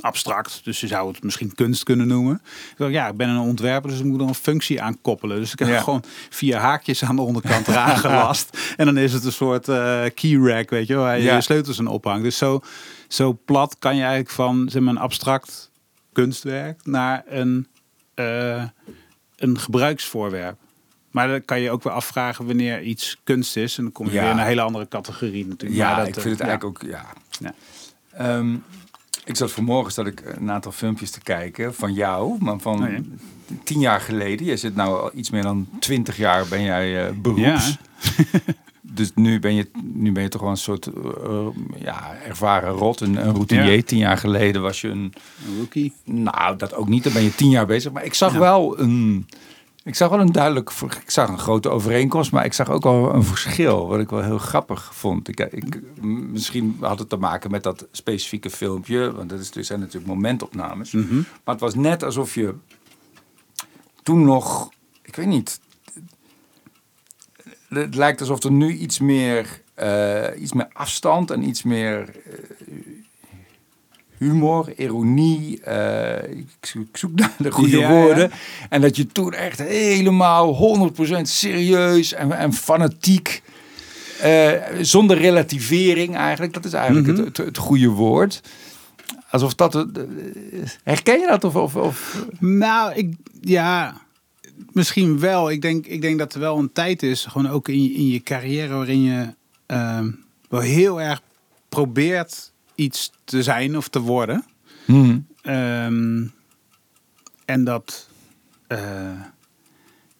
Abstract, 0.00 0.60
dus 0.64 0.80
je 0.80 0.86
zou 0.86 1.08
het 1.12 1.22
misschien 1.22 1.54
kunst 1.54 1.82
kunnen 1.82 2.06
noemen. 2.06 2.34
Ik 2.44 2.76
dacht, 2.76 2.92
ja, 2.92 3.08
ik 3.08 3.16
ben 3.16 3.28
een 3.28 3.38
ontwerper, 3.38 3.90
dus 3.90 3.98
ik 3.98 4.04
moet 4.04 4.20
er 4.20 4.26
een 4.26 4.34
functie 4.34 4.82
aan 4.82 5.00
koppelen. 5.00 5.40
Dus 5.40 5.52
ik 5.52 5.58
heb 5.58 5.68
Ja. 5.68 5.80
gewoon 5.80 6.02
vier 6.30 6.56
haakjes 6.56 7.04
aan 7.04 7.16
de 7.16 7.22
onderkant 7.22 7.68
eraan 7.68 7.96
gelast. 8.06 8.58
En 8.76 8.86
dan 8.86 8.96
is 8.96 9.12
het 9.12 9.24
een 9.24 9.32
soort 9.32 9.68
eh 9.68 10.04
key 10.14 10.36
rack, 10.36 10.70
weet 10.70 10.86
je, 10.86 10.94
waar 10.94 11.16
je 11.18 11.24
Ja. 11.24 11.34
je 11.34 11.40
sleutels 11.40 11.78
aan 11.78 11.86
ophangt. 11.86 12.22
Dus 12.24 12.36
zo, 12.38 12.60
zo 13.08 13.38
plat 13.44 13.76
kan 13.78 13.94
je 13.96 14.00
eigenlijk 14.02 14.30
van 14.30 14.68
zeg 14.70 14.82
maar, 14.82 14.94
een 14.94 15.00
abstract 15.00 15.70
kunstwerk 16.12 16.80
naar 16.86 17.22
een, 17.26 17.66
eh, 18.14 18.62
een 19.36 19.58
gebruiksvoorwerp. 19.58 20.56
Maar 21.10 21.28
dan 21.28 21.44
kan 21.44 21.60
je 21.60 21.70
ook 21.70 21.82
weer 21.82 21.92
afvragen 21.92 22.46
wanneer 22.46 22.82
iets 22.82 23.16
kunst 23.24 23.56
is. 23.56 23.76
En 23.78 23.82
dan 23.82 23.92
kom 23.92 24.06
je 24.06 24.12
Ja. 24.12 24.20
weer 24.22 24.30
in 24.30 24.38
een 24.38 24.44
hele 24.44 24.60
andere 24.60 24.88
categorie 24.88 25.46
natuurlijk. 25.46 25.80
ja, 25.80 25.96
dat, 25.96 26.06
ik 26.08 26.16
eh, 26.16 26.22
vind 26.22 26.38
het 26.38 26.48
eigenlijk 26.48 26.82
ook... 26.84 26.90
Ja. 26.90 27.04
Ja. 27.38 27.54
Ik 29.24 29.36
zat 29.36 29.52
vanmorgen 29.52 29.92
zat 29.92 30.06
ik 30.06 30.22
een 30.24 30.50
aantal 30.50 30.72
filmpjes 30.72 31.10
te 31.10 31.20
kijken 31.20 31.74
van 31.74 31.92
jou, 31.92 32.36
maar 32.40 32.58
van 32.58 32.84
Oh 32.84 32.90
ja. 32.90 32.98
tien 33.64 33.80
jaar 33.80 34.00
geleden. 34.00 34.46
Je 34.46 34.56
zit 34.56 34.74
nou 34.76 35.00
al 35.00 35.10
iets 35.14 35.30
meer 35.30 35.42
dan 35.42 35.68
twintig 35.78 36.16
jaar 36.16 36.46
ben 36.48 36.62
jij 36.62 37.06
eh, 37.06 37.12
beroeps. 37.14 37.78
Ja. 38.22 38.38
Dus 38.94 39.10
nu 39.14 39.38
ben, 39.40 39.54
je, 39.54 39.70
nu 39.82 40.12
ben 40.12 40.22
je 40.22 40.28
toch 40.28 40.40
wel 40.40 40.50
een 40.50 40.56
soort 40.56 40.86
eh, 40.86 41.46
ja, 41.78 42.14
ervaren 42.26 42.70
rot, 42.70 43.00
een, 43.00 43.16
een 43.26 43.32
routinier. 43.32 43.72
Ja. 43.74 43.82
Tien 43.82 43.98
jaar 43.98 44.18
geleden 44.18 44.62
was 44.62 44.80
je 44.80 44.88
een 44.88 45.12
Een 45.48 45.56
rookie. 45.58 45.92
Nou, 46.04 46.56
dat 46.56 46.74
ook 46.74 46.88
niet. 46.88 47.04
Dan 47.04 47.12
ben 47.12 47.22
je 47.22 47.34
tien 47.34 47.50
jaar 47.50 47.66
bezig. 47.66 47.92
Maar 47.92 48.04
ik 48.04 48.14
zag 48.14 48.32
Ja. 48.32 48.38
wel 48.38 48.78
een. 48.80 49.28
Ik 49.84 49.94
zag 49.94 50.08
wel 50.08 50.20
een 50.20 50.32
duidelijk. 50.32 50.70
Ik 50.80 51.10
zag 51.10 51.28
een 51.28 51.38
grote 51.38 51.68
overeenkomst, 51.68 52.32
maar 52.32 52.44
ik 52.44 52.52
zag 52.52 52.70
ook 52.70 52.82
wel 52.82 53.14
een 53.14 53.24
verschil. 53.24 53.86
Wat 53.88 54.00
ik 54.00 54.10
wel 54.10 54.22
heel 54.22 54.38
grappig 54.38 54.94
vond. 54.94 55.28
Ik, 55.28 55.40
ik, 55.40 55.80
misschien 56.02 56.76
had 56.80 56.98
het 56.98 57.08
te 57.08 57.16
maken 57.16 57.50
met 57.50 57.62
dat 57.62 57.86
specifieke 57.90 58.50
filmpje. 58.50 59.12
Want 59.12 59.28
dat 59.28 59.40
is, 59.40 59.54
er 59.54 59.64
zijn 59.64 59.80
natuurlijk 59.80 60.06
momentopnames. 60.06 60.92
Mhm. 60.92 61.14
Maar 61.14 61.54
het 61.54 61.60
was 61.60 61.74
net 61.74 62.02
alsof 62.02 62.34
je 62.34 62.54
toen 64.02 64.24
nog. 64.24 64.70
Ik 65.02 65.16
weet 65.16 65.26
niet. 65.26 65.60
het 67.68 67.94
lijkt 67.94 68.20
alsof 68.20 68.42
er 68.42 68.52
nu 68.52 68.72
iets 68.72 68.98
meer, 68.98 69.62
eh, 69.74 70.42
iets 70.42 70.52
meer 70.52 70.68
afstand 70.72 71.30
en 71.30 71.48
iets 71.48 71.62
meer 71.62 72.08
eh, 72.08 72.53
humor, 74.18 74.72
ironie. 74.76 75.60
eh, 75.60 76.30
ik, 76.38 76.46
zoek- 76.60 76.88
ik 76.88 76.96
zoek 76.96 77.14
naar 77.14 77.32
de 77.38 77.50
goede 77.50 77.78
Ja, 77.78 77.88
woorden. 77.90 78.30
En 78.68 78.80
dat 78.80 78.96
je 78.96 79.06
toen 79.06 79.32
echt 79.32 79.58
helemaal 79.58 80.54
100% 81.18 81.20
serieus 81.22 82.12
en, 82.12 82.32
en 82.32 82.52
fanatiek. 82.52 83.42
eh, 84.20 84.52
zonder 84.80 85.16
relativering 85.18 86.16
eigenlijk. 86.16 86.52
Dat 86.54 86.64
is 86.64 86.72
eigenlijk 86.72 87.06
Mhm. 87.06 87.16
het, 87.16 87.36
het, 87.36 87.46
het 87.46 87.58
goede 87.58 87.88
woord. 87.88 88.40
Alsof 89.30 89.54
dat... 89.54 89.72
het- 89.72 89.98
eh, 89.98 90.04
Herken 90.84 91.20
je 91.20 91.26
dat? 91.26 91.44
Of, 91.44 91.56
of, 91.56 91.76
of 91.76 92.26
Nou, 92.38 92.94
ik, 92.94 93.14
ja, 93.40 93.96
misschien 94.72 95.18
wel. 95.18 95.50
Ik 95.50 95.62
denk, 95.62 95.86
ik 95.86 96.00
denk 96.00 96.18
dat 96.18 96.34
er 96.34 96.40
wel 96.40 96.58
een 96.58 96.72
tijd 96.72 97.02
is, 97.02 97.24
gewoon 97.24 97.50
ook 97.50 97.68
in 97.68 97.82
je, 97.82 97.92
in 97.92 98.06
je 98.08 98.20
carrière, 98.22 98.74
waarin 98.74 99.02
je 99.02 99.34
ehm, 99.66 100.10
wel 100.48 100.60
heel 100.60 101.00
erg 101.00 101.22
probeert 101.68 102.52
iets 102.74 103.10
te 103.24 103.42
zijn 103.42 103.76
of 103.76 103.88
te 103.88 104.00
worden. 104.00 104.44
Hmm. 104.84 105.26
Ehm, 105.42 106.26
en 107.44 107.64
dat, 107.64 108.08
eh, 108.66 109.20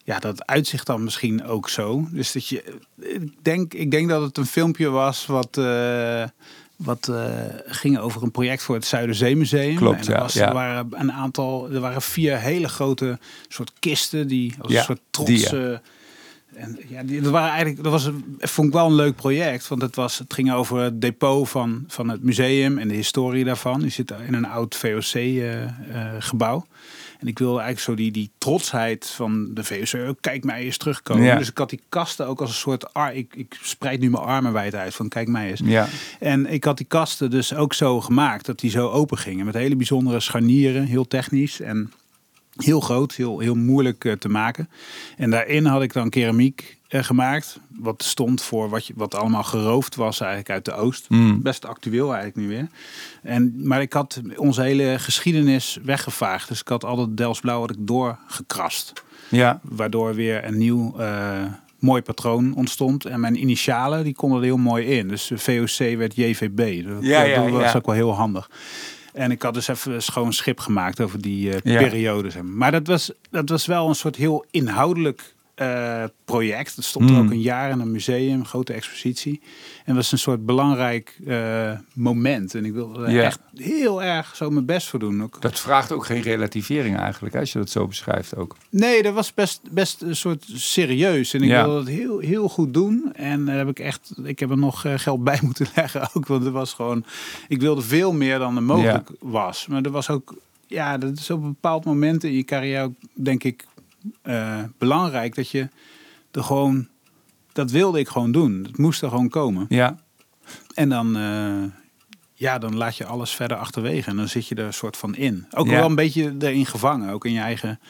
ja, 0.05 0.19
dat 0.19 0.47
uitzicht 0.47 0.87
dan 0.87 1.05
misschien 1.05 1.45
ook 1.45 1.69
zo. 1.69 2.09
Dus 2.11 2.33
dat 2.33 2.49
je, 2.49 2.81
ik 3.01 3.45
denk, 3.45 3.75
ik 3.75 3.91
denk 3.91 4.09
dat 4.09 4.23
het 4.23 4.39
een 4.39 4.47
filmpje 4.47 4.89
was 4.89 5.27
wat, 5.27 5.57
eh, 5.59 6.25
wat 6.77 7.09
eh, 7.09 7.27
ging 7.67 7.99
over 7.99 8.23
een 8.23 8.31
project 8.31 8.63
voor 8.63 8.75
het 8.75 8.87
Zuiderzeemuseum. 8.87 9.77
Klopt, 9.77 10.01
en 10.01 10.07
er, 10.07 10.13
ja, 10.13 10.21
was, 10.21 10.33
ja. 10.33 10.49
er 10.49 10.55
waren 10.55 10.89
een 10.91 11.13
aantal, 11.13 11.71
er 11.71 11.81
waren 11.81 12.03
vier 12.03 12.39
hele 12.39 12.69
grote 12.69 13.19
soort 13.49 13.73
kisten 13.79 14.29
die 14.29 14.55
als 14.59 14.73
Ja, 14.73 14.79
een 14.79 14.85
soort 14.85 15.01
trots. 15.11 15.53
Eh, 16.57 16.63
en 16.63 16.79
ja, 16.89 17.03
die, 17.03 17.21
dat 17.21 17.33
waren 17.33 17.49
eigenlijk, 17.51 17.83
dat 17.83 17.93
was, 17.93 18.05
een- 18.05 18.37
vond 18.39 18.67
ik 18.69 18.73
wel 18.75 18.87
een 18.87 18.95
leuk 18.95 19.17
project, 19.17 19.69
want 19.69 19.83
het, 19.83 19.97
was, 19.97 20.19
het 20.19 20.35
ging 20.35 20.53
over 20.53 20.79
het 20.81 21.01
depot 21.01 21.49
van, 21.49 21.85
van 21.89 22.09
het 22.09 22.23
museum 22.23 22.79
en 22.79 22.89
de 22.89 22.95
historie 22.95 23.45
daarvan. 23.45 23.81
Die 23.81 23.91
zit 23.91 24.13
in 24.27 24.35
een 24.35 24.47
oud 24.47 24.75
VOC-gebouw. 24.77 26.67
en 27.21 27.27
ik 27.27 27.39
wilde 27.39 27.61
eigenlijk 27.61 27.81
zo 27.89 27.95
die, 27.95 28.11
die 28.13 28.31
trotsheid 28.39 29.07
van 29.07 29.55
de 29.55 29.65
VOC, 29.65 30.09
ook 30.09 30.17
kijk 30.21 30.45
mij 30.45 30.63
eens 30.65 30.77
terugkomen. 30.77 31.25
Ja. 31.25 31.39
Dus 31.39 31.49
ik 31.49 31.59
had 31.59 31.71
die 31.71 31.81
kasten 31.89 32.27
ook 32.27 32.41
als 32.41 32.49
een 32.51 32.55
soort, 32.57 32.95
ar, 32.95 33.15
ik, 33.15 33.35
ik 33.37 33.57
spreid 33.63 34.01
nu 34.01 34.11
mijn 34.11 34.23
armen 34.23 34.53
wijd 34.53 34.75
uit 34.75 34.95
van 34.95 35.09
kijk 35.09 35.29
mij 35.29 35.51
eens. 35.51 35.61
Ja. 35.65 35.89
En 36.21 36.47
ik 36.53 36.65
had 36.65 36.77
die 36.77 36.87
kasten 36.87 37.31
dus 37.31 37.55
ook 37.55 37.75
zo 37.75 38.01
gemaakt 38.01 38.47
dat 38.47 38.59
die 38.59 38.71
zo 38.71 38.89
open 38.91 39.19
gingen. 39.19 39.45
Met 39.45 39.55
hele 39.55 39.77
bijzondere 39.77 40.21
scharnieren, 40.21 40.85
heel 40.85 41.07
technisch 41.09 41.61
en 41.61 41.93
heel 42.57 42.81
groot, 42.81 43.15
heel, 43.15 43.39
heel 43.39 43.55
moeilijk 43.55 44.05
eh, 44.05 44.13
te 44.13 44.29
maken. 44.29 44.69
En 45.17 45.31
daarin 45.31 45.67
had 45.67 45.83
ik 45.83 45.93
dan 45.93 46.11
keramiek 46.11 46.79
eh, 46.89 47.03
gemaakt. 47.03 47.61
Wat 47.79 48.03
stond 48.03 48.43
voor 48.43 48.69
wat, 48.69 48.87
je, 48.87 48.93
wat 48.97 49.15
allemaal 49.15 49.43
geroofd 49.43 49.95
was 49.95 50.21
eigenlijk 50.21 50.51
uit 50.51 50.65
de 50.65 50.73
Oost. 50.73 51.09
Mm. 51.09 51.43
Best 51.43 51.67
actueel 51.67 52.15
eigenlijk 52.15 52.37
nu 52.37 52.49
weer. 52.49 52.69
En, 53.23 53.67
maar 53.67 53.81
ik 53.81 53.93
had 53.93 54.21
onze 54.37 54.63
hele 54.63 54.95
geschiedenis 54.99 55.79
weggevaagd. 55.83 56.49
Dus 56.49 56.61
ik 56.61 56.69
had 56.69 56.85
al 56.85 56.97
dat 56.97 57.17
Delftsblauw 57.17 57.61
had 57.61 57.71
ik 57.71 57.77
doorgekrast. 57.79 58.93
Ja. 59.29 59.61
Waardoor 59.63 60.15
weer 60.15 60.45
een 60.45 60.59
nieuw 60.59 60.99
eh, 60.99 61.43
mooi 61.79 62.03
patroon 62.03 62.55
ontstond. 62.55 63.05
En 63.05 63.21
mijn 63.21 63.41
initialen 63.41 64.05
die 64.05 64.15
konden 64.15 64.39
er 64.39 64.45
heel 64.45 64.57
mooi 64.57 64.87
in. 64.87 65.09
Dus 65.09 65.31
VOC 65.35 65.97
werd 65.97 66.17
JVB. 66.17 66.87
Dat, 66.87 66.97
Ja, 67.01 67.23
ja, 67.23 67.43
dat 67.43 67.51
was 67.51 67.73
ja. 67.73 67.79
ook 67.79 67.87
wel 67.87 67.95
heel 67.95 68.15
handig. 68.15 68.51
En 69.15 69.31
ik 69.31 69.43
had 69.43 69.55
dus 69.55 69.69
even 69.69 70.03
schoon 70.03 70.33
schip 70.33 70.61
gemaakt 70.61 71.01
over 71.01 71.21
die 71.21 71.51
eh, 71.53 71.73
Ja. 71.73 71.79
periode. 71.83 72.31
zeg 72.31 72.43
maar. 72.43 72.53
Maar 72.53 72.71
dat 72.73 72.87
was, 72.87 73.13
dat 73.31 73.49
was 73.49 73.67
wel 73.67 73.89
een 73.89 73.95
soort 73.95 74.17
heel 74.17 74.45
inhoudelijk 74.51 75.35
eh, 75.55 76.05
project. 76.25 76.77
Dat 76.77 76.85
stond 76.85 77.11
er 77.11 77.19
ook 77.19 77.31
een 77.31 77.41
jaar 77.41 77.71
in 77.71 77.81
een 77.81 77.91
museum, 77.91 78.39
een 78.39 78.47
grote 78.47 78.73
expositie. 78.73 79.41
En 79.77 79.83
dat 79.85 79.97
was 79.97 80.13
een 80.13 80.19
soort 80.19 80.47
belangrijk 80.47 81.19
eh, 81.27 81.71
moment. 81.95 82.55
En 82.55 82.65
ik 82.65 82.73
wilde 82.73 83.07
er 83.07 83.21
echt 83.23 83.39
heel 83.55 84.03
erg 84.03 84.37
zo 84.37 84.51
mijn 84.51 84.65
best 84.67 84.89
voor 84.89 84.99
doen. 84.99 85.23
Ook 85.23 85.41
Dat 85.41 85.61
vraagt 85.61 85.93
ook 85.93 86.05
geen 86.07 86.21
relativering 86.23 86.97
eigenlijk, 86.99 87.37
als 87.37 87.53
je 87.53 87.59
dat 87.59 87.71
zo 87.71 87.87
beschrijft 87.87 88.37
ook. 88.37 88.57
Nee, 88.71 89.03
dat 89.03 89.15
was 89.15 89.35
best, 89.35 89.61
best 89.71 90.03
een 90.03 90.17
soort 90.17 90.45
serieus. 90.55 91.35
En 91.35 91.43
ik 91.43 91.49
Ja. 91.49 91.65
wilde 91.65 91.79
het 91.79 91.89
heel, 91.89 92.19
heel 92.19 92.49
goed 92.49 92.75
doen. 92.75 93.13
En 93.15 93.45
daar 93.45 93.57
heb 93.57 93.69
ik 93.69 93.79
echt, 93.79 94.13
ik 94.25 94.39
heb 94.39 94.51
er 94.51 94.59
nog 94.59 94.85
eh, 94.85 94.93
geld 94.97 95.25
bij 95.25 95.39
moeten 95.47 95.67
leggen 95.75 96.09
ook. 96.15 96.27
Want 96.27 96.45
het 96.45 96.53
was 96.53 96.73
gewoon, 96.73 97.05
ik 97.49 97.61
wilde 97.61 97.83
veel 97.83 98.13
meer 98.13 98.39
dan 98.39 98.57
er 98.57 98.63
mogelijk 98.63 99.09
was. 99.21 99.67
Maar 99.67 99.83
er 99.83 99.91
was 99.91 100.11
ook, 100.11 100.35
ja, 100.67 100.99
dat 100.99 101.19
is 101.19 101.31
op 101.31 101.43
een 101.43 101.49
bepaald 101.49 101.85
moment 101.85 102.25
in 102.25 102.33
je 102.33 102.45
carrière 102.45 102.83
ook, 102.85 102.93
denk 103.15 103.45
ik, 103.45 103.65
eh, 104.23 104.63
belangrijk 104.79 105.35
dat 105.35 105.51
je 105.51 105.69
er 106.31 106.45
gewoon, 106.45 106.89
dat 107.53 107.71
wilde 107.71 107.99
ik 107.99 108.09
gewoon 108.09 108.33
doen. 108.33 108.65
Het 108.67 108.79
moest 108.79 109.03
er 109.03 109.09
gewoon 109.09 109.29
komen. 109.29 109.67
Ja. 109.69 109.97
En 110.75 110.89
dan, 110.89 111.17
eh, 111.17 111.63
ja, 112.35 112.59
dan 112.59 112.77
laat 112.77 112.97
je 112.97 113.05
alles 113.05 113.31
verder 113.35 113.57
achterwege. 113.57 114.11
En 114.11 114.17
dan 114.17 114.29
zit 114.29 114.49
je 114.49 114.55
er 114.55 114.65
een 114.65 114.73
soort 114.73 114.97
van 114.97 115.15
in. 115.15 115.47
Ook 115.51 115.67
Ja. 115.67 115.73
wel 115.73 115.85
een 115.89 115.95
beetje 115.95 116.35
erin 116.39 116.67
gevangen. 116.67 117.11
Ook 117.13 117.25
in 117.25 117.33
je 117.33 117.41
eigen 117.41 117.81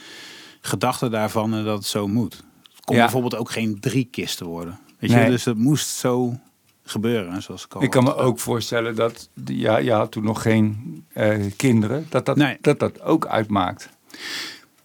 gedachten 0.60 1.10
daarvan 1.10 1.54
en 1.54 1.64
dat 1.64 1.78
het 1.78 1.86
zo 1.86 2.08
moet. 2.08 2.34
Het 2.74 2.84
kon 2.84 2.96
Ja. 2.96 3.02
bijvoorbeeld 3.02 3.36
ook 3.36 3.50
geen 3.50 3.80
drie 3.80 4.04
kisten 4.10 4.46
worden. 4.46 4.78
Weet 4.98 5.10
Nee. 5.10 5.24
je, 5.24 5.30
dus 5.30 5.44
het 5.44 5.58
moest 5.58 5.88
zo 5.88 6.38
gebeuren. 6.84 7.42
Zoals 7.42 7.64
ik 7.64 7.74
al 7.74 7.82
Ik 7.82 7.90
kan 7.90 8.04
me 8.04 8.16
ook 8.16 8.38
voorstellen 8.38 8.94
dat, 8.94 9.28
ja, 9.44 9.76
je 9.76 9.92
had 9.92 10.12
toen 10.12 10.24
nog 10.24 10.42
geen 10.42 11.04
eh, 11.12 11.52
kinderen, 11.56 12.06
dat 12.08 12.26
dat, 12.26 12.36
Nee. 12.36 12.58
dat 12.60 12.78
dat 12.78 13.00
ook 13.02 13.26
uitmaakt. 13.26 13.88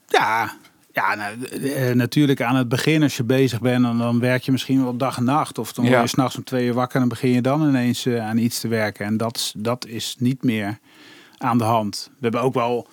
Ja, 0.07 0.57
ja 0.99 1.15
nou, 1.15 1.43
eh, 1.45 1.95
natuurlijk 1.95 2.41
aan 2.41 2.55
het 2.55 2.69
begin 2.69 3.03
als 3.03 3.17
je 3.17 3.23
bezig 3.23 3.61
bent... 3.61 3.83
dan, 3.83 3.97
dan 3.97 4.19
werk 4.19 4.43
je 4.43 4.51
misschien 4.51 4.83
wel 4.83 4.97
dag 4.97 5.17
en 5.17 5.23
nacht. 5.23 5.57
Of 5.57 5.73
dan 5.73 5.85
Ja. 5.85 5.89
word 5.91 6.01
je 6.03 6.07
s'nachts 6.07 6.37
om 6.37 6.43
twee 6.43 6.65
uur 6.67 6.73
wakker... 6.73 6.93
en 6.95 6.99
dan 6.99 7.09
begin 7.09 7.31
je 7.31 7.41
dan 7.41 7.67
ineens 7.67 8.05
eh, 8.05 8.27
aan 8.27 8.37
iets 8.37 8.59
te 8.59 8.67
werken. 8.67 9.05
En 9.05 9.17
dat, 9.17 9.35
is- 9.37 9.53
dat 9.57 9.85
is 9.87 10.15
niet 10.19 10.43
meer 10.43 10.77
aan 11.37 11.57
de 11.57 11.63
hand. 11.63 12.09
We 12.11 12.17
hebben 12.21 12.41
ook 12.41 12.53
wel, 12.53 12.87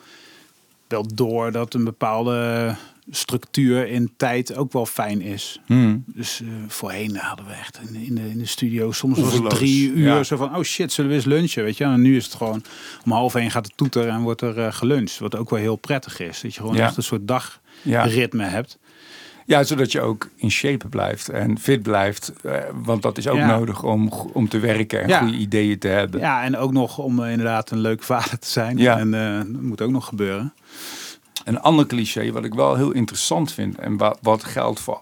wel 0.88 1.06
door 1.14 1.52
dat 1.52 1.74
een 1.74 1.84
bepaalde 1.84 2.74
structuur 3.10 3.88
in 3.88 4.12
tijd 4.16 4.56
ook 4.56 4.72
wel 4.72 4.86
fijn 4.86 5.20
is. 5.20 5.60
Hmm. 5.66 6.04
Dus 6.06 6.40
eh, 6.40 6.48
voorheen 6.68 7.16
hadden 7.16 7.46
we 7.46 7.52
echt 7.52 7.80
in, 7.88 7.94
in, 7.94 8.14
de, 8.14 8.28
in 8.30 8.38
de 8.38 8.46
studio 8.46 8.92
soms 8.92 9.18
was 9.18 9.32
het 9.32 9.50
drie 9.50 9.90
uur 9.90 10.06
ja. 10.14 10.22
zo 10.22 10.36
van 10.36 10.56
oh 10.56 10.62
shit 10.62 10.92
zullen 10.92 11.10
we 11.10 11.16
eens 11.16 11.24
lunchen 11.24 11.64
weet 11.64 11.76
je 11.76 11.84
en 11.84 12.00
nu 12.02 12.16
is 12.16 12.24
het 12.24 12.34
gewoon 12.34 12.62
om 13.04 13.12
half 13.12 13.34
één 13.34 13.50
gaat 13.50 13.66
het 13.66 13.76
toeter 13.76 14.08
en 14.08 14.20
wordt 14.20 14.40
er 14.40 14.72
geluncht 14.72 15.18
wat 15.18 15.36
ook 15.36 15.50
wel 15.50 15.58
heel 15.58 15.76
prettig 15.76 16.20
is 16.20 16.40
dat 16.40 16.54
je 16.54 16.60
gewoon 16.60 16.76
Ja. 16.76 16.84
echt 16.86 16.96
een 16.96 17.02
soort 17.02 17.28
Ja. 17.86 18.02
dagritme 18.02 18.44
hebt 18.44 18.78
ja, 19.46 19.64
zodat 19.64 19.92
je 19.92 20.00
ook 20.00 20.28
in 20.36 20.50
shape 20.50 20.88
blijft 20.88 21.28
en 21.28 21.58
fit 21.58 21.82
blijft. 21.82 22.32
eh, 22.42 22.58
want 22.74 23.02
dat 23.02 23.18
is 23.18 23.28
ook 23.28 23.36
Ja. 23.36 23.56
nodig 23.56 23.82
om, 23.82 24.12
om 24.32 24.48
te 24.48 24.58
werken 24.58 25.02
en 25.02 25.08
Ja. 25.08 25.18
goede 25.18 25.36
ideeën 25.36 25.78
te 25.78 25.88
hebben. 25.88 26.20
ja 26.20 26.42
en 26.42 26.56
ook 26.56 26.72
nog 26.72 26.98
om 26.98 27.22
eh, 27.24 27.30
inderdaad 27.30 27.70
een 27.70 27.78
leuke 27.78 28.04
vader 28.04 28.38
te 28.38 28.48
zijn 28.48 28.78
Ja. 28.78 28.98
en 28.98 29.14
eh, 29.14 29.36
dat 29.52 29.62
moet 29.62 29.80
ook 29.82 29.90
nog 29.90 30.06
gebeuren 30.06 30.52
Een 31.44 31.60
ander 31.60 31.86
cliché 31.86 32.32
wat 32.32 32.44
ik 32.44 32.54
wel 32.54 32.74
heel 32.76 32.90
interessant 32.92 33.52
vind 33.52 33.78
en 33.78 33.96
wat, 33.96 34.18
wat 34.22 34.44
geldt 34.44 34.80
voor. 34.80 35.00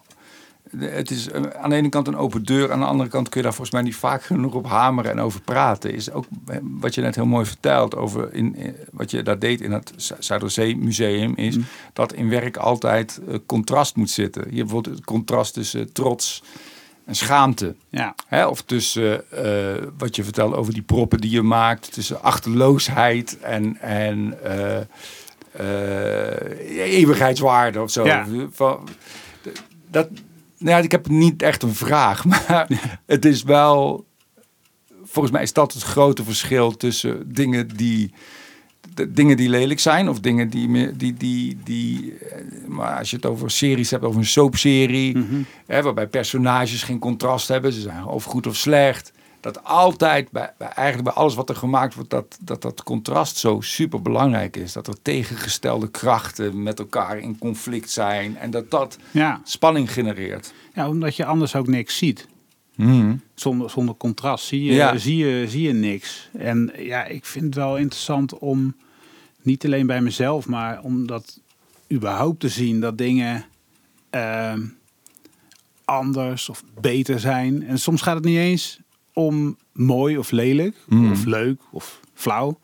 Het 0.78 1.10
is 1.10 1.28
eh, 1.30 1.42
aan 1.42 1.70
de 1.70 1.76
ene 1.76 1.88
kant 1.88 2.06
een 2.08 2.16
open 2.16 2.44
deur, 2.44 2.72
aan 2.72 2.78
de 2.80 2.86
andere 2.86 3.08
kant 3.10 3.28
kun 3.28 3.36
je 3.40 3.46
daar 3.46 3.54
volgens 3.54 3.76
mij 3.76 3.84
niet 3.84 3.96
vaak 3.96 4.22
genoeg 4.22 4.54
op 4.54 4.66
hameren 4.66 5.10
en 5.10 5.20
over 5.20 5.40
praten. 5.40 5.94
Is 5.94 6.10
ook 6.10 6.24
eh, 6.46 6.56
wat 6.62 6.94
je 6.94 7.00
net 7.00 7.14
heel 7.14 7.26
mooi 7.26 7.46
vertelt 7.46 7.96
over 7.96 8.32
in, 8.34 8.56
in- 8.56 8.76
wat 8.92 9.10
je 9.10 9.22
daar 9.22 9.38
deed 9.38 9.60
in 9.60 9.72
het 9.72 9.92
Zu- 9.96 10.14
Zuiderzee 10.18 10.76
Museum, 10.76 11.32
is 11.36 11.56
Mm. 11.56 11.64
dat 11.92 12.12
in 12.12 12.28
werk 12.28 12.56
altijd 12.56 13.20
eh, 13.28 13.34
contrast 13.46 13.96
moet 13.96 14.10
zitten. 14.10 14.44
Je 14.50 14.62
bijvoorbeeld 14.62 14.96
het 14.96 15.04
contrast 15.04 15.54
tussen 15.54 15.92
trots 15.92 16.42
en 17.04 17.14
schaamte. 17.14 17.74
ja 17.88 18.14
Hè, 18.26 18.46
of 18.46 18.62
tussen 18.62 19.30
eh, 19.30 19.82
wat 19.98 20.16
je 20.16 20.24
vertelt 20.24 20.54
over 20.54 20.72
die 20.72 20.82
proppen 20.82 21.20
die 21.20 21.30
je 21.30 21.42
maakt, 21.42 21.92
tussen 21.92 22.22
achterloosheid 22.22 23.38
en, 23.40 23.76
en 23.80 24.34
eh, 24.42 24.80
eh, 25.52 26.92
eeuwigheidswaarde 26.98 27.80
of 27.82 27.90
zo. 27.90 28.04
Ja. 28.04 28.26
Dat, 29.90 30.08
nou 30.58 30.82
ik 30.84 30.90
heb 30.90 31.08
niet 31.08 31.42
echt 31.42 31.62
een 31.62 31.74
vraag, 31.74 32.24
maar 32.30 32.68
het 33.06 33.24
is 33.24 33.42
wel. 33.42 34.04
Volgens 35.04 35.34
mij 35.34 35.42
is 35.42 35.52
dat 35.52 35.72
het 35.72 35.82
grote 35.82 36.24
verschil 36.24 36.76
tussen 36.76 37.32
dingen 37.32 37.68
die. 37.76 38.12
de 38.94 39.12
dingen 39.12 39.36
die 39.36 39.48
lelijk 39.48 39.80
zijn 39.80 40.08
of 40.08 40.20
dingen 40.20 40.48
die, 40.50 40.96
die, 40.96 41.14
die, 41.14 41.58
die 41.64 42.18
eh, 42.18 42.40
maar 42.68 42.98
als 42.98 43.10
je 43.10 43.16
het 43.16 43.26
over 43.26 43.50
series 43.50 43.90
hebt, 43.90 44.04
over 44.04 44.18
een 44.20 44.26
soapserie, 44.26 45.16
Mhm. 45.18 45.42
hè, 45.66 45.82
waarbij 45.82 46.06
personages 46.06 46.82
geen 46.82 46.98
contrast 46.98 47.48
hebben, 47.48 47.72
ze 47.72 47.80
zijn 47.80 48.04
of 48.04 48.24
goed 48.24 48.46
of 48.46 48.56
slecht. 48.56 49.12
Dat 49.44 49.64
altijd, 49.64 50.30
bij, 50.30 50.52
bij, 50.58 50.68
eigenlijk 50.68 51.08
bij 51.14 51.22
alles 51.22 51.34
wat 51.34 51.48
er 51.48 51.56
gemaakt 51.56 51.94
wordt, 51.94 52.10
dat, 52.10 52.38
dat 52.40 52.62
dat 52.62 52.82
contrast 52.82 53.36
zo 53.36 53.60
super 53.60 54.02
belangrijk 54.02 54.56
is. 54.56 54.72
Dat 54.72 54.86
er 54.86 55.02
tegengestelde 55.02 55.90
krachten 55.90 56.62
met 56.62 56.78
elkaar 56.78 57.18
in 57.18 57.38
conflict 57.38 57.90
zijn 57.90 58.36
en 58.36 58.50
dat 58.50 58.70
dat 58.70 58.98
ja 59.10 59.40
spanning 59.44 59.92
genereert. 59.92 60.52
ja 60.74 60.88
omdat 60.88 61.16
je 61.16 61.24
anders 61.24 61.54
ook 61.54 61.66
niks 61.66 61.96
ziet 61.96 62.28
Mhm. 62.76 63.16
zonder, 63.34 63.70
zonder 63.70 63.94
contrast 63.96 64.44
zie 64.46 64.64
je, 64.64 64.72
Ja. 64.72 64.96
zie, 64.98 65.16
je, 65.16 65.48
zie 65.48 65.62
je 65.62 65.72
niks. 65.72 66.28
En 66.32 66.72
ja, 66.76 67.04
ik 67.04 67.24
vind 67.24 67.44
het 67.44 67.54
wel 67.54 67.76
interessant 67.76 68.38
om 68.38 68.76
niet 69.42 69.64
alleen 69.64 69.86
bij 69.86 70.00
mezelf, 70.00 70.46
maar 70.46 70.80
om 70.82 71.06
dat 71.06 71.40
überhaupt 71.92 72.40
te 72.40 72.48
zien 72.48 72.80
dat 72.80 72.98
dingen 72.98 73.44
ehm, 74.10 74.60
anders 75.84 76.48
of 76.48 76.62
beter 76.80 77.20
zijn. 77.20 77.66
En 77.66 77.78
soms 77.78 78.02
gaat 78.02 78.14
het 78.16 78.24
niet 78.24 78.36
eens 78.38 78.78
om 79.14 79.56
mooi 79.72 80.18
of 80.18 80.30
lelijk, 80.30 80.76
Mm. 80.86 81.10
of 81.12 81.24
leuk 81.24 81.60
of 81.70 82.00
flauw. 82.14 82.58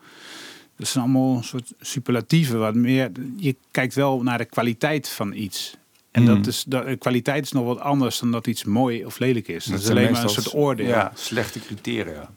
Dat 0.77 0.87
zijn 0.87 1.03
allemaal 1.03 1.37
een 1.37 1.43
soort 1.43 1.73
superlatieven. 1.79 2.59
Wat 2.59 2.75
meer, 2.75 3.11
je 3.37 3.55
kijkt 3.71 3.95
wel 3.95 4.23
naar 4.23 4.37
de 4.37 4.45
kwaliteit 4.45 5.07
van 5.09 5.33
iets. 5.33 5.77
En 6.11 6.21
Mm. 6.21 6.27
dat 6.27 6.47
is, 6.47 6.63
de 6.67 6.95
kwaliteit 6.99 7.43
is 7.45 7.51
nog 7.51 7.65
wat 7.65 7.79
anders 7.79 8.19
dan 8.19 8.31
dat 8.31 8.47
iets 8.47 8.63
mooi 8.63 9.05
of 9.05 9.19
lelijk 9.19 9.47
is. 9.47 9.65
Dat, 9.65 9.79
is 9.79 9.89
alleen 9.89 10.11
maar 10.11 10.23
een 10.23 10.29
soort 10.29 10.53
oordeel. 10.53 10.87
Ja, 10.87 11.11
slechte 11.15 11.59
criteria. 11.59 12.29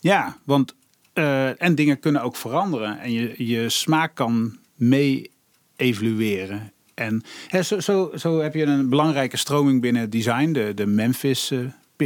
Ja, 0.00 0.36
want 0.44 0.74
eh, 1.12 1.62
en 1.62 1.74
dingen 1.74 1.98
kunnen 2.00 2.22
ook 2.22 2.36
veranderen 2.36 2.98
en 3.00 3.12
je, 3.12 3.34
je 3.46 3.68
smaak 3.68 4.14
kan 4.14 4.58
mee 4.74 5.30
evolueren. 5.76 6.72
En 6.94 7.22
hè, 7.48 7.62
zo, 7.62 7.80
zo, 7.80 8.12
zo 8.16 8.40
heb 8.40 8.54
je 8.54 8.62
een 8.64 8.88
belangrijke 8.88 9.36
stroming 9.36 9.80
binnen 9.80 10.10
design, 10.10 10.52
de, 10.52 10.72
de 10.74 10.86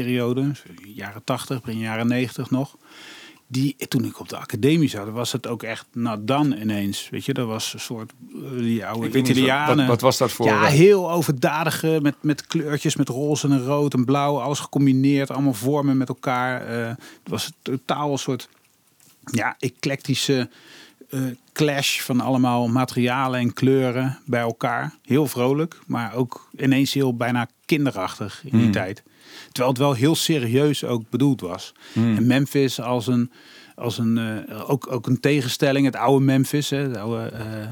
Memphis-periode, 0.05 0.53
jaren 0.95 1.25
80, 1.25 1.63
begin 1.63 1.79
jaren 1.79 2.07
90 2.07 2.51
nog. 2.51 2.77
Die, 3.49 3.77
toen 3.89 4.05
ik 4.05 4.21
op 4.21 4.29
de 4.29 4.37
academie 4.37 4.89
zat, 4.89 5.09
was 5.09 5.33
het 5.33 5.47
ook 5.47 5.63
echt 5.63 5.87
not 5.93 6.27
done 6.27 6.61
ineens. 6.61 7.09
Weet 7.11 7.25
je, 7.25 7.35
dat 7.35 7.47
was 7.47 7.73
een 7.73 7.81
soort 7.81 8.13
eh, 8.33 8.59
die 8.59 8.87
oude 8.87 9.07
Ik 9.07 9.13
weet 9.13 9.23
niet, 9.23 9.37
Italianen. 9.37 9.77
wat, 9.77 9.87
wat 9.87 10.01
was 10.01 10.19
dat 10.19 10.33
voor... 10.33 10.47
Ja, 10.47 10.63
eh, 10.63 10.69
heel 10.69 11.11
overdadige 11.11 11.99
met, 12.03 12.15
met 12.21 12.47
kleurtjes, 12.47 12.97
met 12.97 13.09
roze 13.09 13.49
en 13.49 13.65
rood 13.65 13.95
en 13.95 14.05
blauw, 14.05 14.41
alles 14.41 14.59
gecombineerd, 14.59 15.31
allemaal 15.31 15.55
vormen 15.55 15.97
met 15.97 16.09
elkaar. 16.09 16.67
Eh, 16.67 16.89
het 16.89 17.29
was 17.29 17.53
totaal 17.63 18.13
een 18.13 18.19
soort 18.19 18.49
ja, 19.25 19.57
eclectische 19.59 20.49
clash 21.53 22.01
van 22.01 22.21
allemaal 22.21 22.69
materialen 22.69 23.41
en 23.41 23.53
kleuren 23.53 24.19
bij 24.27 24.41
elkaar. 24.41 24.95
Heel 25.03 25.27
vrolijk, 25.27 25.79
maar 25.87 26.15
ook 26.15 26.49
ineens 26.59 26.93
heel 26.95 27.17
bijna 27.17 27.49
kinderachtig 27.65 28.41
in 28.45 28.51
die 28.51 28.61
Hmm. 28.63 28.71
tijd. 28.73 29.03
Terwijl 29.47 29.69
het 29.69 29.79
wel 29.79 29.93
heel 29.95 30.15
serieus 30.15 30.85
ook 30.85 31.11
bedoeld 31.11 31.41
was. 31.41 31.73
Hmm. 31.93 32.17
En 32.17 32.27
Memphis 32.27 32.81
als 32.81 33.07
een, 33.07 33.31
als 33.75 33.99
een 33.99 34.19
eh, 34.49 34.71
ook, 34.71 34.93
ook 34.93 35.07
een 35.07 35.21
tegenstelling, 35.21 35.87
het 35.87 35.97
oude 35.97 36.25
Memphis, 36.25 36.71
hè, 36.71 36.77
het 36.77 36.97
oude 36.97 37.27
eh, 37.29 37.63
eh, 37.63 37.71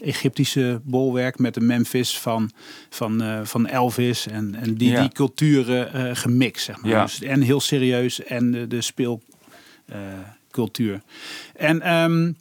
Egyptische 0.00 0.80
bolwerk 0.84 1.38
met 1.38 1.54
de 1.54 1.60
Memphis 1.60 2.18
van, 2.18 2.50
van, 2.90 3.22
eh, 3.22 3.40
van 3.42 3.66
Elvis 3.66 4.26
en, 4.26 4.54
en 4.54 4.74
die, 4.74 4.90
Ja. 4.90 5.00
die 5.00 5.12
culturen 5.12 5.92
eh, 5.92 6.10
gemixt, 6.16 6.64
zeg 6.64 6.80
maar. 6.80 6.90
Ja. 6.90 7.02
Dus, 7.02 7.22
en 7.22 7.40
heel 7.40 7.60
serieus 7.60 8.24
en 8.24 8.50
de, 8.50 8.66
de 8.66 8.80
speelcultuur. 8.80 9.22
en 11.56 11.80
ehm, 11.80 12.32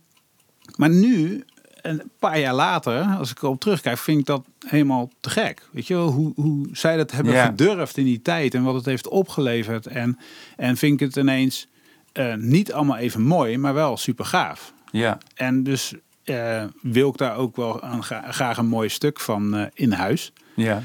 maar 0.78 0.90
nu, 0.90 1.44
een 1.82 2.02
paar 2.20 2.40
jaar 2.40 2.54
later, 2.54 3.02
als 3.04 3.32
ik 3.32 3.42
erop 3.42 3.60
terugkijk, 3.60 3.98
vind 3.98 4.20
ik 4.20 4.26
dat 4.26 4.46
helemaal 4.68 5.10
te 5.20 5.30
gek. 5.30 5.68
Weet 5.72 5.88
je 5.88 5.94
wel, 5.94 6.10
hoe, 6.12 6.32
hoe 6.36 6.68
zij 6.72 6.98
dat 6.98 7.12
hebben 7.12 7.34
Ja. 7.34 7.46
gedurfd 7.46 7.98
in 7.98 8.06
die 8.06 8.22
tijd 8.22 8.54
en 8.54 8.64
wat 8.64 8.76
het 8.76 8.86
heeft 8.86 9.08
opgeleverd. 9.08 9.88
En, 9.88 10.18
en 10.58 10.78
vind 10.78 10.94
ik 11.02 11.08
het 11.08 11.16
ineens 11.16 11.68
eh, 12.12 12.34
niet 12.36 12.74
allemaal 12.74 12.98
even 12.98 13.22
mooi, 13.22 13.58
maar 13.58 13.74
wel 13.74 13.98
super 13.98 14.26
gaaf. 14.26 14.74
ja, 14.92 15.18
En 15.36 15.64
dus 15.64 15.94
eh, 16.24 16.64
wil 16.82 17.10
ik 17.10 17.18
daar 17.18 17.36
ook 17.36 17.56
wel 17.56 17.84
een, 17.84 18.04
graag 18.04 18.58
een 18.58 18.68
mooi 18.68 18.90
stuk 18.90 19.20
van 19.20 19.56
eh, 19.56 19.66
in 19.74 19.92
huis. 19.92 20.34
ja. 20.56 20.82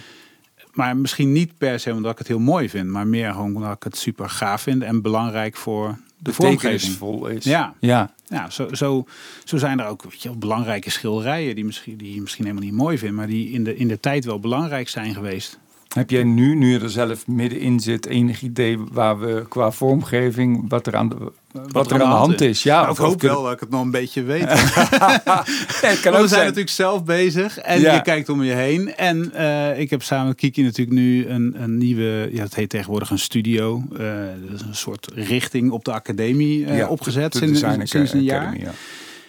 Maar 0.73 0.97
misschien 0.97 1.33
niet 1.33 1.59
per 1.59 1.81
se 1.81 1.93
omdat 1.93 2.13
ik 2.13 2.19
het 2.19 2.27
heel 2.29 2.39
mooi 2.39 2.69
vind, 2.69 2.87
maar 2.89 3.07
meer 3.07 3.33
gewoon 3.33 3.55
omdat 3.57 3.73
ik 3.77 3.83
het 3.83 3.97
super 3.97 4.31
gaaf 4.31 4.63
vind 4.63 4.83
en 4.83 5.03
belangrijk 5.03 5.57
voor 5.57 5.99
de 6.19 6.33
vormgeving. 6.33 6.73
Betekenisvol 6.73 7.27
is. 7.27 7.45
Ja. 7.45 7.75
Ja. 7.81 8.13
Ja, 8.29 8.51
zo, 8.51 8.75
zo, 8.75 9.07
zo 9.45 9.57
zijn 9.57 9.81
er 9.81 9.87
ook 9.87 10.03
weet 10.03 10.23
je, 10.23 10.29
wel, 10.29 10.39
belangrijke 10.39 10.91
schilderijen 10.91 11.55
die, 11.55 11.65
misschien, 11.65 11.97
die 11.97 12.15
je 12.15 12.21
misschien 12.21 12.45
helemaal 12.45 12.67
niet 12.67 12.77
mooi 12.77 12.99
vindt, 12.99 13.17
maar 13.17 13.27
die 13.27 13.51
in 13.51 13.65
de, 13.65 13.77
in 13.77 13.89
de 13.89 14.01
tijd 14.01 14.25
wel 14.25 14.41
belangrijk 14.41 14.89
zijn 14.89 15.15
geweest. 15.15 15.59
Heb 15.89 16.11
jij 16.11 16.23
nu, 16.23 16.55
nu 16.55 16.73
je 16.73 16.81
er 16.81 16.91
zelf 16.91 17.27
middenin 17.27 17.81
zit, 17.81 18.07
enig 18.07 18.43
idee 18.43 18.79
waar 18.79 19.19
we 19.21 19.45
qua 19.49 19.71
vormgeving, 19.71 20.65
wat 20.69 20.87
er 20.87 20.97
aan 20.97 21.09
de, 21.09 21.33
wat, 21.53 21.87
er 21.91 21.93
aan 21.93 22.11
de 22.11 22.17
hand 22.17 22.41
is? 22.41 22.63
Ja, 22.63 22.81
Nou, 22.81 22.93
ik 22.93 22.99
hoop 22.99 23.23
wel 23.23 23.43
dat 23.43 23.53
ik 23.53 23.61
het 23.61 23.71
nog 23.71 23.83
een 23.83 23.91
beetje 23.91 24.23
weet. 24.23 24.47
Kan 26.03 26.15
ook 26.15 26.21
we 26.21 26.29
zijn 26.29 26.45
natuurlijk 26.45 26.69
zelf 26.69 27.05
bezig 27.05 27.59
en 27.59 27.81
Ja. 27.81 27.95
je 27.95 28.03
kijkt 28.03 28.29
om 28.29 28.43
je 28.43 28.53
heen. 28.53 28.95
En 28.95 29.33
eh, 29.33 29.81
ik 29.81 29.91
heb 29.91 30.03
samen 30.03 30.27
met 30.27 30.37
Kiki 30.37 30.63
natuurlijk 30.63 30.97
nu 30.97 31.27
een, 31.27 31.63
een 31.63 31.79
nieuwe, 31.79 32.29
ja, 32.33 32.43
het 32.43 32.55
heet 32.55 32.69
tegenwoordig 32.69 33.11
een 33.11 33.19
studio. 33.19 33.83
Eh, 33.93 33.99
dat 34.47 34.61
is 34.61 34.67
een 34.67 34.75
soort 34.75 35.09
richting 35.15 35.71
op 35.71 35.85
de 35.85 35.93
academie 35.93 36.67
eh, 36.67 36.77
Ja, 36.77 36.89
opgezet 36.89 37.33
de 37.33 37.39
sinds, 37.39 37.61
Design 37.61 37.85
sinds 37.85 38.13
een 38.13 38.23
jaar. 38.23 38.47
Academy, 38.47 38.65
ja. 38.65 38.73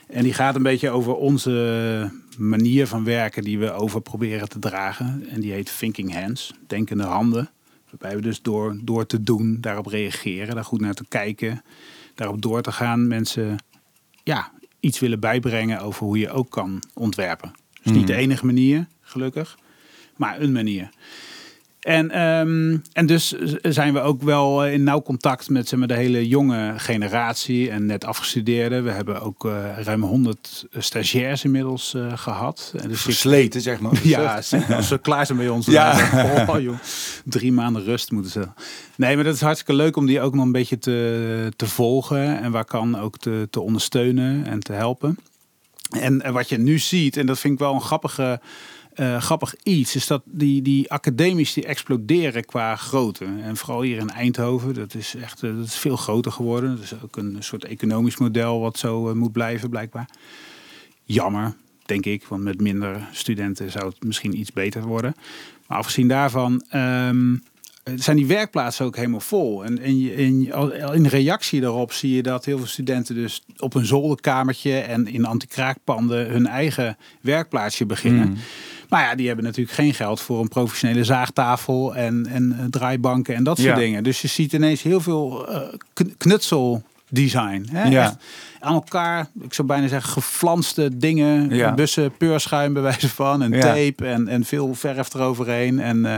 En 0.07 0.23
die 0.23 0.33
gaat 0.33 0.55
een 0.55 0.63
beetje 0.63 0.89
over 0.89 1.15
onze 1.15 2.11
manier 2.37 2.87
van 2.87 3.03
werken 3.03 3.43
die 3.43 3.59
we 3.59 3.71
over 3.71 4.01
proberen 4.01 4.49
te 4.49 4.59
dragen. 4.59 5.25
En 5.29 5.41
die 5.41 5.51
heet 5.51 5.77
Thinking 5.79 6.13
Hands, 6.13 6.53
denkende 6.67 7.03
handen. 7.03 7.49
Waarbij 7.89 8.15
we 8.15 8.21
dus 8.21 8.41
door, 8.41 8.77
door 8.83 9.05
te 9.05 9.23
doen, 9.23 9.57
daarop 9.61 9.85
reageren, 9.85 10.55
daar 10.55 10.63
goed 10.63 10.81
naar 10.81 10.93
te 10.93 11.05
kijken, 11.07 11.61
daarop 12.19 12.41
door 12.41 12.61
te 12.61 12.71
gaan, 12.71 13.07
mensen 13.07 13.55
ja, 14.23 14.51
iets 14.79 14.99
willen 14.99 15.19
bijbrengen 15.19 15.79
over 15.79 16.05
hoe 16.05 16.17
je 16.19 16.29
ook 16.31 16.49
kan 16.51 16.83
ontwerpen. 16.93 17.51
Dus 17.83 17.91
niet 17.91 18.07
de 18.07 18.13
Mhm. 18.13 18.21
enige 18.21 18.45
manier, 18.45 18.87
gelukkig, 19.01 19.57
maar 20.17 20.41
een 20.41 20.51
manier. 20.51 20.89
En, 21.79 22.11
ehm, 22.11 22.77
en 22.93 23.05
dus 23.05 23.35
zijn 23.61 23.93
we 23.93 23.99
ook 23.99 24.21
wel 24.21 24.65
in 24.67 24.83
nauw 24.83 25.01
contact 25.01 25.49
met 25.49 25.67
zeg 25.67 25.79
maar, 25.79 25.87
de 25.87 25.93
hele 25.95 26.27
jonge 26.27 26.73
generatie 26.77 27.69
en 27.69 27.85
net 27.85 28.05
afgestudeerden. 28.05 28.83
We 28.83 28.91
hebben 28.91 29.21
ook 29.21 29.45
eh, 29.45 29.51
ruim 29.83 30.03
100 30.03 30.65
stagiairs 30.77 31.43
inmiddels 31.43 31.93
eh, 31.93 32.17
gehad. 32.17 32.73
En 32.75 32.87
dus 32.87 32.97
ik- 32.97 33.03
Versleten, 33.03 33.61
zeg 33.61 33.79
maar. 33.79 33.91
ja, 34.07 34.35
als 34.69 34.87
ze 34.87 34.97
klaar 35.01 35.25
zijn 35.25 35.37
bij 35.37 35.49
ons. 35.49 35.65
Ja. 35.65 36.09
oh, 36.49 36.61
joh, 36.61 36.77
drie 37.25 37.51
maanden 37.51 37.83
rust 37.83 38.11
moeten 38.11 38.31
ze. 38.31 38.47
Nee, 38.95 39.15
maar 39.15 39.23
dat 39.23 39.33
is 39.35 39.41
hartstikke 39.41 39.73
leuk 39.73 39.95
om 39.95 40.05
die 40.05 40.21
ook 40.21 40.35
nog 40.35 40.45
een 40.45 40.51
beetje 40.51 40.77
te, 40.79 41.51
te 41.55 41.67
volgen. 41.67 42.39
En 42.41 42.51
waar 42.51 42.65
kan 42.65 42.99
ook 42.99 43.17
te, 43.17 43.47
te 43.49 43.61
ondersteunen 43.61 44.45
en 44.45 44.59
te 44.59 44.73
helpen. 44.73 45.17
En, 45.99 46.21
eh, 46.21 46.31
wat 46.31 46.49
je 46.49 46.57
nu 46.57 46.79
ziet, 46.79 47.17
en 47.17 47.25
dat 47.25 47.39
vind 47.39 47.53
ik 47.53 47.59
wel 47.59 47.73
een 47.73 47.81
grappige, 47.81 48.39
eh, 48.99 49.21
grappig 49.21 49.55
iets, 49.63 49.95
is 49.95 50.07
dat 50.07 50.21
die, 50.25 50.61
die 50.61 50.91
academies 50.91 51.53
die 51.53 51.65
exploderen 51.65 52.45
qua 52.45 52.75
grootte. 52.75 53.25
En 53.41 53.57
vooral 53.57 53.81
hier 53.81 53.97
in 53.97 54.09
Eindhoven, 54.09 54.73
dat 54.73 54.93
is 54.93 55.15
echt 55.15 55.43
eh, 55.43 55.55
dat 55.55 55.65
is 55.65 55.75
veel 55.75 55.95
groter 55.95 56.31
geworden. 56.31 56.79
Is 56.81 56.93
ook 57.03 57.17
een 57.17 57.35
soort 57.39 57.63
economisch 57.63 58.17
model 58.17 58.59
wat 58.59 58.77
zo 58.77 59.09
eh, 59.09 59.15
moet 59.15 59.31
blijven, 59.31 59.69
blijkbaar. 59.69 60.09
Jammer, 61.03 61.55
denk 61.85 62.05
ik, 62.05 62.25
want 62.25 62.43
met 62.43 62.61
minder 62.61 63.07
studenten 63.11 63.71
zou 63.71 63.85
het 63.85 64.03
misschien 64.03 64.39
iets 64.39 64.51
beter 64.51 64.83
worden. 64.83 65.15
Maar 65.67 65.77
afgezien 65.77 66.07
daarvan 66.07 66.63
ehm, 66.69 67.35
zijn 67.95 68.17
die 68.17 68.27
werkplaatsen 68.27 68.85
ook 68.85 68.95
helemaal 68.95 69.19
vol. 69.19 69.65
En, 69.65 69.77
in 70.93 71.05
reactie 71.05 71.61
daarop 71.61 71.93
zie 71.93 72.15
je 72.15 72.23
dat 72.23 72.45
heel 72.45 72.57
veel 72.57 72.67
studenten 72.67 73.15
dus 73.15 73.43
op 73.57 73.73
een 73.73 73.85
zolderkamertje 73.85 74.79
en 74.79 75.07
in 75.07 75.25
anti-kraakpanden 75.25 76.29
hun 76.29 76.47
eigen 76.47 76.97
werkplaatsje 77.21 77.85
beginnen. 77.85 78.29
Mm. 78.29 78.37
Maar 78.89 79.03
ja, 79.03 79.15
die 79.15 79.27
hebben 79.27 79.45
natuurlijk 79.45 79.75
geen 79.75 79.93
geld 79.93 80.19
voor 80.21 80.41
een 80.41 80.47
professionele 80.47 81.03
zaagtafel 81.03 81.95
en, 81.95 82.25
en 82.27 82.55
eh, 82.59 82.65
draaibanken 82.69 83.35
en 83.35 83.43
dat 83.43 83.57
soort 83.57 83.69
Ja. 83.69 83.75
dingen. 83.75 84.03
Dus 84.03 84.21
je 84.21 84.27
ziet 84.27 84.53
ineens 84.53 84.81
heel 84.81 84.99
veel 85.01 85.47
eh, 85.47 85.61
kn- 85.93 86.13
knutseldesign. 86.17 87.65
Hè? 87.71 87.83
Ja. 87.83 88.03
Echt 88.03 88.15
aan 88.59 88.73
elkaar, 88.73 89.27
ik 89.41 89.53
zou 89.53 89.67
bijna 89.67 89.87
zeggen, 89.87 90.11
geflanste 90.11 90.97
dingen. 90.97 91.55
Ja. 91.55 91.73
Bussen, 91.73 92.11
peurschuim 92.17 92.73
bij 92.73 92.81
wijze 92.81 93.09
van. 93.09 93.41
En 93.41 93.51
Ja. 93.51 93.59
tape 93.61 94.05
en, 94.07 94.27
en 94.27 94.45
veel 94.45 94.73
verf 94.75 95.13
eroverheen. 95.13 95.79
En, 95.79 96.05
eh, 96.05 96.17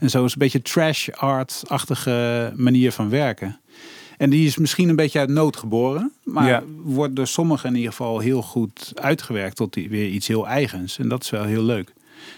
en 0.00 0.10
zo 0.10 0.24
is 0.24 0.32
een 0.32 0.38
beetje 0.38 0.62
trash 0.62 1.08
art-achtige 1.08 2.52
manier 2.56 2.92
van 2.92 3.08
werken. 3.08 3.60
En 4.16 4.30
die 4.30 4.46
is 4.46 4.56
misschien 4.56 4.88
een 4.88 4.96
beetje 4.96 5.18
uit 5.18 5.28
nood 5.28 5.56
geboren. 5.56 6.12
Maar 6.24 6.46
Ja. 6.48 6.62
wordt 6.82 7.16
door 7.16 7.26
sommigen 7.26 7.68
in 7.68 7.74
ieder 7.76 7.90
geval 7.90 8.18
heel 8.18 8.42
goed 8.42 8.92
uitgewerkt 8.94 9.56
tot 9.56 9.72
die, 9.72 9.88
weer 9.88 10.08
iets 10.08 10.26
heel 10.28 10.46
eigens. 10.46 10.98
En 10.98 11.08
dat 11.08 11.22
is 11.22 11.30
wel 11.30 11.44
heel 11.44 11.62
leuk. 11.62 11.92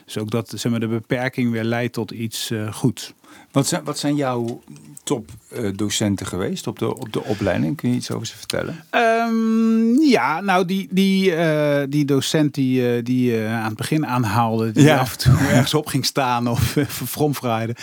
Dus 0.04 0.18
ook 0.18 0.30
dat 0.30 0.52
zeg 0.56 0.70
maar, 0.70 0.80
de 0.80 0.88
beperking 0.88 1.50
weer 1.50 1.64
leidt 1.64 1.92
tot 1.92 2.10
iets 2.10 2.50
eh 2.50 2.72
goeds. 2.72 3.12
Wat 3.52 3.66
zijn, 3.66 3.84
wat 3.84 3.98
zijn 3.98 4.16
jouw 4.16 4.62
topdocenten 5.02 6.26
geweest 6.26 6.66
op 6.66 6.78
de, 6.78 6.96
op 6.96 7.12
de 7.12 7.22
opleiding? 7.22 7.76
Kun 7.76 7.90
je 7.90 7.96
iets 7.96 8.10
over 8.10 8.26
ze 8.26 8.36
vertellen? 8.36 8.84
Ehm, 8.90 10.00
ja, 10.00 10.40
nou 10.40 10.64
die, 10.64 10.88
die, 10.90 11.34
eh, 11.34 11.86
die 11.88 12.04
docent 12.04 12.54
die, 12.54 12.94
eh, 12.96 13.04
die 13.04 13.30
je 13.32 13.46
aan 13.46 13.68
het 13.68 13.76
begin 13.76 14.06
aanhaalde, 14.06 14.72
die 14.72 14.84
Ja. 14.84 14.98
af 14.98 15.12
en 15.12 15.18
toe 15.18 15.48
ergens 15.48 15.74
op 15.74 15.86
ging 15.86 16.04
staan 16.04 16.48
of 16.48 16.76
uh, 16.76 16.84
fromfraaide, 16.86 17.76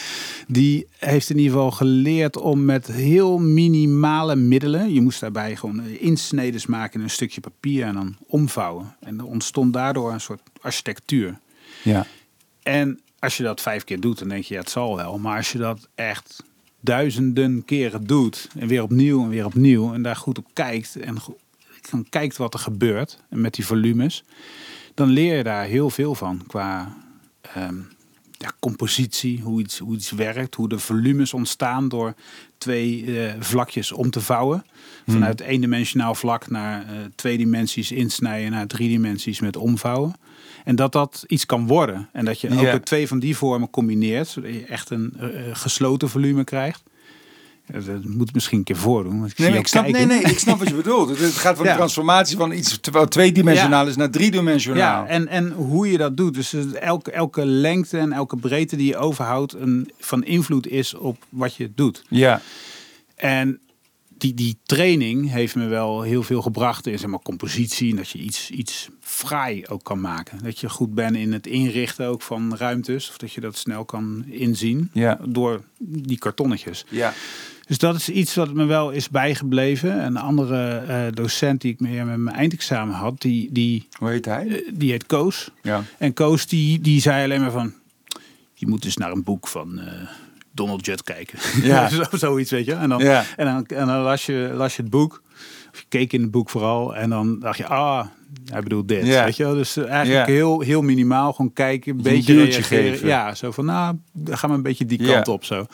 die 0.47 0.87
heeft 0.97 1.29
in 1.29 1.37
ieder 1.37 1.51
geval 1.51 1.71
geleerd 1.71 2.37
om 2.37 2.65
met 2.65 2.87
heel 2.87 3.37
minimale 3.37 4.35
middelen, 4.35 4.93
je 4.93 5.01
moest 5.01 5.19
daarbij 5.19 5.55
gewoon 5.55 5.81
insneden 5.87 6.61
maken 6.67 6.99
in 6.99 7.03
een 7.03 7.09
stukje 7.09 7.41
papier 7.41 7.85
en 7.85 7.93
dan 7.93 8.15
omvouwen. 8.27 8.95
En 8.99 9.19
er 9.19 9.25
ontstond 9.25 9.73
daardoor 9.73 10.11
een 10.11 10.21
soort 10.21 10.41
architectuur. 10.61 11.39
Ja. 11.87 12.05
En 12.63 12.99
als 13.19 13.37
je 13.37 13.43
dat 13.43 13.61
vijf 13.61 13.83
keer 13.83 13.99
doet, 13.99 14.19
dan 14.19 14.29
denk 14.29 14.43
je, 14.43 14.53
ja, 14.53 14.59
het 14.59 14.69
zal 14.69 14.95
wel. 14.95 15.17
Maar 15.17 15.37
als 15.37 15.51
je 15.51 15.57
dat 15.57 15.89
echt 15.95 16.43
duizenden 16.79 17.65
keren 17.65 18.07
doet, 18.07 18.49
en 18.57 18.67
weer 18.67 18.83
opnieuw 18.83 19.23
en 19.23 19.29
weer 19.29 19.45
opnieuw, 19.45 19.93
en 19.93 20.01
daar 20.01 20.15
goed 20.15 20.37
op 20.37 20.47
kijkt, 20.53 20.95
en 20.95 21.17
dan 21.91 22.05
kijkt 22.09 22.37
wat 22.37 22.53
er 22.53 22.59
gebeurt, 22.59 23.23
en 23.29 23.41
met 23.41 23.53
die 23.53 23.65
volumes, 23.65 24.23
dan 24.93 25.09
leer 25.09 25.37
je 25.37 25.43
daar 25.43 25.65
heel 25.65 25.89
veel 25.89 26.15
van 26.15 26.43
qua 26.47 26.97
ehm, 27.41 27.79
ja, 28.31 28.51
compositie, 28.59 29.41
hoe 29.41 29.61
iets, 29.61 29.77
hoe 29.77 29.95
iets 29.95 30.11
werkt, 30.11 30.55
hoe 30.55 30.69
de 30.69 30.79
volumes 30.79 31.33
ontstaan 31.33 31.89
door 31.89 32.13
twee 32.57 33.19
eh, 33.21 33.33
vlakjes 33.39 33.91
om 33.91 34.09
te 34.09 34.21
vouwen. 34.21 34.65
Vanuit 35.07 35.39
eendimensionaal 35.39 36.15
vlak 36.15 36.49
naar 36.49 36.81
eh, 36.81 36.95
twee 37.15 37.37
dimensies 37.37 37.91
insnijden 37.91 38.51
naar 38.51 38.67
drie 38.67 38.89
dimensies 38.89 39.39
met 39.39 39.55
omvouwen. 39.55 40.15
En 40.67 40.75
dat 40.75 40.91
dat 40.91 41.23
iets 41.27 41.45
kan 41.45 41.67
worden. 41.67 42.09
En 42.13 42.25
dat 42.25 42.41
je 42.41 42.49
ook 42.49 42.71
de 42.71 42.79
twee 42.83 43.07
van 43.07 43.19
die 43.19 43.37
vormen 43.37 43.69
combineert, 43.69 44.27
zodat 44.27 44.53
je 44.53 44.65
echt 44.65 44.89
een 44.89 45.13
eh, 45.19 45.25
eh, 45.49 45.55
gesloten 45.55 46.09
volume 46.09 46.43
krijgt. 46.43 46.83
Dat 47.71 48.03
moet 48.03 48.27
ik 48.29 48.33
misschien 48.33 48.57
een 48.57 48.63
keer 48.63 48.75
voordoen. 48.77 49.19
Want 49.19 49.31
ik 49.31 49.37
Nee, 49.37 49.57
ik 49.57 49.67
snap, 49.67 49.83
nee, 49.83 49.91
kijken. 49.91 50.09
nee, 50.09 50.21
ik 50.31 50.39
snap 50.39 50.59
wat 50.59 50.67
je 50.67 50.73
bedoelt. 50.73 51.09
Het- 51.19 51.33
gaat 51.33 51.55
van 51.55 51.63
de 51.65 51.69
Ja. 51.71 51.75
transformatie 51.75 52.37
van 52.37 52.51
iets 52.51 52.79
terwijl 52.81 53.07
tweedimensionaal 53.07 53.87
is 53.87 53.95
naar 53.95 54.09
driedimensionaal. 54.09 55.03
Ja, 55.03 55.07
en, 55.09 55.27
en 55.27 55.51
hoe 55.51 55.91
je 55.91 55.97
dat 55.97 56.17
doet. 56.17 56.33
Dus 56.33 56.53
elke, 56.73 57.11
elke 57.11 57.45
lengte 57.45 57.97
en 57.97 58.11
elke 58.11 58.35
breedte 58.37 58.75
die 58.75 58.87
je 58.87 58.97
overhoudt 58.97 59.53
een, 59.53 59.91
van 59.99 60.23
invloed 60.23 60.67
is 60.67 60.93
op 60.93 61.17
wat 61.29 61.55
je 61.55 61.71
doet. 61.75 62.03
ja. 62.09 62.41
En 63.15 63.59
die, 64.17 64.33
die 64.33 64.57
training 64.63 65.29
heeft 65.31 65.55
me 65.55 65.67
wel 65.67 66.01
heel 66.01 66.23
veel 66.23 66.41
gebracht 66.41 66.87
in 66.87 66.99
zeg 66.99 67.09
maar, 67.09 67.19
compositie. 67.19 67.89
En 67.89 67.95
dat 67.95 68.09
je 68.09 68.19
iets, 68.19 68.49
iets 68.51 68.89
fraai 68.99 69.63
ook 69.67 69.83
kan 69.83 70.01
maken. 70.01 70.43
Dat 70.43 70.59
je 70.59 70.69
goed 70.69 70.93
bent 70.93 71.15
in 71.15 71.33
het 71.33 71.47
inrichten 71.47 72.07
ook 72.07 72.21
van 72.21 72.55
ruimtes. 72.55 73.09
Of 73.09 73.17
dat 73.17 73.31
je 73.33 73.41
dat 73.41 73.57
snel 73.57 73.85
kan 73.85 74.23
inzien 74.27 74.89
Ja. 74.93 75.19
door 75.25 75.61
die 75.79 76.17
kartonnetjes. 76.17 76.85
Ja. 76.89 77.13
Dus 77.67 77.77
dat 77.77 77.95
is 77.95 78.09
iets 78.09 78.35
wat 78.35 78.53
me 78.53 78.65
wel 78.65 78.89
is 78.91 79.09
bijgebleven. 79.09 80.05
Een 80.05 80.17
andere 80.17 80.77
eh, 80.77 81.05
docent 81.13 81.61
die 81.61 81.73
ik 81.73 81.79
meer 81.79 82.05
met 82.05 82.17
mijn 82.17 82.35
eindexamen 82.35 82.95
had, 82.95 83.21
die, 83.21 83.49
die, 83.51 83.87
Hoe 83.99 84.09
heet 84.09 84.25
hij? 84.25 84.47
eh, 84.47 84.71
die 84.73 84.91
heet 84.91 85.05
Koos. 85.05 85.51
Ja. 85.63 85.83
En 85.97 86.13
Koos 86.13 86.47
die, 86.47 86.79
die 86.81 87.01
zei 87.01 87.23
alleen 87.23 87.41
maar 87.41 87.51
van... 87.51 87.73
Je 88.53 88.67
moet 88.67 88.81
dus 88.81 88.97
naar 88.97 89.11
een 89.11 89.23
boek 89.23 89.47
van 89.47 89.79
eh, 89.79 89.93
Donald 90.57 90.85
Judd 90.85 91.03
kijken. 91.03 91.39
Ja. 91.61 91.89
Zo, 91.89 92.03
zoiets, 92.11 92.51
weet 92.51 92.65
je. 92.65 92.73
En 92.73 92.89
dan, 92.89 92.99
Ja. 93.03 93.23
en 93.35 93.45
dan, 93.45 93.65
en 93.65 93.87
dan 93.87 93.97
las, 94.01 94.25
je, 94.25 94.51
las 94.53 94.75
je 94.75 94.81
het 94.81 94.91
boek. 94.91 95.21
Of 95.73 95.79
je 95.79 95.85
keek 95.89 96.13
in 96.13 96.21
het 96.21 96.31
boek 96.31 96.49
vooral. 96.49 96.95
En 96.95 97.09
dan 97.09 97.39
dacht 97.39 97.57
je, 97.57 97.65
ah, 97.67 98.05
hij 98.51 98.61
bedoelt 98.61 98.87
dit. 98.87 99.05
Ja. 99.05 99.23
Weet 99.23 99.35
je? 99.37 99.43
Dus 99.43 99.77
eh, 99.77 99.89
eigenlijk 99.89 100.27
Ja. 100.27 100.33
heel, 100.33 100.59
heel 100.59 100.81
minimaal. 100.81 101.33
Gewoon 101.33 101.53
kijken, 101.53 101.91
een 101.95 102.01
beetje 102.01 102.33
reageren. 102.43 102.63
geven. 102.91 103.07
Ja, 103.07 103.35
zo 103.35 103.51
van, 103.51 103.65
nou, 103.65 103.97
dan 104.11 104.37
gaan 104.37 104.49
we 104.49 104.55
een 104.55 104.61
beetje 104.61 104.85
die 104.85 105.07
kant 105.07 105.27
op 105.27 105.43
zo. 105.45 105.65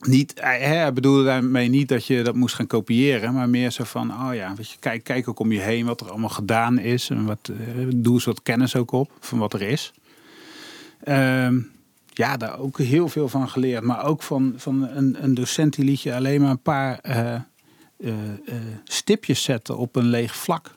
Niet, 0.00 0.32
hij 0.40 0.60
hij 0.60 0.92
bedoelde 0.92 1.24
daarmee 1.24 1.68
niet 1.68 1.88
dat 1.88 2.06
je 2.06 2.22
dat 2.22 2.34
moest 2.34 2.54
gaan 2.54 2.66
kopiëren, 2.66 3.34
maar 3.34 3.48
meer 3.48 3.70
zo 3.70 3.84
van, 3.84 4.10
oh 4.10 4.34
ja, 4.34 4.54
weet 4.56 4.70
je, 4.70 4.76
kijk, 4.80 5.04
kijk 5.04 5.28
ook 5.28 5.38
om 5.38 5.52
je 5.52 5.60
heen 5.60 5.86
wat 5.86 6.00
er 6.00 6.10
allemaal 6.10 6.28
gedaan 6.28 6.78
is 6.78 7.10
en 7.10 7.24
wat, 7.24 7.50
eh, 7.50 7.84
doe 7.94 8.14
eens 8.14 8.24
wat 8.24 8.42
kennis 8.42 8.76
ook 8.76 8.92
op 8.92 9.10
van 9.20 9.38
wat 9.38 9.52
er 9.52 9.62
is. 9.62 9.92
Ehm, 11.04 11.58
ja, 12.14 12.36
daar 12.36 12.58
ook 12.58 12.78
heel 12.78 13.08
veel 13.08 13.28
van 13.28 13.48
geleerd, 13.48 13.82
maar 13.82 14.04
ook 14.04 14.22
van, 14.22 14.54
van 14.56 14.88
een, 14.88 15.16
een 15.20 15.34
docent 15.34 15.74
die 15.74 15.84
liet 15.84 16.00
je 16.00 16.14
alleen 16.14 16.40
maar 16.40 16.50
een 16.50 16.62
paar 16.62 16.98
eh, 16.98 17.34
eh, 17.34 17.40
eh, 17.98 18.54
stipjes 18.84 19.42
zetten 19.42 19.76
op 19.76 19.96
een 19.96 20.06
leeg 20.06 20.36
vlak. 20.36 20.70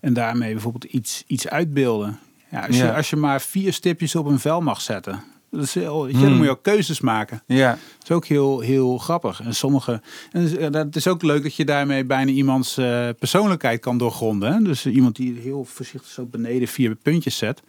En 0.00 0.12
daarmee 0.12 0.52
bijvoorbeeld 0.52 0.84
iets, 0.84 1.24
iets 1.26 1.48
uitbeelden. 1.48 2.18
Ja, 2.50 2.66
als, 2.66 2.76
Ja. 2.76 2.84
Je, 2.84 2.94
als 2.94 3.10
je 3.10 3.16
maar 3.16 3.40
vier 3.40 3.72
stipjes 3.72 4.14
op 4.14 4.26
een 4.26 4.38
vel 4.38 4.60
mag 4.60 4.80
zetten, 4.80 5.22
dat 5.50 5.62
is 5.62 5.74
heel, 5.74 6.02
weet 6.02 6.10
je, 6.12 6.18
Hmm. 6.18 6.26
dan 6.28 6.36
moet 6.36 6.46
je 6.46 6.50
ook 6.50 6.62
keuzes 6.62 7.00
maken. 7.00 7.42
Ja. 7.46 7.70
Dat 7.70 8.02
is 8.02 8.10
ook 8.10 8.26
heel, 8.26 8.60
heel 8.60 8.98
grappig. 8.98 9.40
En 9.40 9.54
sommige. 9.54 10.02
En 10.32 10.58
eh, 10.58 10.70
dat 10.70 10.96
is 10.96 11.06
ook 11.06 11.22
leuk 11.22 11.42
dat 11.42 11.54
je 11.54 11.64
daarmee 11.64 12.04
bijna 12.04 12.30
iemands 12.30 12.74
persoonlijkheid 13.18 13.80
kan 13.80 13.98
doorgronden. 13.98 14.52
Hè? 14.52 14.62
Dus 14.62 14.86
iemand 14.86 15.16
die 15.16 15.38
heel 15.40 15.64
voorzichtig 15.64 16.10
zo 16.10 16.24
beneden 16.24 16.68
vier 16.68 16.94
puntjes 16.94 17.36
zet. 17.36 17.62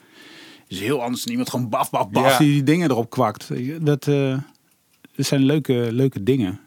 Is 0.68 0.80
heel 0.80 1.02
anders 1.04 1.22
dan 1.24 1.32
iemand 1.32 1.50
gewoon 1.50 1.70
baf, 1.70 1.90
baf, 1.90 2.10
baf 2.10 2.32
Ja. 2.32 2.38
die 2.38 2.52
die 2.52 2.64
dingen 2.64 2.90
erop 2.90 3.10
kwakt. 3.10 3.48
Dat, 3.80 4.08
eh, 4.08 4.38
dat 5.16 5.26
zijn 5.26 5.44
leuke, 5.44 5.88
leuke 5.92 6.24
dingen. 6.24 6.60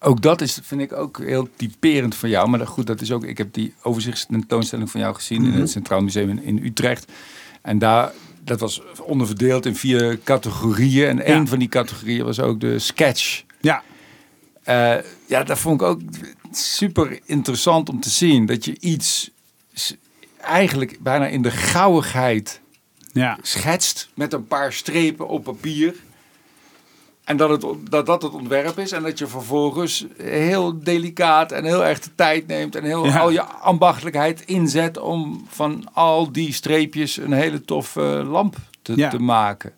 Ook 0.00 0.22
dat 0.22 0.40
is, 0.40 0.58
vind 0.62 0.80
ik 0.80 0.92
ook 0.92 1.18
heel 1.18 1.48
typerend 1.56 2.14
voor 2.14 2.28
jou. 2.28 2.48
Maar 2.48 2.58
dat, 2.58 2.68
goed, 2.68 2.86
dat 2.86 3.00
is 3.00 3.12
ook. 3.12 3.24
Ik 3.24 3.38
heb 3.38 3.52
die 3.52 3.74
overzichtstentoonstelling 3.82 4.90
van 4.90 5.00
jou 5.00 5.14
gezien 5.14 5.44
in 5.44 5.52
het 5.52 5.70
Centraal 5.70 6.00
Museum 6.00 6.28
in, 6.30 6.42
in 6.42 6.64
Utrecht. 6.64 7.12
En 7.62 7.78
daar, 7.78 8.12
dat 8.44 8.60
was 8.60 8.80
onderverdeeld 9.02 9.66
in 9.66 9.76
vier 9.76 10.18
categorieën. 10.24 11.08
En 11.08 11.24
één 11.24 11.46
van 11.48 11.58
die 11.58 11.68
categorieën 11.68 12.24
was 12.24 12.40
ook 12.40 12.60
de 12.60 12.78
sketch. 12.78 13.42
Ja, 13.60 13.82
Eh, 14.62 14.94
ja, 15.26 15.42
dat 15.42 15.58
vond 15.58 15.80
ik 15.80 15.86
ook 15.86 16.00
super 16.50 17.20
interessant 17.24 17.88
om 17.88 18.00
te 18.00 18.10
zien. 18.10 18.46
Dat 18.46 18.64
je 18.64 18.76
iets 18.80 19.30
eigenlijk 20.40 20.98
bijna 21.00 21.26
in 21.26 21.42
de 21.42 21.50
gauwigheid 21.50 22.60
ja. 23.12 23.38
schetst 23.42 24.10
met 24.14 24.32
een 24.32 24.46
paar 24.46 24.72
strepen 24.72 25.28
op 25.28 25.44
papier. 25.44 25.94
En 27.24 27.36
dat, 27.36 27.48
het, 27.50 27.90
dat 27.90 28.06
dat 28.06 28.22
het 28.22 28.32
ontwerp 28.32 28.78
is. 28.78 28.92
En 28.92 29.02
dat 29.02 29.18
je 29.18 29.26
vervolgens 29.26 30.06
heel 30.22 30.82
delicaat 30.82 31.52
en 31.52 31.64
heel 31.64 31.84
erg 31.84 32.00
de 32.00 32.14
tijd 32.14 32.46
neemt. 32.46 32.76
En 32.76 32.84
heel 32.84 33.06
Ja. 33.06 33.18
al 33.18 33.30
je 33.30 33.42
ambachtelijkheid 33.42 34.40
inzet 34.44 34.98
om 34.98 35.46
van 35.48 35.88
al 35.92 36.32
die 36.32 36.52
streepjes 36.52 37.16
een 37.16 37.32
hele 37.32 37.60
toffe 37.64 38.00
lamp 38.26 38.56
te, 38.82 38.96
Ja. 38.96 39.08
te 39.10 39.18
maken. 39.18 39.72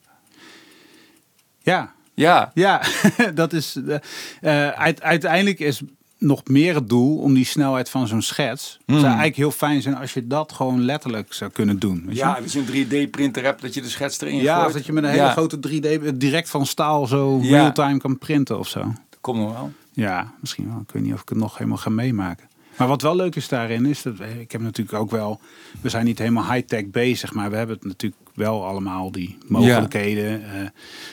ja. 1.62 1.92
Ja, 2.16 2.50
Ja, 2.54 2.82
dat 3.34 3.52
is. 3.52 3.76
eh, 3.88 4.68
eh, 4.68 4.68
uit- 4.78 5.02
uiteindelijk 5.02 5.58
is 5.58 5.80
nog 6.24 6.42
meer 6.44 6.74
het 6.74 6.88
doel 6.88 7.18
om 7.18 7.34
die 7.34 7.44
snelheid 7.44 7.90
van 7.90 8.06
zo'n 8.06 8.22
schets. 8.22 8.72
Het 8.72 8.80
Hmm. 8.86 8.94
zou 8.94 9.06
eigenlijk 9.06 9.36
heel 9.36 9.50
fijn 9.50 9.82
zijn 9.82 9.96
als 9.96 10.14
je 10.14 10.26
dat 10.26 10.52
gewoon 10.52 10.84
letterlijk 10.84 11.32
zou 11.32 11.50
kunnen 11.50 11.78
doen. 11.78 12.02
Weet 12.06 12.16
ja 12.16 12.38
als 12.42 12.52
je 12.52 12.58
een 12.58 12.64
3D-printer 13.08 13.44
hebt, 13.44 13.62
dat 13.62 13.74
je 13.74 13.80
de 13.82 13.88
schets 13.88 14.20
erin 14.20 14.36
Ja, 14.36 14.54
gooit. 14.54 14.66
of 14.66 14.72
dat 14.72 14.86
je 14.86 14.92
met 14.92 15.04
een 15.04 15.10
hele 15.10 15.22
Ja, 15.22 15.30
grote 15.32 15.58
3D 15.60 16.14
direct 16.18 16.50
van 16.50 16.66
staal 16.66 17.06
zo 17.06 17.38
Ja. 17.42 17.50
real-time 17.56 17.98
kan 17.98 18.18
printen 18.18 18.58
of 18.58 18.68
zo. 18.68 18.80
dat 18.82 19.18
komt 19.20 19.38
nog 19.38 19.52
wel. 19.52 19.72
Ja, 19.92 20.32
misschien 20.40 20.68
wel. 20.68 20.80
Ik 20.80 20.90
weet 20.92 21.02
niet 21.02 21.12
of 21.14 21.20
ik 21.22 21.28
het 21.28 21.38
nog 21.38 21.58
helemaal 21.58 21.78
ga 21.78 21.90
meemaken. 21.90 22.48
Maar 22.78 22.88
wat 22.88 23.02
wel 23.02 23.16
leuk 23.16 23.36
is 23.36 23.48
daarin 23.48 23.86
is 23.86 24.02
dat 24.02 24.14
ik 24.40 24.52
heb 24.52 24.60
natuurlijk 24.60 24.98
ook 24.98 25.10
wel. 25.10 25.40
We 25.80 25.88
zijn 25.88 26.04
niet 26.04 26.18
helemaal 26.18 26.52
high-tech 26.52 26.90
bezig, 26.90 27.32
maar 27.34 27.50
we 27.50 27.56
hebben 27.56 27.76
het 27.76 27.84
natuurlijk 27.84 28.20
wel 28.34 28.66
allemaal 28.66 29.10
die 29.12 29.38
mogelijkheden. 29.46 30.42
eh 30.44 30.68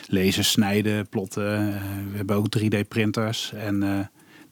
lezen, 0.06 0.44
snijden, 0.44 1.08
plotten. 1.08 1.58
eh, 1.74 1.74
we 2.10 2.16
hebben 2.16 2.36
ook 2.36 2.46
3D-printers. 2.58 3.52
En 3.52 3.82
eh, 3.82 3.98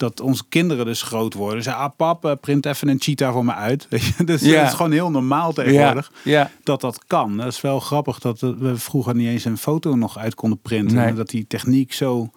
dat 0.01 0.21
onze 0.21 0.43
kinderen 0.49 0.85
dus 0.85 1.03
groot 1.03 1.35
worden. 1.35 1.63
Ze 1.63 1.73
ah 1.75 1.91
pap, 1.97 2.25
eh, 2.25 2.33
print 2.41 2.67
even 2.67 2.89
een 2.89 3.01
cheetah 3.01 3.33
voor 3.33 3.45
me 3.45 3.55
uit. 3.55 3.87
Weet 3.91 4.05
je? 4.05 4.25
Dus 4.25 4.41
Ja. 4.41 4.61
dat 4.61 4.69
is 4.71 4.75
gewoon 4.77 4.93
heel 4.93 5.11
normaal 5.11 5.53
tegenwoordig 5.53 6.13
Ja, 6.23 6.31
ja. 6.33 6.51
dat 6.63 6.81
dat 6.81 7.05
kan. 7.07 7.37
Dat 7.37 7.47
is 7.47 7.61
wel 7.61 7.81
grappig 7.81 8.19
dat 8.19 8.41
we 8.41 8.77
vroeger 8.77 9.15
niet 9.15 9.29
eens 9.29 9.45
een 9.45 9.59
foto 9.59 9.95
nog 9.95 10.19
uit 10.19 10.35
konden 10.35 10.59
printen. 10.61 10.97
Nee. 10.97 11.13
Dat 11.15 11.29
die 11.29 11.47
techniek 11.47 11.93
zo 11.93 12.31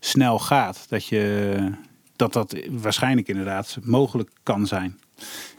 snel 0.00 0.38
gaat. 0.38 0.86
Dat, 0.88 1.06
je, 1.06 1.56
dat 2.16 2.32
dat 2.32 2.56
waarschijnlijk 2.70 3.28
inderdaad 3.28 3.78
mogelijk 3.82 4.30
kan 4.42 4.66
zijn. 4.66 4.98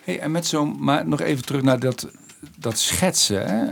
Hey, 0.03 0.19
en 0.19 0.31
met 0.31 0.45
zo'n, 0.45 0.75
maar 0.79 1.07
nog 1.07 1.21
even 1.21 1.45
terug 1.45 1.61
naar 1.61 1.79
dat, 1.79 2.11
dat 2.57 2.77
schetsen. 2.79 3.47
Hè? 3.47 3.63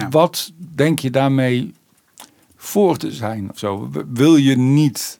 Ja. 0.00 0.08
Wat 0.10 0.52
denk 0.74 0.98
je 0.98 1.10
daarmee 1.10 1.74
voor 2.56 2.96
te 2.96 3.12
zijn 3.12 3.50
of 3.50 3.58
zo? 3.58 3.90
Wil 4.12 4.36
je 4.36 4.56
niet, 4.56 5.18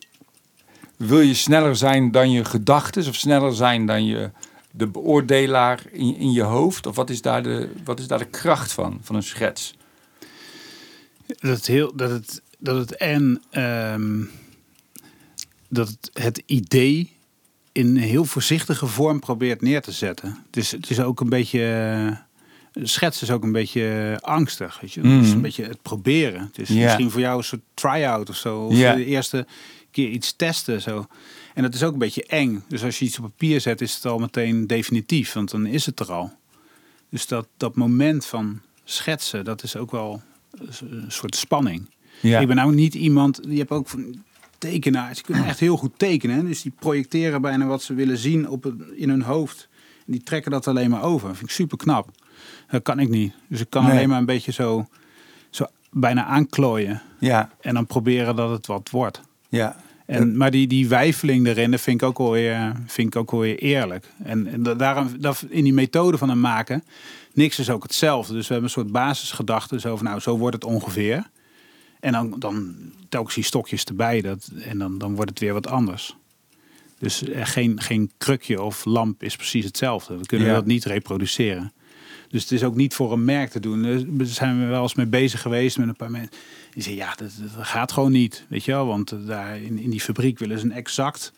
wil 0.97 1.21
je 1.21 1.35
sneller 1.35 1.77
zijn 1.77 2.11
dan 2.11 2.31
je 2.31 2.45
gedachten 2.45 3.09
of 3.09 3.15
sneller 3.15 3.55
zijn 3.55 3.87
dan 3.87 4.05
je 4.07 4.31
de 4.71 4.87
beoordelaar 4.87 5.83
in, 5.93 6.17
in 6.17 6.33
je 6.33 6.43
hoofd? 6.43 6.87
Of 6.87 6.97
wat 6.97 7.11
is 7.11 7.23
daar 7.23 7.43
de, 7.43 7.69
wat 7.85 7.99
is 8.01 8.07
daar 8.07 8.19
de 8.19 8.25
kracht 8.25 8.73
van, 8.73 8.99
van 9.03 9.17
een 9.17 9.23
schets? 9.23 9.75
Dat 11.27 11.57
het, 11.57 11.67
heel, 11.67 11.97
dat 11.97 12.11
het, 12.11 12.43
dat 12.59 12.77
het 12.77 12.97
en 12.97 13.43
ehm, 13.51 14.23
dat 15.69 15.89
het, 15.89 16.11
het 16.13 16.43
idee 16.47 17.13
in 17.73 17.87
een 17.87 17.97
heel 17.97 18.25
voorzichtige 18.25 18.87
vorm 18.87 19.21
probeert 19.21 19.61
neer 19.63 19.83
te 19.83 19.93
zetten. 19.93 20.39
Het 20.47 20.57
is, 20.57 20.71
het 20.71 20.91
is 20.91 21.01
ook 21.01 21.21
een 21.21 21.29
beetje. 21.29 21.61
eh, 22.11 22.17
Schets 22.83 23.23
is 23.23 23.31
ook 23.31 23.43
een 23.43 23.53
beetje 23.53 24.19
angstig. 24.21 24.81
Weet 24.81 24.93
je? 24.93 25.01
Het 25.01 25.11
is 25.23 25.27
Mhm. 25.27 25.37
een 25.37 25.43
beetje 25.43 25.65
het 25.65 25.83
proberen. 25.83 26.41
Het 26.41 26.59
is 26.59 26.69
misschien 26.69 27.11
voor 27.11 27.21
jou 27.21 27.39
een 27.39 27.45
soort 27.45 27.63
try-out 27.75 28.29
of 28.29 28.37
zo. 28.37 28.65
Of 28.67 28.77
Ja. 28.77 28.95
de 28.95 29.05
eerste 29.05 29.47
keer 29.95 30.09
iets 30.09 30.33
testen. 30.37 30.81
Zo. 30.83 31.07
En 31.55 31.63
dat 31.63 31.75
is 31.75 31.83
ook 31.83 31.93
een 31.93 31.99
beetje 31.99 32.25
eng. 32.27 32.65
Dus 32.69 32.85
als 32.85 32.99
je 32.99 33.05
iets 33.05 33.19
op 33.19 33.25
papier 33.25 33.61
zet, 33.61 33.81
is 33.81 33.95
het 33.95 34.05
al 34.07 34.19
meteen 34.19 34.67
definitief. 34.67 35.33
Want 35.33 35.51
dan 35.51 35.67
is 35.67 35.87
het 35.87 36.01
er 36.01 36.13
al. 36.13 36.33
Dus 37.09 37.27
dat, 37.27 37.47
dat 37.57 37.75
moment 37.77 38.27
van 38.27 38.61
schetsen, 38.85 39.45
dat 39.45 39.63
is 39.63 39.77
ook 39.77 39.91
wel 39.91 40.23
een 40.81 41.05
soort 41.13 41.37
spanning. 41.37 41.87
Ja. 42.21 42.41
Ik 42.41 42.47
ben 42.47 42.57
nou 42.57 42.75
niet 42.75 42.95
iemand, 42.95 43.41
je 43.49 43.59
hebt 43.59 43.71
ook 43.71 43.89
van 43.89 44.23
tekenaars, 44.59 45.15
die 45.15 45.25
kunnen 45.25 45.45
echt 45.45 45.61
heel 45.61 45.77
goed 45.77 45.93
tekenen. 45.99 46.37
hè. 46.37 46.45
Dus 46.45 46.63
die 46.63 46.73
projecteren 46.79 47.41
bijna 47.43 47.67
wat 47.67 47.83
ze 47.83 47.95
willen 47.95 48.19
zien 48.19 48.49
op 48.49 48.63
het, 48.65 48.75
in 48.95 49.09
hun 49.09 49.23
hoofd. 49.23 49.69
En 50.07 50.13
die 50.13 50.23
trekken 50.23 50.51
dat 50.51 50.67
alleen 50.69 50.91
maar 50.91 51.03
over. 51.03 51.29
Dat 51.29 51.37
vind 51.37 51.49
ik 51.51 51.55
super 51.57 51.77
knap. 51.77 52.09
Dat 52.71 52.83
kan 52.83 52.99
ik 52.99 53.09
niet. 53.09 53.33
Dus 53.49 53.61
ik 53.61 53.71
kan 53.71 53.83
Nee. 53.85 53.93
alleen 53.93 54.09
maar 54.09 54.19
een 54.19 54.25
beetje 54.27 54.53
zo, 54.53 54.87
zo 55.51 55.67
bijna 55.91 56.25
aanklooien. 56.25 57.03
Ja, 57.19 57.51
En 57.61 57.75
dan 57.75 57.87
proberen 57.87 58.37
dat 58.37 58.51
het 58.51 58.67
wat 58.67 58.91
wordt. 58.91 59.21
ja. 59.49 59.83
En, 60.07 60.37
maar 60.37 60.51
die, 60.51 60.67
die 60.67 60.89
wijfeling 60.89 61.47
erin, 61.47 61.71
dat 61.71 61.81
vind 61.81 62.03
ik 62.03 62.09
ook 62.09 62.19
wel 62.19 62.31
weer, 62.31 62.73
vind 62.87 63.07
ik 63.15 63.17
ook 63.17 63.31
wel 63.31 63.41
weer 63.41 63.59
eerlijk. 63.59 64.07
En, 64.23 64.47
en 64.47 64.63
da- 64.63 64.75
daarom, 64.75 65.21
dat, 65.21 65.45
in 65.49 65.65
die 65.65 65.73
methode 65.73 66.19
van 66.19 66.29
het 66.29 66.39
maken, 66.39 66.85
niks 67.33 67.59
is 67.59 67.71
ook 67.71 67.83
hetzelfde. 67.83 68.33
Dus 68.33 68.47
we 68.47 68.53
hebben 68.53 68.71
een 68.71 68.77
soort 68.81 68.93
basisgedachte. 68.93 69.81
Zo 69.81 69.97
van, 69.97 70.05
nou, 70.07 70.21
zo 70.21 70.39
wordt 70.39 70.55
het 70.55 70.65
ongeveer. 70.65 71.31
En 72.01 72.13
dan, 72.13 72.35
dan 72.39 72.75
telkens 73.09 73.35
die 73.35 73.45
stokjes 73.45 73.85
erbij. 73.85 74.21
Dat, 74.21 74.51
en 74.63 74.79
dan, 74.79 74.99
dan 74.99 75.15
wordt 75.15 75.31
het 75.31 75.39
weer 75.39 75.53
wat 75.53 75.67
anders. 75.67 76.17
Dus 76.99 77.23
eh, 77.25 77.47
geen, 77.47 77.81
geen 77.81 78.11
krukje 78.19 78.63
of 78.63 78.85
lamp 78.85 79.23
is 79.23 79.37
precies 79.37 79.65
hetzelfde. 79.65 80.17
We 80.17 80.27
kunnen 80.27 80.47
Ja. 80.49 80.55
dat 80.55 80.67
niet 80.67 80.85
reproduceren. 80.85 81.73
Dus 82.29 82.43
het 82.43 82.53
is 82.53 82.65
ook 82.65 82.77
niet 82.77 82.95
voor 82.95 83.13
een 83.13 83.25
merk 83.25 83.51
te 83.51 83.61
doen. 83.61 83.83
Daar 83.83 84.27
zijn 84.27 84.61
we 84.61 84.67
wel 84.67 84.83
eens 84.83 84.95
mee 84.95 85.07
bezig 85.07 85.41
geweest 85.41 85.79
met 85.79 85.89
een 85.89 85.97
paar 85.97 86.11
mensen. 86.11 86.31
Die 86.73 86.83
zeggen, 86.83 87.03
ja, 87.03 87.15
dat, 87.15 87.31
dat 87.57 87.67
gaat 87.67 87.93
gewoon 87.93 88.13
niet. 88.13 88.45
Weet 88.49 88.65
je 88.65 88.73
wel, 88.73 88.87
want 88.87 89.13
eh, 89.13 89.19
daar 89.27 89.61
in, 89.61 89.79
in 89.79 89.91
die 89.91 90.01
fabriek 90.01 90.39
willen 90.39 90.59
ze 90.59 90.65
een 90.65 90.73
exact 90.73 91.33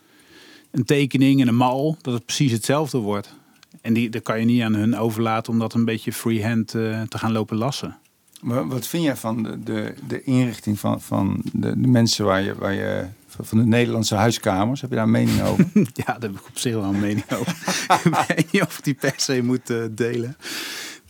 een 0.71 0.85
tekening 0.85 1.41
en 1.41 1.49
een 1.49 1.57
mal, 1.57 1.97
dat 2.01 2.15
het 2.15 2.25
precies 2.25 2.53
hetzelfde 2.53 2.99
wordt. 2.99 3.35
En 3.81 3.93
die, 3.93 4.11
dat 4.11 4.23
kan 4.23 4.39
je 4.39 4.45
niet 4.45 4.63
aan 4.63 4.75
hun 4.75 4.97
overlaten 4.97 5.53
om 5.53 5.59
dat 5.59 5.75
een 5.75 5.85
beetje 5.85 6.13
freehand 6.13 6.75
eh, 6.75 7.03
te 7.03 7.19
gaan 7.19 7.33
lopen 7.33 7.57
lassen. 7.57 7.97
Maar 8.41 8.69
wat 8.69 8.87
vind 8.87 9.03
jij 9.03 9.17
van 9.17 9.43
de, 9.43 9.63
de, 9.63 9.95
de 10.09 10.23
inrichting 10.23 10.79
van, 10.79 11.01
van 11.01 11.43
de, 11.53 11.81
de 11.81 11.89
mensen 11.89 12.25
waar 12.25 12.43
je, 12.43 12.55
waar 12.55 12.75
je 12.75 13.07
van 13.29 13.59
de 13.59 13.65
Nederlandse 13.65 14.15
huiskamers? 14.15 14.81
Heb 14.81 14.91
je 14.91 14.97
daar 14.97 15.05
een 15.05 15.11
mening 15.11 15.43
over? 15.43 15.65
Ja, 15.93 16.05
daar 16.05 16.21
heb 16.21 16.31
ik 16.31 16.47
op 16.49 16.59
zich 16.59 16.75
wel 16.75 16.83
een 16.83 17.01
mening 17.01 17.33
over. 17.33 17.57
ik 18.05 18.37
weet 18.37 18.53
niet 18.53 18.63
of 18.63 18.79
ik 18.79 18.85
die 18.85 18.95
per 18.95 19.15
se 19.17 19.43
moet 19.43 19.71
eh, 19.71 19.79
delen. 19.91 20.37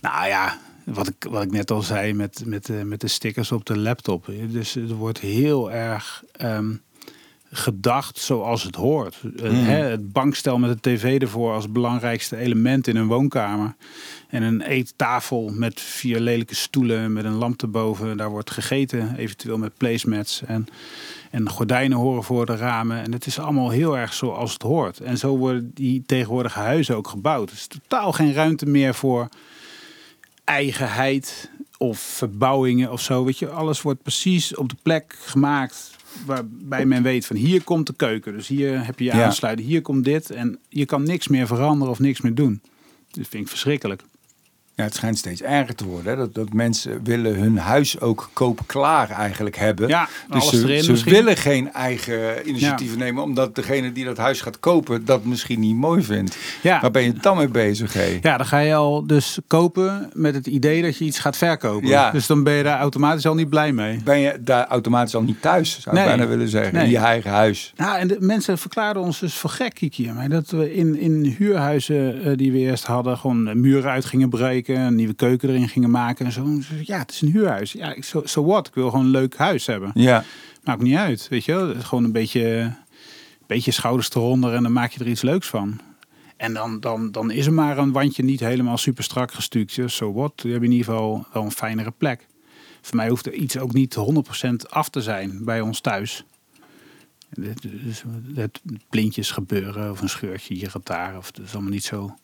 Nou 0.01 0.27
ja, 0.27 0.57
wat 0.83 1.07
ik, 1.07 1.25
wat 1.29 1.43
ik 1.43 1.51
net 1.51 1.71
al 1.71 1.81
zei 1.81 2.13
met, 2.13 2.43
met, 2.45 2.69
eh, 2.69 2.81
met 2.81 3.01
de 3.01 3.07
stickers 3.07 3.51
op 3.51 3.65
de 3.65 3.77
laptop. 3.77 4.31
Dus 4.49 4.75
er 4.75 4.93
wordt 4.93 5.19
heel 5.19 5.71
erg 5.71 6.23
ehm, 6.31 6.73
gedacht 7.51 8.17
zoals 8.17 8.63
het 8.63 8.75
hoort. 8.75 9.17
Eh, 9.37 9.49
Mm. 9.51 9.63
hè, 9.63 9.75
het 9.83 10.11
bankstel 10.11 10.57
met 10.57 10.83
de 10.83 10.89
tv 10.89 11.21
ervoor 11.21 11.53
als 11.53 11.71
belangrijkste 11.71 12.37
element 12.37 12.87
in 12.87 12.95
een 12.95 13.07
woonkamer. 13.07 13.75
En 14.29 14.43
een 14.43 14.61
eettafel 14.61 15.49
met 15.53 15.81
vier 15.81 16.19
lelijke 16.19 16.55
stoelen 16.55 17.13
met 17.13 17.25
een 17.25 17.33
lamp 17.33 17.61
erboven. 17.61 18.17
Daar 18.17 18.29
wordt 18.29 18.51
gegeten, 18.51 19.15
eventueel 19.15 19.57
met 19.57 19.77
placemats. 19.77 20.41
En, 20.45 20.67
en 21.31 21.49
gordijnen 21.49 21.97
horen 21.97 22.23
voor 22.23 22.45
de 22.45 22.55
ramen. 22.55 23.03
En 23.03 23.11
het 23.11 23.25
is 23.25 23.39
allemaal 23.39 23.69
heel 23.69 23.97
erg 23.97 24.13
zoals 24.13 24.53
het 24.53 24.61
hoort. 24.61 24.99
En 24.99 25.17
zo 25.17 25.37
worden 25.37 25.71
die 25.73 26.03
tegenwoordige 26.05 26.59
huizen 26.59 26.95
ook 26.95 27.07
gebouwd. 27.07 27.49
Er 27.49 27.55
is 27.55 27.67
totaal 27.67 28.11
geen 28.13 28.33
ruimte 28.33 28.65
meer 28.65 28.93
voor 28.95 29.29
eigenheid 30.43 31.49
of 31.77 31.99
verbouwingen 31.99 32.91
of 32.91 33.01
zo. 33.01 33.25
Weet 33.25 33.39
je, 33.39 33.49
alles 33.49 33.81
wordt 33.81 34.01
precies 34.01 34.55
op 34.55 34.69
de 34.69 34.75
plek 34.81 35.15
gemaakt 35.19 35.95
waarbij 36.25 36.85
men 36.85 37.03
weet 37.03 37.25
van 37.25 37.35
hier 37.35 37.63
komt 37.63 37.87
de 37.87 37.93
keuken. 37.93 38.33
Dus 38.33 38.47
hier 38.47 38.85
heb 38.85 38.99
je 38.99 39.05
je 39.05 39.15
Ja. 39.15 39.25
aansluiten, 39.25 39.65
hier 39.65 39.81
komt 39.81 40.03
dit. 40.03 40.29
En 40.31 40.59
je 40.69 40.85
kan 40.85 41.03
niks 41.03 41.27
meer 41.27 41.47
veranderen 41.47 41.93
of 41.93 41.99
niks 41.99 42.21
meer 42.21 42.35
doen. 42.35 42.61
Dat 43.11 43.27
vind 43.27 43.43
ik 43.43 43.49
verschrikkelijk. 43.49 44.03
Ja, 44.77 44.83
het 44.83 44.95
schijnt 44.95 45.17
steeds 45.17 45.41
erger 45.41 45.75
te 45.75 45.85
worden. 45.85 46.11
Hè? 46.11 46.17
Dat, 46.17 46.33
dat 46.33 46.53
mensen 46.53 47.03
willen 47.03 47.35
hun 47.35 47.57
huis 47.57 47.99
ook 47.99 48.29
koop-klaar 48.33 49.09
eigenlijk 49.09 49.57
hebben. 49.57 49.87
Ja, 49.87 50.07
dus 50.31 50.41
alles 50.41 50.59
ze, 50.59 50.67
erin 50.67 50.97
ze 50.97 51.09
willen 51.09 51.37
geen 51.37 51.73
eigen 51.73 52.49
initiatieven 52.49 52.97
nemen, 52.97 53.23
omdat 53.23 53.55
degene 53.55 53.91
die 53.91 54.05
dat 54.05 54.17
huis 54.17 54.41
gaat 54.41 54.59
kopen 54.59 55.05
dat 55.05 55.23
misschien 55.23 55.59
niet 55.59 55.75
mooi 55.75 56.03
vindt. 56.03 56.37
Ja. 56.61 56.81
Waar 56.81 56.91
ben 56.91 57.03
je 57.03 57.13
dan 57.13 57.37
mee 57.37 57.47
bezig? 57.47 57.93
Hé? 57.93 58.19
Ja, 58.21 58.37
dan 58.37 58.45
ga 58.45 58.59
je 58.59 58.73
al 58.75 59.07
dus 59.07 59.39
kopen 59.47 60.09
met 60.13 60.35
het 60.35 60.47
idee 60.47 60.81
dat 60.81 60.97
je 60.97 61.05
iets 61.05 61.19
gaat 61.19 61.37
verkopen. 61.37 61.87
Ja. 61.87 62.11
Dus 62.11 62.27
dan 62.27 62.43
ben 62.43 62.53
je 62.53 62.63
daar 62.63 62.79
automatisch 62.79 63.25
al 63.25 63.35
niet 63.35 63.49
blij 63.49 63.71
mee. 63.71 64.01
Ben 64.03 64.19
je 64.19 64.37
daar 64.41 64.67
automatisch 64.67 65.15
al 65.15 65.23
niet 65.23 65.41
thuis, 65.41 65.81
zou 65.81 65.97
ik 65.97 66.05
bijna 66.05 66.27
willen 66.27 66.49
zeggen, 66.49 66.73
Nee. 66.73 66.83
in 66.83 66.89
je 66.89 66.97
eigen 66.97 67.31
huis. 67.31 67.73
Nou, 67.75 67.97
en 67.97 68.07
de 68.07 68.17
mensen 68.19 68.57
verklaarden 68.57 69.03
ons 69.03 69.19
dus 69.19 69.33
voor 69.33 69.49
gek, 69.49 69.73
Kiki. 69.73 70.11
Maar 70.11 70.29
dat 70.29 70.49
we 70.49 70.73
in, 70.75 70.99
in 70.99 71.35
huurhuizen 71.37 72.23
eh, 72.23 72.37
die 72.37 72.51
we 72.51 72.57
eerst 72.57 72.85
hadden, 72.85 73.17
gewoon 73.17 73.61
muren 73.61 73.91
uit 73.91 74.05
gingen 74.05 74.29
breken, 74.29 74.65
een 74.75 74.95
nieuwe 74.95 75.13
keuken 75.13 75.49
erin 75.49 75.69
gingen 75.69 75.89
maken 75.91 76.25
en 76.25 76.31
zo. 76.31 76.43
En 76.43 76.65
Ja, 76.83 76.97
het 76.97 77.11
is 77.11 77.21
een 77.21 77.31
huurhuis. 77.31 77.71
Ja, 77.71 78.01
zo 78.01 78.21
so 78.25 78.45
what? 78.45 78.67
Ik 78.67 78.73
wil 78.73 78.89
gewoon 78.89 79.05
een 79.05 79.11
leuk 79.11 79.37
huis 79.37 79.65
hebben. 79.65 79.91
Ja, 79.93 80.23
Maakt 80.63 80.81
niet 80.81 80.95
uit, 80.95 81.27
weet 81.29 81.45
je 81.45 81.53
wel. 81.53 81.73
Gewoon 81.81 82.03
een 82.03 82.11
beetje, 82.11 82.43
een 82.45 82.75
beetje 83.47 83.71
schouders 83.71 84.09
eronder 84.09 84.53
en 84.53 84.63
dan 84.63 84.71
maak 84.71 84.91
je 84.91 84.99
er 84.99 85.07
iets 85.07 85.21
leuks 85.21 85.47
van. 85.47 85.79
En 86.37 86.53
dan, 86.53 86.79
dan, 86.79 87.11
dan 87.11 87.31
is 87.31 87.45
er 87.45 87.53
maar 87.53 87.77
een 87.77 87.91
wandje 87.91 88.23
niet 88.23 88.39
helemaal 88.39 88.77
super 88.77 89.03
strak 89.03 89.31
gestuukt. 89.31 89.73
Ja, 89.73 89.87
So 89.87 90.13
what? 90.13 90.33
Dan 90.35 90.51
heb 90.51 90.59
je 90.61 90.67
in 90.67 90.71
ieder 90.71 90.93
geval 90.93 91.25
wel 91.33 91.43
een 91.43 91.51
fijnere 91.51 91.91
plek. 91.91 92.27
Voor 92.81 92.95
mij 92.95 93.09
hoeft 93.09 93.25
er 93.25 93.33
iets 93.33 93.57
ook 93.57 93.73
niet 93.73 93.97
100% 94.45 94.69
af 94.69 94.89
te 94.89 95.01
zijn 95.01 95.45
bij 95.45 95.61
ons 95.61 95.79
thuis. 95.81 96.23
Dus 97.29 98.03
het 98.35 98.61
plintjes 98.89 99.31
gebeuren 99.31 99.91
of 99.91 100.01
een 100.01 100.09
scheurtje 100.09 100.53
hier 100.53 100.71
of 100.75 100.83
daar. 100.83 101.17
Of, 101.17 101.31
dat 101.31 101.45
is 101.45 101.53
allemaal 101.53 101.71
niet 101.71 101.83
zo 101.83 102.15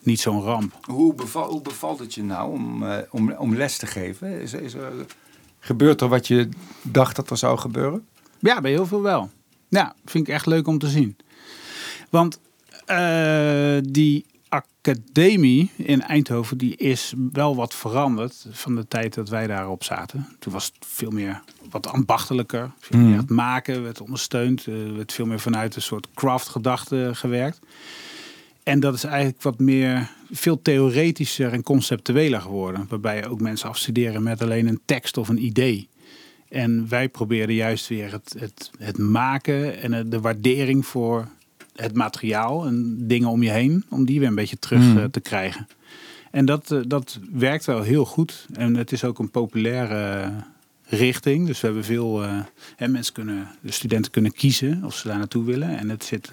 niet 0.00 0.20
zo'n 0.20 0.42
ramp. 0.42 0.78
Hoe, 0.86 1.14
beval, 1.14 1.50
hoe 1.50 1.62
bevalt 1.62 1.98
het 1.98 2.14
je 2.14 2.22
nou 2.22 2.52
om, 2.52 2.82
eh, 2.82 2.98
om, 3.10 3.32
om 3.32 3.56
les 3.56 3.76
te 3.76 3.86
geven? 3.86 4.40
Is, 4.40 4.52
is 4.52 4.74
er, 4.74 4.92
gebeurt 5.58 6.00
er 6.00 6.08
wat 6.08 6.26
je 6.26 6.48
dacht 6.82 7.16
dat 7.16 7.30
er 7.30 7.36
zou 7.36 7.58
gebeuren? 7.58 8.06
Ja, 8.38 8.60
bij 8.60 8.70
heel 8.70 8.86
veel 8.86 9.02
wel. 9.02 9.30
Ja, 9.68 9.94
vind 10.04 10.28
ik 10.28 10.34
echt 10.34 10.46
leuk 10.46 10.66
om 10.66 10.78
te 10.78 10.88
zien. 10.88 11.16
Want 12.10 12.40
eh, 12.86 13.76
die 13.82 14.26
academie 14.48 15.70
in 15.76 16.02
Eindhoven 16.02 16.58
die 16.58 16.76
is 16.76 17.14
wel 17.32 17.56
wat 17.56 17.74
veranderd 17.74 18.46
van 18.50 18.74
de 18.74 18.88
tijd 18.88 19.14
dat 19.14 19.28
wij 19.28 19.46
daarop 19.46 19.84
zaten. 19.84 20.36
Toen 20.38 20.52
was 20.52 20.64
het 20.64 20.86
veel 20.86 21.10
meer 21.10 21.42
wat 21.70 21.86
ambachtelijker. 21.86 22.70
Veel 22.78 22.98
meer 22.98 23.16
het 23.16 23.30
maken 23.30 23.82
werd 23.82 24.00
ondersteund. 24.00 24.66
Er 24.66 24.96
werd 24.96 25.12
veel 25.12 25.26
meer 25.26 25.40
vanuit 25.40 25.76
een 25.76 25.82
soort 25.82 26.08
craft-gedachte 26.14 27.10
gewerkt. 27.12 27.58
En 28.62 28.80
dat 28.80 28.94
is 28.94 29.04
eigenlijk 29.04 29.42
wat 29.42 29.58
meer, 29.58 30.10
veel 30.30 30.62
theoretischer 30.62 31.52
en 31.52 31.62
conceptueler 31.62 32.40
geworden. 32.40 32.86
Waarbij 32.88 33.28
ook 33.28 33.40
mensen 33.40 33.68
afstuderen 33.68 34.22
met 34.22 34.42
alleen 34.42 34.66
een 34.66 34.80
tekst 34.84 35.16
of 35.16 35.28
een 35.28 35.44
idee. 35.44 35.88
En 36.48 36.88
wij 36.88 37.08
probeerden 37.08 37.54
juist 37.54 37.88
weer 37.88 38.12
het, 38.12 38.34
het, 38.38 38.70
het 38.78 38.98
maken 38.98 39.82
en 39.82 40.10
de 40.10 40.20
waardering 40.20 40.86
voor 40.86 41.28
het 41.76 41.94
materiaal 41.94 42.66
en 42.66 42.96
dingen 43.06 43.28
om 43.28 43.42
je 43.42 43.50
heen, 43.50 43.84
om 43.88 44.04
die 44.04 44.18
weer 44.18 44.28
een 44.28 44.34
beetje 44.34 44.58
terug 44.58 44.80
Mm. 44.82 44.98
eh, 44.98 45.04
te 45.04 45.20
krijgen. 45.20 45.66
En 46.30 46.44
dat, 46.44 46.70
eh, 46.70 46.78
dat 46.86 47.18
werkt 47.32 47.64
wel 47.64 47.82
heel 47.82 48.04
goed. 48.04 48.46
En 48.52 48.76
het 48.76 48.92
is 48.92 49.04
ook 49.04 49.18
een 49.18 49.30
populaire 49.30 50.20
eh, 50.20 50.30
richting. 50.98 51.46
Dus 51.46 51.60
we 51.60 51.66
hebben 51.66 51.84
veel. 51.84 52.22
hè, 52.76 52.88
mensen 52.88 53.14
kunnen, 53.14 53.48
de 53.60 53.72
studenten 53.72 54.10
kunnen 54.10 54.32
kiezen 54.32 54.82
of 54.84 54.94
ze 54.96 55.08
daar 55.08 55.18
naartoe 55.18 55.44
willen. 55.44 55.78
En 55.78 55.88
het 55.88 56.04
zit, 56.04 56.30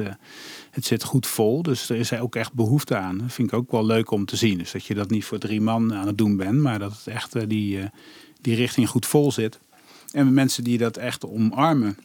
het 0.72 0.86
zit 0.86 1.03
goed 1.03 1.28
vol. 1.28 1.61
Dus 1.61 1.89
er 1.89 1.95
is 1.95 2.13
ook 2.13 2.36
echt 2.36 2.53
behoefte 2.53 2.95
aan. 2.95 3.17
Dat 3.17 3.34
vind 3.34 3.51
ik 3.51 3.57
ook 3.57 3.72
wel 3.72 3.86
leuk 3.86 4.11
om 4.11 4.26
te 4.26 4.36
zien. 4.36 4.57
Dus 4.57 4.72
dat 4.72 4.86
je 4.86 4.93
dat 4.93 5.09
niet 5.09 5.26
voor 5.26 5.38
drie 5.38 5.61
man 5.61 5.93
aan 5.93 6.07
het 6.07 6.17
doen 6.17 6.38
bent, 6.38 6.59
maar 6.59 6.80
dat 6.80 6.91
het 6.91 7.07
echt 7.07 7.36
eh, 7.36 7.43
die, 7.47 7.80
eh, 7.80 7.86
die 8.41 8.55
richting 8.55 8.89
goed 8.89 9.05
vol 9.05 9.32
zit. 9.32 9.59
En 10.11 10.34
mensen 10.34 10.63
die 10.63 10.78
dat 10.78 10.97
echt 10.97 11.26
omarmen. 11.26 11.97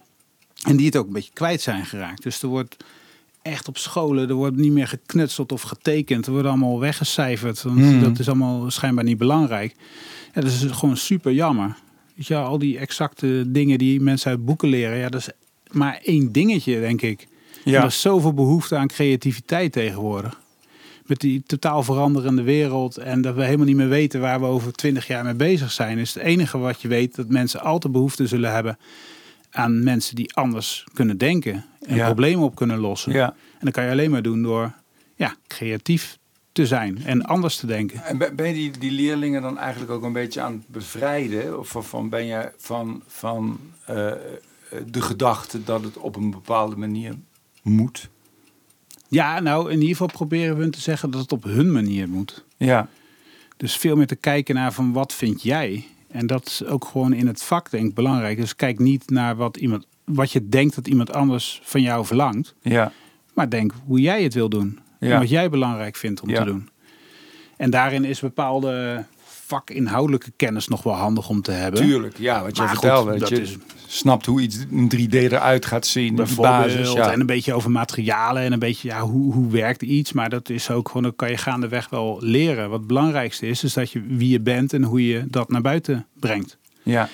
En 0.66 0.76
die 0.76 0.86
het 0.86 0.96
ook 0.96 1.06
een 1.06 1.12
beetje 1.12 1.32
kwijt 1.32 1.60
zijn 1.60 1.86
geraakt. 1.86 2.22
Dus 2.22 2.42
er 2.42 2.48
wordt 2.48 2.76
echt 3.42 3.68
op 3.68 3.78
scholen, 3.78 4.28
er 4.28 4.34
wordt 4.34 4.56
niet 4.56 4.72
meer 4.72 4.88
geknutseld 4.88 5.52
of 5.52 5.62
getekend. 5.62 6.26
Er 6.26 6.32
wordt 6.32 6.48
allemaal 6.48 6.80
weggecijferd. 6.80 7.62
Want 7.62 7.76
Mhm. 7.78 8.00
dat 8.00 8.18
is 8.18 8.26
allemaal 8.28 8.70
schijnbaar 8.70 9.04
niet 9.04 9.18
belangrijk. 9.18 9.74
Ja, 10.34 10.40
dat 10.40 10.50
is 10.50 10.62
gewoon 10.70 10.96
super 10.96 11.32
jammer. 11.32 11.76
Weet 12.14 12.26
je, 12.26 12.34
wel, 12.34 12.44
al 12.44 12.58
die 12.58 12.78
exacte 12.78 13.44
dingen 13.50 13.78
die 13.78 14.00
mensen 14.00 14.30
uit 14.30 14.44
boeken 14.44 14.68
leren. 14.68 14.96
Ja, 14.98 15.08
dat 15.08 15.20
is 15.20 15.28
maar 15.72 16.00
één 16.02 16.32
dingetje, 16.32 16.80
denk 16.80 17.02
ik. 17.02 17.26
Ja. 17.64 17.74
En 17.76 17.80
Er 17.80 17.86
is 17.88 18.00
zoveel 18.00 18.34
behoefte 18.34 18.76
aan 18.76 18.88
creativiteit 18.88 19.72
tegenwoordig. 19.72 20.40
Met 21.06 21.20
die 21.20 21.42
totaal 21.46 21.82
veranderende 21.82 22.42
wereld. 22.42 22.96
En 22.96 23.20
dat 23.20 23.34
we 23.34 23.44
helemaal 23.44 23.66
niet 23.66 23.76
meer 23.76 23.88
weten 23.88 24.20
waar 24.20 24.40
we 24.40 24.46
over 24.46 24.72
twintig 24.72 25.06
jaar 25.06 25.24
mee 25.24 25.34
bezig 25.34 25.72
zijn. 25.72 25.98
Is 25.98 26.14
het 26.14 26.22
enige 26.22 26.58
wat 26.58 26.82
je 26.82 26.88
weet 26.88 27.14
dat 27.14 27.28
mensen 27.28 27.60
altijd 27.60 27.92
behoefte 27.92 28.26
zullen 28.26 28.52
hebben 28.52 28.78
aan 29.50 29.82
mensen 29.82 30.14
die 30.16 30.34
anders 30.34 30.84
kunnen 30.92 31.18
denken. 31.18 31.64
En 31.86 31.96
Ja. 31.96 32.04
problemen 32.04 32.44
op 32.44 32.54
kunnen 32.54 32.78
lossen. 32.78 33.12
Ja. 33.12 33.28
En 33.58 33.60
dat 33.60 33.72
kan 33.72 33.84
je 33.84 33.90
alleen 33.90 34.10
maar 34.10 34.22
doen 34.22 34.42
door 34.42 34.72
ja, 35.16 35.34
creatief 35.46 36.18
te 36.52 36.66
zijn 36.66 37.02
en 37.04 37.22
anders 37.22 37.56
te 37.56 37.66
denken. 37.66 38.02
En 38.04 38.18
ben 38.18 38.46
je 38.48 38.52
die, 38.52 38.70
die 38.78 38.90
leerlingen 38.90 39.42
dan 39.42 39.58
eigenlijk 39.58 39.90
ook 39.92 40.02
een 40.02 40.12
beetje 40.12 40.40
aan 40.40 40.52
het 40.52 40.68
bevrijden? 40.68 41.58
Of 41.58 41.68
van- 41.68 41.84
van 41.84 42.08
ben 42.08 42.24
je 42.26 42.52
van, 42.58 43.02
van 43.06 43.58
eh, 43.86 44.12
de 44.86 45.00
gedachte 45.00 45.64
dat 45.64 45.82
het 45.84 45.96
op 45.96 46.16
een 46.16 46.30
bepaalde 46.30 46.76
manier 46.76 47.14
moet? 47.72 48.10
Ja, 49.08 49.40
nou 49.40 49.66
in 49.66 49.74
ieder 49.74 49.88
geval 49.88 50.06
proberen 50.06 50.56
we 50.56 50.62
hun 50.62 50.70
te 50.70 50.80
zeggen 50.80 51.10
dat 51.10 51.20
het 51.20 51.32
op 51.32 51.44
hun 51.44 51.72
manier 51.72 52.08
moet. 52.08 52.44
Ja, 52.56 52.88
Dus 53.56 53.76
veel 53.76 53.96
meer 53.96 54.06
te 54.06 54.16
kijken 54.16 54.54
naar 54.54 54.72
van 54.72 54.92
wat 54.92 55.12
vind 55.12 55.42
jij? 55.42 55.86
En 56.08 56.26
dat 56.26 56.46
is 56.46 56.64
ook 56.64 56.84
gewoon 56.84 57.12
in 57.12 57.26
het 57.26 57.42
vak 57.42 57.70
denk 57.70 57.88
ik 57.88 57.94
belangrijk. 57.94 58.36
Dus 58.36 58.56
kijk 58.56 58.78
niet 58.78 59.10
naar 59.10 59.36
wat, 59.36 59.56
iemand, 59.56 59.86
wat 60.04 60.32
je 60.32 60.48
denkt 60.48 60.74
dat 60.74 60.86
iemand 60.88 61.12
anders 61.12 61.60
van 61.64 61.82
jou 61.82 62.06
verlangt. 62.06 62.54
ja, 62.62 62.92
Maar 63.34 63.50
denk 63.50 63.72
hoe 63.86 64.00
jij 64.00 64.22
het 64.22 64.34
wil 64.34 64.48
doen. 64.48 64.78
Ja. 65.00 65.10
En 65.12 65.18
wat 65.18 65.28
jij 65.28 65.50
belangrijk 65.50 65.96
vindt 65.96 66.20
om 66.20 66.28
Ja. 66.28 66.38
te 66.38 66.44
doen. 66.44 66.68
En 67.56 67.70
daarin 67.70 68.04
is 68.04 68.20
bepaalde 68.20 69.04
vakinhoudelijke 69.46 70.32
kennis 70.36 70.68
nog 70.68 70.82
wel 70.82 70.92
handig 70.94 71.28
om 71.28 71.42
te 71.42 71.50
hebben. 71.50 71.80
tuurlijk. 71.80 72.18
Ja, 72.18 72.42
wat 72.42 72.56
je 72.56 72.68
vertelde. 72.68 73.10
dat 73.10 73.20
dat 73.20 73.28
je 73.28 73.40
is- 73.40 73.56
snapt 73.86 74.26
hoe 74.26 74.40
iets 74.40 74.58
in 74.70 74.88
3D 74.88 75.14
eruit 75.14 75.66
gaat 75.66 75.86
zien. 75.86 76.14
Bijvoorbeeld, 76.14 76.56
basis, 76.76 76.92
ja. 76.92 77.12
en 77.12 77.20
een 77.20 77.26
beetje 77.26 77.54
over 77.54 77.70
materialen 77.70 78.42
en 78.42 78.52
een 78.52 78.58
beetje 78.58 78.88
ja, 78.88 79.00
hoe, 79.00 79.32
hoe 79.32 79.50
werkt 79.50 79.82
iets. 79.82 80.12
Maar 80.12 80.28
dat 80.30 80.48
is 80.48 80.70
ook 80.70 80.88
gewoon, 80.88 81.16
kan 81.16 81.30
je 81.30 81.36
gaandeweg 81.36 81.88
wel 81.88 82.16
leren. 82.20 82.68
Wat 82.70 82.78
het 82.78 82.88
belangrijkste 82.88 83.46
is, 83.46 83.64
is 83.64 83.72
dat 83.72 83.90
je 83.90 84.02
wie 84.08 84.28
je 84.28 84.40
bent 84.40 84.72
en 84.72 84.82
hoe 84.82 85.06
je 85.06 85.24
dat 85.28 85.48
naar 85.48 85.60
buiten 85.62 86.06
brengt. 86.20 86.56
ja. 86.82 87.08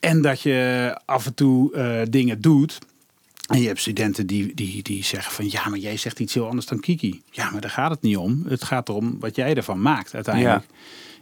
En 0.00 0.22
dat 0.22 0.40
je 0.40 0.98
af 1.04 1.26
en 1.26 1.34
toe 1.34 1.72
eh, 1.74 2.00
dingen 2.10 2.40
doet. 2.40 2.78
En 3.48 3.60
je 3.60 3.66
hebt 3.66 3.80
studenten 3.80 4.26
die, 4.26 4.54
die, 4.54 4.82
die 4.82 5.04
zeggen 5.04 5.32
van 5.32 5.50
ja, 5.50 5.68
maar 5.68 5.78
jij 5.78 5.96
zegt 5.96 6.20
iets 6.20 6.34
heel 6.34 6.46
anders 6.48 6.66
dan 6.66 6.80
Kiki. 6.80 7.22
Ja, 7.30 7.50
maar 7.50 7.60
daar 7.60 7.70
gaat 7.70 7.90
het 7.90 8.02
niet 8.02 8.16
om. 8.16 8.44
Het 8.48 8.64
gaat 8.64 8.88
erom 8.88 9.16
wat 9.20 9.36
jij 9.36 9.54
ervan 9.54 9.82
maakt 9.82 10.14
uiteindelijk. 10.14 10.64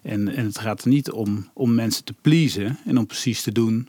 En, 0.02 0.28
en 0.28 0.44
het 0.44 0.58
gaat 0.58 0.82
er 0.82 0.88
niet 0.88 1.10
om 1.10 1.50
om 1.52 1.74
mensen 1.74 2.04
te 2.04 2.14
pleasen 2.20 2.78
en 2.86 2.98
om 2.98 3.06
precies 3.06 3.42
te 3.42 3.52
doen 3.52 3.88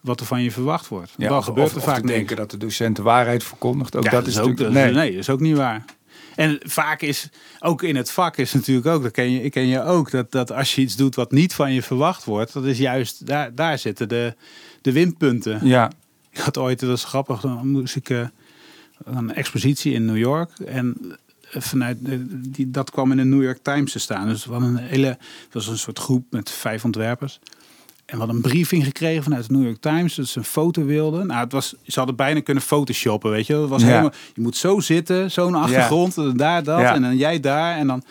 wat 0.00 0.20
er 0.20 0.26
van 0.26 0.42
je 0.42 0.50
verwacht 0.50 0.88
wordt. 0.88 1.12
Ja, 1.16 1.28
Dan 1.28 1.44
gebeurt 1.44 1.68
of, 1.68 1.74
er 1.74 1.82
vaak 1.82 2.00
te 2.00 2.06
denken 2.06 2.36
dat 2.36 2.50
de 2.50 2.56
docent 2.56 2.96
de 2.96 3.02
waarheid 3.02 3.44
verkondigt. 3.44 3.96
Ook 3.96 4.04
Ja, 4.04 4.10
dat 4.10 4.26
is 4.26 4.38
ook, 4.38 4.48
natuurlijk... 4.48 4.76
nee. 4.76 4.92
nee, 4.92 5.10
dat 5.10 5.20
is 5.20 5.30
ook 5.30 5.40
niet 5.40 5.56
waar. 5.56 5.84
En 6.34 6.58
vaak 6.62 7.02
is, 7.02 7.28
ook 7.60 7.82
in 7.82 7.96
het 7.96 8.10
vak 8.10 8.36
is 8.36 8.52
natuurlijk 8.52 8.86
ook, 8.86 9.02
dat 9.02 9.12
ken 9.12 9.30
je, 9.30 9.42
ik 9.42 9.50
ken 9.50 9.66
je 9.66 9.82
ook, 9.82 10.10
dat, 10.10 10.30
dat 10.30 10.52
als 10.52 10.74
je 10.74 10.80
iets 10.80 10.96
doet 10.96 11.14
wat 11.14 11.32
niet 11.32 11.54
van 11.54 11.72
je 11.72 11.82
verwacht 11.82 12.24
wordt, 12.24 12.52
dat 12.52 12.64
is 12.64 12.78
juist, 12.78 13.26
daar, 13.26 13.54
daar 13.54 13.78
zitten 13.78 14.08
de, 14.08 14.34
de 14.80 14.92
winpunten. 14.92 15.66
Ja, 15.66 15.90
Ik 16.30 16.38
had 16.38 16.58
ooit, 16.58 16.80
dat 16.80 16.88
was 16.88 17.04
grappig, 17.04 17.40
dan 17.40 17.70
moest 17.70 17.96
ik 17.96 18.10
eh, 18.10 18.26
een 19.04 19.34
expositie 19.34 19.92
in 19.92 20.04
New 20.04 20.18
York. 20.18 20.50
En 20.58 21.16
vanuit 21.58 21.96
die, 22.54 22.70
dat 22.70 22.90
kwam 22.90 23.10
in 23.10 23.16
de 23.16 23.24
New 23.24 23.42
York 23.42 23.58
Times 23.62 23.92
te 23.92 23.98
staan. 23.98 24.28
Dus 24.28 24.44
we 24.46 24.54
een 24.54 24.76
hele, 24.76 25.06
het 25.06 25.52
was 25.52 25.66
een 25.66 25.78
soort 25.78 25.98
groep 25.98 26.24
met 26.30 26.50
vijf 26.50 26.84
ontwerpers. 26.84 27.38
En 28.06 28.18
we 28.18 28.24
hadden 28.24 28.36
een 28.36 28.50
briefing 28.50 28.84
gekregen 28.84 29.22
vanuit 29.22 29.46
de 29.48 29.52
New 29.52 29.64
York 29.64 29.80
Times 29.80 30.14
dat 30.14 30.26
ze 30.26 30.38
een 30.38 30.44
foto 30.44 30.84
wilden. 30.84 31.26
Nou, 31.26 31.40
het 31.44 31.52
was, 31.52 31.74
ze 31.86 31.98
hadden 31.98 32.16
bijna 32.16 32.40
kunnen 32.40 32.62
photoshoppen, 32.62 33.30
weet 33.30 33.46
je. 33.46 33.52
wel. 33.52 33.62
Het 33.62 33.70
was 33.70 33.80
Ja. 33.82 33.86
helemaal, 33.88 34.12
je 34.34 34.40
moet 34.40 34.56
zo 34.56 34.80
zitten, 34.80 35.30
zo'n 35.30 35.54
achtergrond, 35.54 36.16
en 36.16 36.36
daar 36.36 36.62
dat, 36.62 36.80
Ja. 36.80 36.94
en 36.94 37.02
dan 37.02 37.16
jij 37.16 37.40
daar. 37.40 37.76
En 37.76 37.86
dan, 37.86 38.02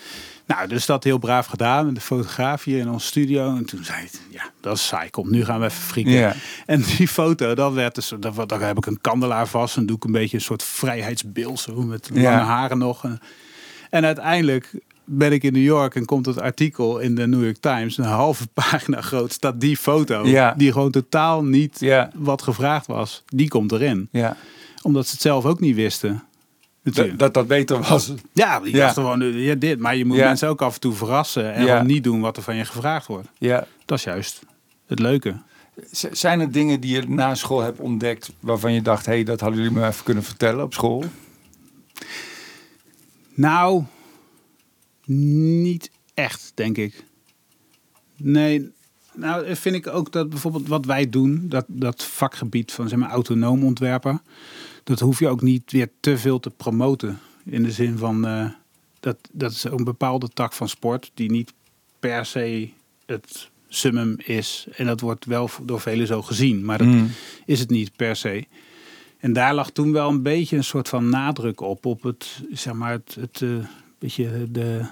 nou, 0.55 0.67
dus 0.67 0.85
dat 0.85 1.03
heel 1.03 1.17
braaf 1.17 1.45
gedaan 1.45 1.85
met 1.85 1.95
de 1.95 2.01
fotograaf 2.01 2.63
hier 2.63 2.79
in 2.79 2.89
ons 2.89 3.05
studio. 3.05 3.55
En 3.55 3.65
toen 3.65 3.83
zei 3.83 4.01
het, 4.01 4.21
ja, 4.29 4.43
dat 4.61 4.75
is 4.75 4.87
saai, 4.87 5.09
kom, 5.09 5.31
nu 5.31 5.45
gaan 5.45 5.59
we 5.59 5.65
even 5.65 5.81
frieken. 5.81 6.35
En 6.65 6.83
die 6.97 7.07
foto, 7.07 7.55
dat 7.55 7.73
werd 7.73 7.95
dus, 7.95 8.13
dat, 8.19 8.49
daar 8.49 8.61
heb 8.61 8.77
ik 8.77 8.85
een 8.85 9.01
kandelaar 9.01 9.47
vast 9.47 9.77
en 9.77 9.85
doe 9.85 9.95
ik 9.95 10.03
een 10.03 10.11
beetje 10.11 10.37
een 10.37 10.43
soort 10.43 10.63
vrijheidsbeeld 10.63 11.59
zo 11.59 11.81
met 11.81 12.09
lange 12.13 12.27
haren 12.27 12.77
nog. 12.77 13.03
En, 13.03 13.19
en 13.89 14.05
uiteindelijk 14.05 14.79
ben 15.03 15.31
ik 15.31 15.43
in 15.43 15.53
New 15.53 15.63
York 15.63 15.95
en 15.95 16.05
komt 16.05 16.25
het 16.25 16.39
artikel 16.41 16.99
in 16.99 17.15
de 17.15 17.27
New 17.27 17.43
York 17.43 17.57
Times, 17.57 17.97
een 17.97 18.03
halve 18.03 18.47
pagina 18.53 19.01
groot, 19.01 19.31
staat 19.31 19.61
die 19.61 19.77
foto, 19.77 20.23
die 20.57 20.71
gewoon 20.71 20.91
totaal 20.91 21.43
niet 21.43 21.85
wat 22.15 22.41
gevraagd 22.41 22.87
was, 22.87 23.23
die 23.25 23.47
komt 23.47 23.71
erin. 23.71 24.07
ja. 24.11 24.37
Omdat 24.83 25.05
ze 25.05 25.11
het 25.11 25.21
zelf 25.21 25.45
ook 25.45 25.59
niet 25.59 25.75
wisten. 25.75 26.23
Dat, 26.83 27.19
dat 27.19 27.33
dat 27.33 27.47
beter 27.47 27.79
was. 27.81 28.13
ja, 28.31 28.59
die 28.59 28.75
Ja. 28.75 28.89
gewoon, 28.89 29.21
ja, 29.39 29.55
dit. 29.55 29.79
Maar 29.79 29.95
je 29.95 30.05
moet 30.05 30.17
Ja. 30.17 30.27
mensen 30.27 30.47
ook 30.49 30.61
af 30.61 30.73
en 30.73 30.79
toe 30.79 30.93
verrassen 30.93 31.53
en 31.53 31.65
Ja. 31.65 31.83
niet 31.83 32.03
doen 32.03 32.21
wat 32.21 32.37
er 32.37 32.43
van 32.43 32.55
je 32.55 32.65
gevraagd 32.65 33.07
wordt. 33.07 33.27
Ja. 33.37 33.67
Dat 33.85 33.97
is 33.97 34.03
juist 34.03 34.41
het 34.87 34.99
leuke. 34.99 35.35
Z- 35.91 36.05
Zijn 36.11 36.39
er 36.39 36.51
dingen 36.51 36.79
die 36.79 36.91
je 36.95 37.07
na 37.09 37.35
school 37.35 37.59
hebt 37.61 37.79
ontdekt 37.79 38.31
waarvan 38.39 38.73
je 38.73 38.81
dacht, 38.81 39.05
hé, 39.05 39.11
hey, 39.13 39.23
dat 39.23 39.39
hadden 39.39 39.59
jullie 39.61 39.77
me 39.77 39.87
even 39.87 40.03
kunnen 40.03 40.23
vertellen 40.23 40.63
op 40.63 40.73
school? 40.73 41.03
Nou, 43.33 43.83
niet 45.05 45.89
echt, 46.13 46.51
denk 46.55 46.77
ik. 46.77 47.03
Nee, 48.17 48.71
nou 49.13 49.55
vind 49.55 49.75
ik 49.75 49.87
ook 49.87 50.11
dat 50.11 50.29
bijvoorbeeld 50.29 50.67
wat 50.67 50.85
wij 50.85 51.09
doen, 51.09 51.45
dat, 51.49 51.65
dat 51.67 52.03
vakgebied 52.03 52.71
van 52.71 52.89
zeg 52.89 52.99
maar, 52.99 53.09
autonoom 53.09 53.63
ontwerpen, 53.63 54.21
dat 54.83 54.99
hoef 54.99 55.19
je 55.19 55.27
ook 55.27 55.41
niet 55.41 55.71
weer 55.71 55.89
te 55.99 56.17
veel 56.17 56.39
te 56.39 56.49
promoten. 56.49 57.19
In 57.45 57.63
de 57.63 57.71
zin 57.71 57.97
van, 57.97 58.25
eh, 58.27 58.45
dat, 58.99 59.17
dat 59.31 59.51
is 59.51 59.63
een 59.63 59.83
bepaalde 59.83 60.29
tak 60.29 60.53
van 60.53 60.69
sport 60.69 61.11
die 61.13 61.31
niet 61.31 61.53
per 61.99 62.25
se 62.25 62.69
het 63.05 63.49
summum 63.67 64.15
is. 64.17 64.67
En 64.75 64.85
dat 64.85 64.99
wordt 65.01 65.25
wel 65.25 65.49
door 65.63 65.81
velen 65.81 66.07
zo 66.07 66.21
gezien, 66.21 66.65
maar 66.65 66.77
dat 66.77 66.87
Mm. 66.87 67.09
is 67.45 67.59
het 67.59 67.69
niet 67.69 67.95
per 67.95 68.15
se. 68.15 68.45
En 69.17 69.33
daar 69.33 69.53
lag 69.53 69.69
toen 69.71 69.91
wel 69.91 70.09
een 70.09 70.21
beetje 70.21 70.57
een 70.57 70.63
soort 70.63 70.89
van 70.89 71.09
nadruk 71.09 71.61
op, 71.61 71.85
op 71.85 72.03
het, 72.03 72.43
zeg 72.51 72.73
maar, 72.73 72.91
het, 72.91 73.17
het, 73.19 73.41
eh, 73.41 73.49
beetje 73.99 74.47
de, 74.51 74.85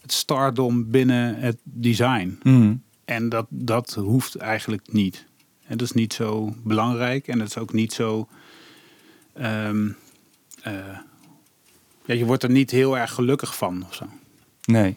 het 0.00 0.12
stardom 0.12 0.90
binnen 0.90 1.36
het 1.36 1.58
design. 1.62 2.38
Mm. 2.42 2.82
En 3.04 3.28
dat, 3.28 3.46
dat 3.48 3.94
hoeft 3.94 4.34
eigenlijk 4.36 4.92
niet. 4.92 5.24
En 5.66 5.76
dat 5.78 5.86
is 5.86 5.92
niet 5.92 6.12
zo 6.12 6.54
belangrijk 6.64 7.28
en 7.28 7.38
dat 7.38 7.48
is 7.48 7.58
ook 7.58 7.72
niet 7.72 7.92
zo. 7.92 8.28
Ehm, 9.34 9.88
eh, 10.62 10.72
ja, 12.04 12.14
je 12.14 12.24
wordt 12.24 12.42
er 12.42 12.50
niet 12.50 12.70
heel 12.70 12.98
erg 12.98 13.12
gelukkig 13.12 13.56
van 13.56 13.84
of 13.88 13.94
zo. 13.94 14.04
Nee. 14.64 14.96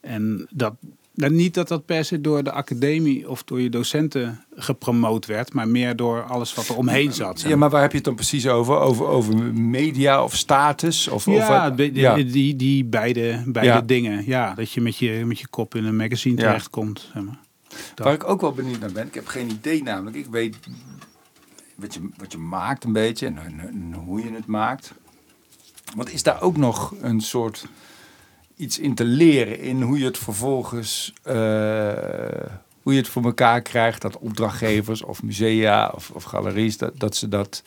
En 0.00 0.46
dat, 0.50 0.74
nou, 1.14 1.32
niet 1.32 1.54
dat 1.54 1.68
dat 1.68 1.84
per 1.86 2.04
se 2.04 2.20
door 2.20 2.42
de 2.44 2.52
academie 2.52 3.28
of 3.30 3.44
door 3.44 3.60
je 3.60 3.68
docenten 3.70 4.44
gepromoot 4.56 5.26
werd, 5.26 5.52
maar 5.52 5.68
meer 5.68 5.96
door 5.96 6.22
alles 6.22 6.54
wat 6.54 6.68
er 6.68 6.76
omheen 6.76 7.12
zat. 7.12 7.40
zeg 7.40 7.50
Ja, 7.50 7.56
maar 7.56 7.70
waar 7.70 7.80
heb 7.80 7.90
je 7.90 7.96
het 7.96 8.06
dan 8.06 8.14
precies 8.14 8.46
over? 8.48 8.76
Over, 8.78 9.06
over 9.06 9.34
media 9.54 10.22
of 10.24 10.34
status? 10.36 11.08
Of, 11.08 11.28
of 11.28 11.34
Ja, 11.34 11.70
be- 11.70 11.90
ja. 11.94 12.14
Die, 12.14 12.56
die 12.56 12.84
beide, 12.84 13.42
beide 13.46 13.72
Ja. 13.72 13.80
dingen. 13.80 14.22
Ja, 14.26 14.54
dat 14.54 14.70
je 14.72 14.80
met 14.80 14.96
je, 14.96 15.22
met 15.26 15.38
je 15.38 15.46
kop 15.48 15.74
in 15.74 15.84
een 15.84 15.96
magazine 15.96 16.36
terechtkomt. 16.36 17.08
Zeg 17.14 17.22
maar. 17.22 17.38
Waar 17.94 18.12
ik 18.14 18.28
ook 18.28 18.40
wel 18.40 18.52
benieuwd 18.52 18.80
naar 18.80 18.92
ben, 18.92 19.06
ik 19.06 19.14
heb 19.14 19.26
geen 19.26 19.50
idee 19.50 19.82
namelijk. 19.82 20.16
Ik 20.16 20.26
weet 20.30 20.56
wat 21.76 21.94
je, 21.94 22.08
wat 22.16 22.32
je 22.32 22.38
maakt 22.38 22.84
een 22.84 22.92
beetje 22.92 23.26
en, 23.26 23.94
hoe 24.04 24.24
je 24.24 24.32
het 24.32 24.46
maakt. 24.46 24.92
Want 25.94 26.12
is 26.12 26.22
daar 26.22 26.42
ook 26.42 26.56
nog 26.56 26.94
een 27.00 27.20
soort 27.20 27.66
iets 28.56 28.78
in 28.78 28.94
te 28.94 29.04
leren 29.04 29.60
in 29.60 29.82
hoe 29.82 29.98
je 29.98 30.04
het 30.04 30.18
vervolgens, 30.18 31.12
eh, 31.22 31.34
hoe 32.82 32.92
je 32.92 32.98
het 32.98 33.08
voor 33.08 33.24
elkaar 33.24 33.62
krijgt, 33.62 34.02
dat 34.02 34.18
opdrachtgevers 34.18 35.02
of 35.02 35.22
musea 35.22 35.92
of, 35.94 36.10
of 36.10 36.22
galeries, 36.22 36.76
dat, 36.76 36.98
dat 36.98 37.16
ze 37.16 37.28
dat, 37.28 37.62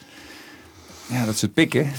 ja, 1.10 1.26
dat 1.26 1.38
ze 1.38 1.46
het 1.46 1.54
pikken. 1.54 1.92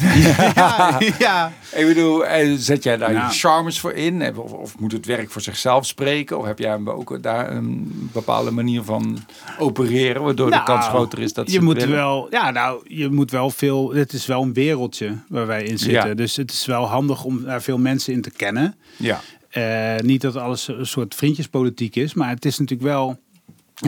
Ja, 0.55 0.99
ja. 1.19 1.53
Ik 1.75 1.87
bedoel, 1.87 2.27
eh, 2.27 2.55
zet 2.57 2.83
jij 2.83 2.97
daar 2.97 3.13
Nou. 3.13 3.27
je 3.27 3.39
charmes 3.39 3.81
voor 3.81 3.93
in? 3.93 4.23
Eh, 4.23 4.39
Of, 4.39 4.53
of 4.53 4.79
moet 4.79 4.93
het 4.93 5.07
werk 5.07 5.31
voor 5.31 5.43
zichzelf 5.43 5.87
spreken? 5.87 6.39
Of 6.39 6.45
heb 6.45 6.59
jij 6.59 6.71
hem 6.71 6.91
ook 6.91 7.23
daar 7.23 7.51
een 7.53 8.09
bepaalde 8.13 8.51
manier 8.51 8.83
van 8.83 9.19
opereren, 9.59 10.23
waardoor 10.23 10.47
de 10.51 10.55
Nou, 10.55 10.65
kans 10.67 10.87
groter 10.87 11.19
is 11.19 11.33
dat 11.33 11.47
ze 11.49 11.53
je 11.55 11.61
moet 11.61 11.75
willen? 11.77 11.91
wel, 11.97 12.27
ja, 12.31 12.51
nou, 12.51 12.81
je 12.89 13.09
moet 13.11 13.31
wel 13.31 13.51
veel. 13.51 13.95
Het 13.95 14.13
is 14.13 14.27
wel 14.27 14.43
een 14.43 14.53
wereldje 14.53 15.17
waar 15.29 15.47
wij 15.47 15.63
in 15.65 15.79
zitten. 15.79 16.09
Ja. 16.09 16.15
Dus 16.15 16.37
het 16.37 16.51
is 16.53 16.67
wel 16.67 16.85
handig 16.87 17.25
om 17.25 17.45
daar 17.45 17.63
veel 17.63 17.79
mensen 17.79 18.13
in 18.13 18.23
te 18.23 18.31
kennen. 18.31 18.75
Ja, 18.97 19.21
Eh, 19.51 19.97
niet 19.97 20.21
dat 20.21 20.37
alles 20.37 20.69
een 20.69 20.87
soort 20.87 21.15
vriendjespolitiek 21.15 21.97
is, 21.97 22.15
maar 22.15 22.29
het 22.29 22.45
is 22.45 22.59
natuurlijk 22.59 22.89
wel. 22.89 23.19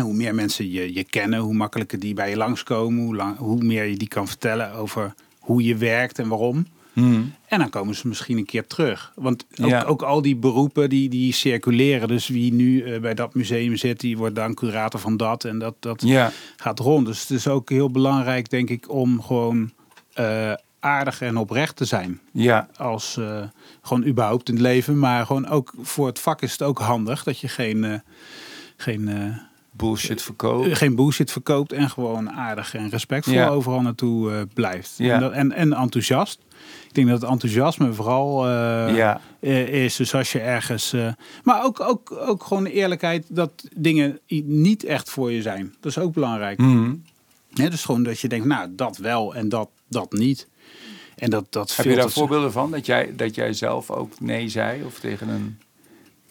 Hoe 0.00 0.14
meer 0.14 0.34
mensen 0.34 0.70
je, 0.70 0.94
je 0.94 1.04
kennen, 1.04 1.38
hoe 1.40 1.54
makkelijker 1.54 1.98
die 1.98 2.14
bij 2.14 2.30
je 2.30 2.36
langskomen, 2.36 3.02
hoe, 3.04 3.16
lang, 3.16 3.36
hoe 3.36 3.62
meer 3.62 3.84
je 3.84 3.96
die 3.96 4.08
kan 4.08 4.28
vertellen 4.28 4.72
over 4.72 5.14
hoe 5.38 5.62
je 5.64 5.76
werkt 5.76 6.18
en 6.18 6.28
waarom. 6.28 6.66
Hmm. 6.92 7.32
En 7.46 7.58
dan 7.58 7.70
komen 7.70 7.94
ze 7.94 8.08
misschien 8.08 8.36
een 8.38 8.44
keer 8.44 8.66
terug. 8.66 9.12
Want 9.14 9.44
ook, 9.62 9.68
Ja. 9.68 9.82
ook 9.82 10.02
al 10.02 10.22
die 10.22 10.36
beroepen 10.36 10.88
die, 10.88 11.08
die 11.08 11.32
circuleren. 11.32 12.08
Dus 12.08 12.28
wie 12.28 12.52
nu 12.52 12.82
eh, 12.82 13.00
bij 13.00 13.14
dat 13.14 13.34
museum 13.34 13.76
zit, 13.76 14.00
die 14.00 14.16
wordt 14.16 14.34
dan 14.34 14.54
curator 14.54 15.00
van 15.00 15.16
dat. 15.16 15.44
En 15.44 15.58
dat, 15.58 15.74
dat 15.80 16.02
ja, 16.02 16.32
gaat 16.56 16.78
rond. 16.78 17.06
Dus 17.06 17.20
het 17.20 17.30
is 17.30 17.48
ook 17.48 17.70
heel 17.70 17.90
belangrijk, 17.90 18.50
denk 18.50 18.68
ik, 18.70 18.90
om 18.90 19.22
gewoon 19.22 19.70
eh, 20.12 20.52
aardig 20.80 21.20
en 21.20 21.36
oprecht 21.36 21.76
te 21.76 21.84
zijn. 21.84 22.20
ja, 22.32 22.68
Als 22.76 23.16
eh, 23.16 23.42
gewoon 23.82 24.04
überhaupt 24.06 24.48
in 24.48 24.54
het 24.54 24.62
leven. 24.62 24.98
Maar 24.98 25.26
gewoon 25.26 25.48
ook 25.48 25.72
voor 25.80 26.06
het 26.06 26.18
vak 26.18 26.42
is 26.42 26.52
het 26.52 26.62
ook 26.62 26.78
handig 26.78 27.22
dat 27.22 27.38
je 27.38 27.48
geen, 27.48 28.02
geen, 28.76 29.08
bullshit 29.72 30.22
verkopen. 30.22 30.76
geen 30.76 30.94
bullshit 30.94 31.30
verkoopt. 31.32 31.72
En 31.72 31.90
gewoon 31.90 32.30
aardig 32.30 32.74
en 32.74 32.88
respectvol 32.90 33.34
Ja. 33.34 33.48
overal 33.48 33.80
naartoe 33.80 34.32
eh, 34.32 34.40
blijft. 34.54 34.94
Ja. 34.96 35.14
En, 35.14 35.20
dat, 35.20 35.32
en, 35.32 35.52
en 35.52 35.72
enthousiast. 35.72 36.38
Ik 36.88 36.94
denk 36.94 37.08
dat 37.08 37.20
het 37.20 37.30
enthousiasme 37.30 37.92
vooral 37.92 38.46
eh, 38.46 38.96
ja, 38.96 39.20
eh, 39.40 39.84
is. 39.84 39.96
Dus 39.96 40.14
als 40.14 40.32
je 40.32 40.38
ergens. 40.40 40.92
eh, 40.92 41.08
maar 41.42 41.64
ook, 41.64 41.80
ook, 41.80 42.12
ook 42.12 42.44
gewoon 42.44 42.64
de 42.64 42.72
eerlijkheid 42.72 43.24
dat 43.28 43.50
dingen 43.76 44.18
niet 44.44 44.84
echt 44.84 45.10
voor 45.10 45.32
je 45.32 45.42
zijn. 45.42 45.74
Dat 45.80 45.90
is 45.90 45.98
ook 45.98 46.12
belangrijk. 46.12 46.58
Hmm. 46.58 47.02
Hè, 47.52 47.70
dus 47.70 47.84
gewoon 47.84 48.02
dat 48.02 48.20
je 48.20 48.28
denkt, 48.28 48.46
nou, 48.46 48.68
dat 48.76 48.96
wel 48.96 49.34
en 49.34 49.48
dat, 49.48 49.68
dat 49.88 50.12
niet. 50.12 50.48
En 51.16 51.30
dat, 51.30 51.46
dat 51.50 51.76
Heb 51.76 51.86
je 51.86 51.94
daar 51.94 52.10
voorbeelden 52.10 52.52
van? 52.52 52.70
Dat 52.70 52.86
jij, 52.86 53.12
dat 53.16 53.34
jij 53.34 53.52
zelf 53.52 53.90
ook 53.90 54.20
nee 54.20 54.48
zei? 54.48 54.84
Of 54.84 54.98
tegen 54.98 55.28
een... 55.28 55.58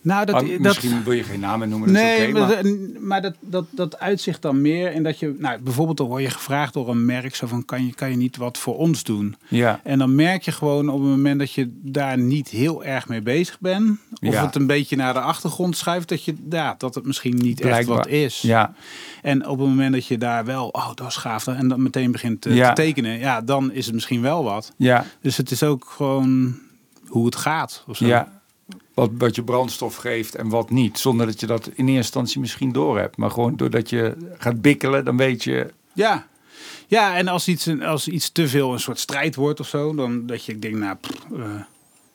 Nou, 0.03 0.25
dat, 0.25 0.39
dat, 0.39 0.59
misschien 0.59 1.03
wil 1.03 1.13
je 1.13 1.23
geen 1.23 1.39
namen 1.39 1.69
noemen, 1.69 1.93
dat 1.93 2.03
Nee, 2.03 2.31
maar, 2.33 2.41
maar... 2.47 2.63
dat- 2.63 2.99
maar 3.01 3.21
dat, 3.21 3.33
dat, 3.39 3.65
dat 3.71 3.99
uitzicht 3.99 4.41
dan 4.41 4.61
meer 4.61 4.93
in 4.93 5.03
dat 5.03 5.19
je, 5.19 5.35
nou, 5.37 5.59
bijvoorbeeld 5.61 5.97
dan 5.97 6.07
word 6.07 6.23
je 6.23 6.29
gevraagd 6.29 6.73
door 6.73 6.89
een 6.89 7.05
merk, 7.05 7.35
zo 7.35 7.47
van 7.47 7.65
kan 7.65 7.85
je, 7.85 7.93
kan 7.93 8.09
je 8.09 8.15
niet 8.17 8.37
wat 8.37 8.57
voor 8.57 8.77
ons 8.77 9.03
doen? 9.03 9.35
Ja, 9.47 9.79
En 9.83 9.99
dan 9.99 10.15
merk 10.15 10.41
je 10.43 10.51
gewoon 10.51 10.89
op 10.89 10.99
het 10.99 11.09
moment 11.09 11.39
dat 11.39 11.51
je 11.53 11.69
daar 11.81 12.17
niet 12.17 12.49
heel 12.49 12.83
erg 12.83 13.07
mee 13.07 13.21
bezig 13.21 13.59
bent, 13.59 13.89
of 14.21 14.33
Ja. 14.33 14.45
het 14.45 14.55
een 14.55 14.67
beetje 14.67 14.95
naar 14.95 15.13
de 15.13 15.19
achtergrond 15.21 15.77
schuift, 15.77 16.09
dat, 16.09 16.23
je, 16.23 16.35
ja, 16.49 16.75
dat 16.77 16.95
het 16.95 17.05
misschien 17.05 17.35
niet 17.35 17.61
echt 17.61 17.85
wat 17.85 18.07
is. 18.07 18.41
ja, 18.41 18.73
En 19.21 19.47
op 19.47 19.59
het 19.59 19.67
moment 19.67 19.93
dat 19.93 20.05
je 20.05 20.17
daar 20.17 20.45
wel, 20.45 20.67
oh 20.67 20.89
dat 20.95 21.07
is 21.07 21.15
gaaf, 21.15 21.47
en 21.47 21.67
dan 21.67 21.81
meteen 21.83 22.11
begint 22.11 22.41
te, 22.41 22.53
Ja. 22.53 22.67
te 22.73 22.81
tekenen, 22.81 23.19
ja, 23.19 23.41
dan 23.41 23.71
is 23.71 23.85
het 23.85 23.93
misschien 23.93 24.21
wel 24.21 24.43
wat. 24.43 24.73
ja, 24.77 25.05
Dus 25.21 25.37
het 25.37 25.51
is 25.51 25.63
ook 25.63 25.85
gewoon 25.95 26.55
hoe 27.07 27.25
het 27.25 27.35
gaat. 27.35 27.83
Of 27.87 27.97
zo. 27.97 28.05
ja. 28.05 28.40
Wat, 28.93 29.09
wat 29.17 29.35
je 29.35 29.43
brandstof 29.43 29.95
geeft 29.95 30.35
en 30.35 30.49
wat 30.49 30.69
niet. 30.69 30.99
Zonder 30.99 31.25
dat 31.25 31.39
je 31.39 31.45
dat 31.45 31.67
in 31.67 31.73
eerste 31.73 31.93
instantie 31.93 32.39
misschien 32.39 32.71
doorhebt. 32.71 33.17
Maar 33.17 33.31
gewoon 33.31 33.55
doordat 33.55 33.89
je 33.89 34.15
gaat 34.37 34.61
bikkelen, 34.61 35.05
dan 35.05 35.17
weet 35.17 35.43
je... 35.43 35.73
Ja. 35.93 36.27
Ja, 36.87 37.15
en 37.17 37.27
als 37.27 37.47
iets, 37.47 37.67
als 37.81 38.07
iets 38.07 38.29
te 38.29 38.47
veel 38.47 38.73
een 38.73 38.79
soort 38.79 38.99
strijd 38.99 39.35
wordt 39.35 39.59
of 39.59 39.67
zo, 39.67 39.95
dan 39.95 40.25
dat 40.25 40.45
je 40.45 40.59
denkt, 40.59 40.79
nou, 40.79 40.95
pff, 40.95 41.25
eh, 41.31 41.55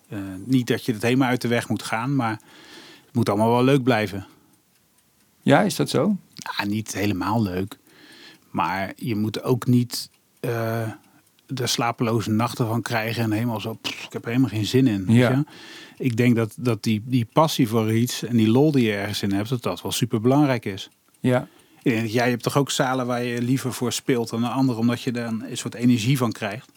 eh, 0.08 0.18
niet 0.44 0.66
dat 0.66 0.84
je 0.84 0.92
het 0.92 1.02
helemaal 1.02 1.28
uit 1.28 1.40
de 1.40 1.48
weg 1.48 1.68
moet 1.68 1.82
gaan, 1.82 2.16
maar 2.16 2.40
het 3.04 3.14
moet 3.14 3.28
allemaal 3.28 3.50
wel 3.50 3.64
leuk 3.64 3.82
blijven. 3.82 4.26
Ja, 5.42 5.60
is 5.60 5.76
dat 5.76 5.88
zo? 5.88 6.16
Ja, 6.34 6.64
niet 6.64 6.94
helemaal 6.94 7.42
leuk. 7.42 7.78
Maar 8.50 8.92
je 8.96 9.16
moet 9.16 9.42
ook 9.42 9.66
niet 9.66 10.10
eh 10.40 10.88
de 11.46 11.66
slapeloze 11.66 12.30
nachten 12.30 12.66
van 12.66 12.82
krijgen 12.82 13.22
en 13.22 13.32
helemaal 13.32 13.60
zo, 13.60 13.74
pff, 13.74 14.04
ik 14.04 14.12
heb 14.12 14.22
er 14.22 14.28
helemaal 14.28 14.50
geen 14.50 14.66
zin 14.66 14.86
in. 14.86 15.04
weet 15.06 15.16
Ja. 15.16 15.44
Ik 15.98 16.16
denk 16.16 16.36
dat, 16.36 16.54
dat 16.58 16.82
die, 16.82 17.02
die 17.04 17.26
passie 17.32 17.68
voor 17.68 17.92
iets 17.92 18.22
en 18.22 18.36
die 18.36 18.48
lol 18.48 18.72
die 18.72 18.84
je 18.84 18.92
ergens 18.92 19.22
in 19.22 19.32
hebt, 19.32 19.48
dat 19.48 19.62
dat 19.62 19.82
wel 19.82 19.92
super 19.92 20.20
belangrijk 20.20 20.64
is. 20.64 20.90
Ja. 21.20 21.48
Jij 21.82 22.30
hebt 22.30 22.42
toch 22.42 22.56
ook 22.56 22.70
zalen 22.70 23.06
waar 23.06 23.24
je 23.24 23.42
liever 23.42 23.72
voor 23.72 23.92
speelt 23.92 24.30
dan 24.30 24.44
een 24.44 24.50
ander, 24.50 24.78
omdat 24.78 25.02
je 25.02 25.12
daar 25.12 25.28
een 25.28 25.56
soort 25.56 25.74
energie 25.74 26.18
van 26.18 26.32
krijgt. 26.32 26.70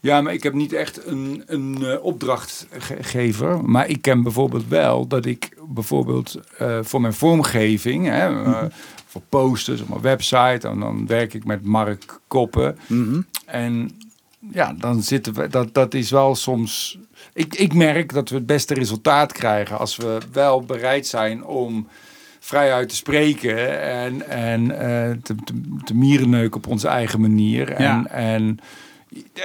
Ja, 0.00 0.20
maar 0.20 0.32
ik 0.32 0.42
heb 0.42 0.52
niet 0.52 0.72
echt 0.72 1.06
een, 1.06 1.42
een 1.46 1.84
eh, 1.84 2.04
opdrachtgever. 2.04 3.64
Maar 3.64 3.88
ik 3.88 4.02
ken 4.02 4.22
bijvoorbeeld 4.22 4.68
wel 4.68 5.06
dat 5.06 5.26
ik 5.26 5.56
bijvoorbeeld 5.68 6.40
eh, 6.58 6.78
voor 6.82 7.00
mijn 7.00 7.12
vormgeving, 7.12 8.06
hè, 8.06 8.44
eh, 8.44 8.64
voor 9.06 9.22
posters 9.28 9.80
op 9.80 9.88
mijn 9.88 10.00
website, 10.00 10.68
en 10.68 10.80
dan 10.80 11.06
werk 11.06 11.34
ik 11.34 11.44
met 11.44 11.64
Mark 11.64 12.20
Koppen. 12.26 12.78
En 13.46 13.90
ja, 14.52 14.74
dan 14.78 15.02
zitten 15.02 15.34
we, 15.34 15.48
dat, 15.48 15.74
dat 15.74 15.94
is 15.94 16.10
wel 16.10 16.34
soms. 16.34 16.98
Ik, 17.34 17.54
ik 17.54 17.74
merk 17.74 18.12
dat 18.12 18.28
we 18.28 18.34
het 18.34 18.46
beste 18.46 18.74
resultaat 18.74 19.32
krijgen 19.32 19.78
als 19.78 19.96
we 19.96 20.18
wel 20.32 20.62
bereid 20.62 21.06
zijn 21.06 21.44
om 21.44 21.88
vrijuit 22.40 22.88
te 22.88 22.96
spreken 22.96 23.80
en, 23.82 24.28
en 24.28 24.70
eh, 24.70 25.16
te, 25.22 25.34
te, 25.44 25.54
te 25.84 25.94
mierenneuken 25.94 26.56
op 26.56 26.66
onze 26.66 26.88
eigen 26.88 27.20
manier. 27.20 27.72
En, 27.72 27.82
Ja. 27.84 28.06
en, 28.06 28.58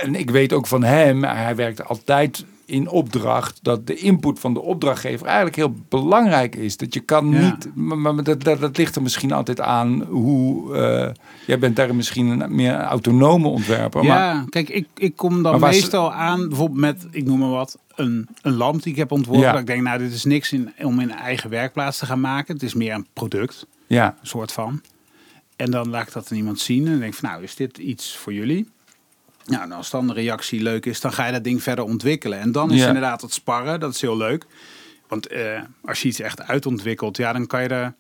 en 0.02 0.16
ik 0.16 0.30
weet 0.30 0.54
ook 0.54 0.68
van 0.68 0.84
hem, 0.84 1.24
hij 1.24 1.56
werkt 1.56 1.86
altijd 1.88 2.46
in 2.68 2.90
opdracht, 2.90 3.60
dat 3.62 3.88
de 3.88 3.96
input 3.96 4.40
van 4.40 4.54
de 4.54 4.62
opdrachtgever 4.62 5.26
eigenlijk 5.26 5.56
heel 5.56 5.76
belangrijk 5.90 6.56
is. 6.56 6.78
Dat 6.78 6.94
je 6.94 7.00
kan 7.00 7.30
Ja. 7.32 7.40
niet, 7.40 7.76
maar, 7.76 8.24
dat, 8.24 8.44
dat, 8.44 8.60
dat 8.60 8.78
ligt 8.78 8.96
er 8.96 9.02
misschien 9.02 9.32
altijd 9.32 9.62
aan 9.62 10.02
hoe, 10.02 10.76
eh, 10.76 11.14
jij 11.46 11.60
bent 11.60 11.76
daar 11.76 11.96
misschien 11.96 12.28
een 12.42 12.56
meer 12.56 12.74
autonome 12.80 13.48
ontwerper. 13.48 14.04
Maar, 14.06 14.18
Ja, 14.18 14.46
kijk, 14.50 14.70
ik, 14.70 14.88
ik 14.96 15.16
kom 15.16 15.44
dan 15.44 15.60
meestal 15.60 16.14
aan, 16.14 16.48
bijvoorbeeld 16.48 16.80
met, 16.80 17.08
ik 17.12 17.26
noem 17.26 17.40
maar 17.40 17.50
wat, 17.50 17.78
een, 17.96 18.28
een 18.42 18.54
lamp 18.56 18.84
die 18.84 18.92
ik 18.92 18.98
heb 18.98 19.12
ontworpen. 19.12 19.44
Ja. 19.44 19.52
Dat 19.52 19.62
ik 19.62 19.68
denk, 19.68 19.82
nou, 19.82 19.98
dit 20.00 20.14
is 20.14 20.24
niks 20.24 20.52
in, 20.52 20.74
om 20.82 21.00
in 21.00 21.10
een 21.10 21.18
eigen 21.18 21.50
werkplaats 21.50 21.98
te 21.98 22.06
gaan 22.06 22.20
maken. 22.20 22.54
Het 22.54 22.64
is 22.64 22.74
meer 22.74 22.94
een 22.94 23.08
product, 23.14 23.66
ja, 23.88 24.16
een 24.22 24.28
soort 24.28 24.52
van. 24.52 24.82
En 25.56 25.72
dan 25.72 25.90
laat 25.90 26.08
ik 26.08 26.14
dat 26.14 26.32
aan 26.32 26.38
iemand 26.38 26.60
zien 26.60 26.88
en 26.88 27.00
denk 27.00 27.14
van, 27.14 27.30
nou, 27.30 27.44
is 27.44 27.56
dit 27.56 27.78
iets 27.78 28.16
voor 28.18 28.34
jullie? 28.34 28.68
Nou, 29.48 29.64
en 29.64 29.72
als 29.72 29.90
dan 29.90 30.08
de 30.08 30.14
reactie 30.14 30.62
leuk 30.62 30.86
is, 30.86 31.02
dan 31.02 31.14
ga 31.14 31.26
je 31.26 31.32
dat 31.32 31.44
ding 31.44 31.64
verder 31.64 31.86
ontwikkelen. 31.86 32.40
En 32.40 32.52
dan 32.52 32.72
is 32.72 32.80
Ja. 32.80 32.88
inderdaad 32.88 33.22
het 33.22 33.34
sparren, 33.34 33.80
dat 33.80 33.94
is 33.94 34.02
heel 34.02 34.18
leuk. 34.18 34.46
Want 35.08 35.28
eh, 35.28 35.62
als 35.82 36.02
je 36.02 36.08
iets 36.08 36.20
echt 36.20 36.42
uitontwikkelt, 36.42 37.18
ja, 37.18 37.34
dan 37.34 37.48
kan 37.48 37.62
je 37.62 37.68
er 37.68 37.94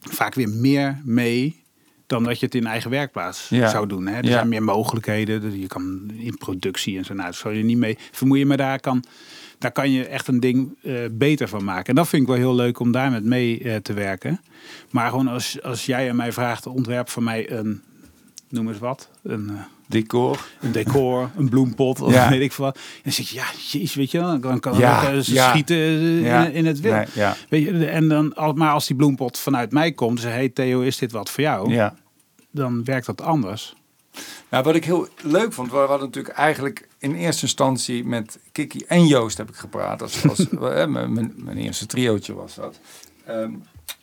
vaak 0.00 0.34
weer 0.34 0.48
meer 0.48 1.00
mee 1.04 1.62
dan 2.06 2.24
dat 2.24 2.40
je 2.40 2.46
het 2.46 2.54
in 2.54 2.66
eigen 2.66 2.90
werkplaats 2.90 3.48
Ja. 3.48 3.68
zou 3.68 3.86
doen. 3.86 4.06
Hè? 4.06 4.16
Er 4.16 4.24
Ja. 4.24 4.30
zijn 4.30 4.48
meer 4.48 4.62
mogelijkheden. 4.62 5.60
Je 5.60 5.66
kan 5.66 6.10
in 6.16 6.36
productie 6.38 6.98
en 6.98 7.04
zo. 7.04 7.14
Nou, 7.14 7.32
zou 7.32 7.54
je 7.54 7.64
niet 7.64 7.76
mee 7.78 7.98
vermoeien. 8.12 8.46
Maar 8.46 8.56
daar 8.56 8.80
kan, 8.80 9.04
daar 9.58 9.72
kan 9.72 9.90
je 9.90 10.06
echt 10.06 10.28
een 10.28 10.40
ding 10.40 10.76
eh, 10.82 10.94
beter 11.10 11.48
van 11.48 11.64
maken. 11.64 11.84
En 11.86 11.94
dat 11.94 12.08
vind 12.08 12.22
ik 12.22 12.28
wel 12.28 12.36
heel 12.36 12.54
leuk 12.54 12.78
om 12.80 12.92
daar 12.92 13.10
met 13.10 13.24
mee 13.24 13.62
eh, 13.62 13.76
te 13.76 13.92
werken. 13.92 14.40
Maar 14.90 15.10
gewoon 15.10 15.28
als, 15.28 15.62
als 15.62 15.86
jij 15.86 16.10
aan 16.10 16.16
mij 16.16 16.32
vraagt, 16.32 16.66
ontwerp 16.66 17.08
voor 17.08 17.22
mij 17.22 17.50
een, 17.50 17.82
noem 18.48 18.68
eens 18.68 18.78
wat, 18.78 19.10
een... 19.22 19.50
decor. 19.88 20.46
een 20.60 20.72
decor, 20.72 21.30
een 21.36 21.48
bloempot 21.48 22.00
of 22.00 22.12
Ja. 22.12 22.28
weet 22.28 22.40
ik 22.40 22.52
veel 22.52 22.64
wat. 22.64 22.76
En 22.76 22.82
dan 23.02 23.12
zeg 23.12 23.28
je, 23.28 23.34
ja, 23.34 23.44
jeez, 23.70 23.94
weet 23.94 24.10
je 24.10 24.18
wel, 24.20 24.40
dan 24.40 24.60
kan 24.60 24.78
Ja, 24.78 25.12
ook, 25.14 25.22
ze 25.22 25.32
ja. 25.32 25.50
schieten 25.50 25.76
eh, 25.76 26.22
Ja. 26.22 26.46
in, 26.46 26.52
in 26.52 26.66
het 26.66 26.80
wild. 26.80 27.14
Nee. 27.14 27.28
Weet 27.48 27.64
je, 27.64 27.86
en 27.86 28.08
dan, 28.08 28.34
al- 28.34 28.52
maar 28.52 28.72
als 28.72 28.86
die 28.86 28.96
bloempot 28.96 29.38
vanuit 29.38 29.72
mij 29.72 29.92
komt, 29.92 30.20
zeg 30.20 30.32
hey 30.32 30.48
Theo, 30.48 30.80
is 30.80 30.98
dit 30.98 31.12
wat 31.12 31.30
voor 31.30 31.42
jou? 31.42 31.70
Ja. 31.72 31.94
Dan 32.50 32.84
werkt 32.84 33.06
dat 33.06 33.20
anders. 33.20 33.76
Nou, 34.50 34.64
wat 34.64 34.74
ik 34.74 34.84
heel 34.84 35.08
leuk 35.22 35.52
vond, 35.52 35.70
we 35.70 35.76
hadden 35.76 35.98
natuurlijk 36.06 36.34
eigenlijk 36.34 36.88
in 36.98 37.14
eerste 37.14 37.42
instantie 37.42 38.04
met 38.04 38.38
Kiki 38.52 38.84
en 38.88 39.06
Joost 39.06 39.36
heb 39.38 39.48
ik 39.48 39.54
gepraat. 39.56 40.02
Als, 40.02 40.22
eh, 40.50 40.58
mijn, 40.86 41.12
mijn- 41.12 41.32
mijn 41.36 41.56
eerste 41.56 41.86
triootje 41.86 42.34
was 42.34 42.54
dat. 42.54 42.80
Ehm, 43.26 43.50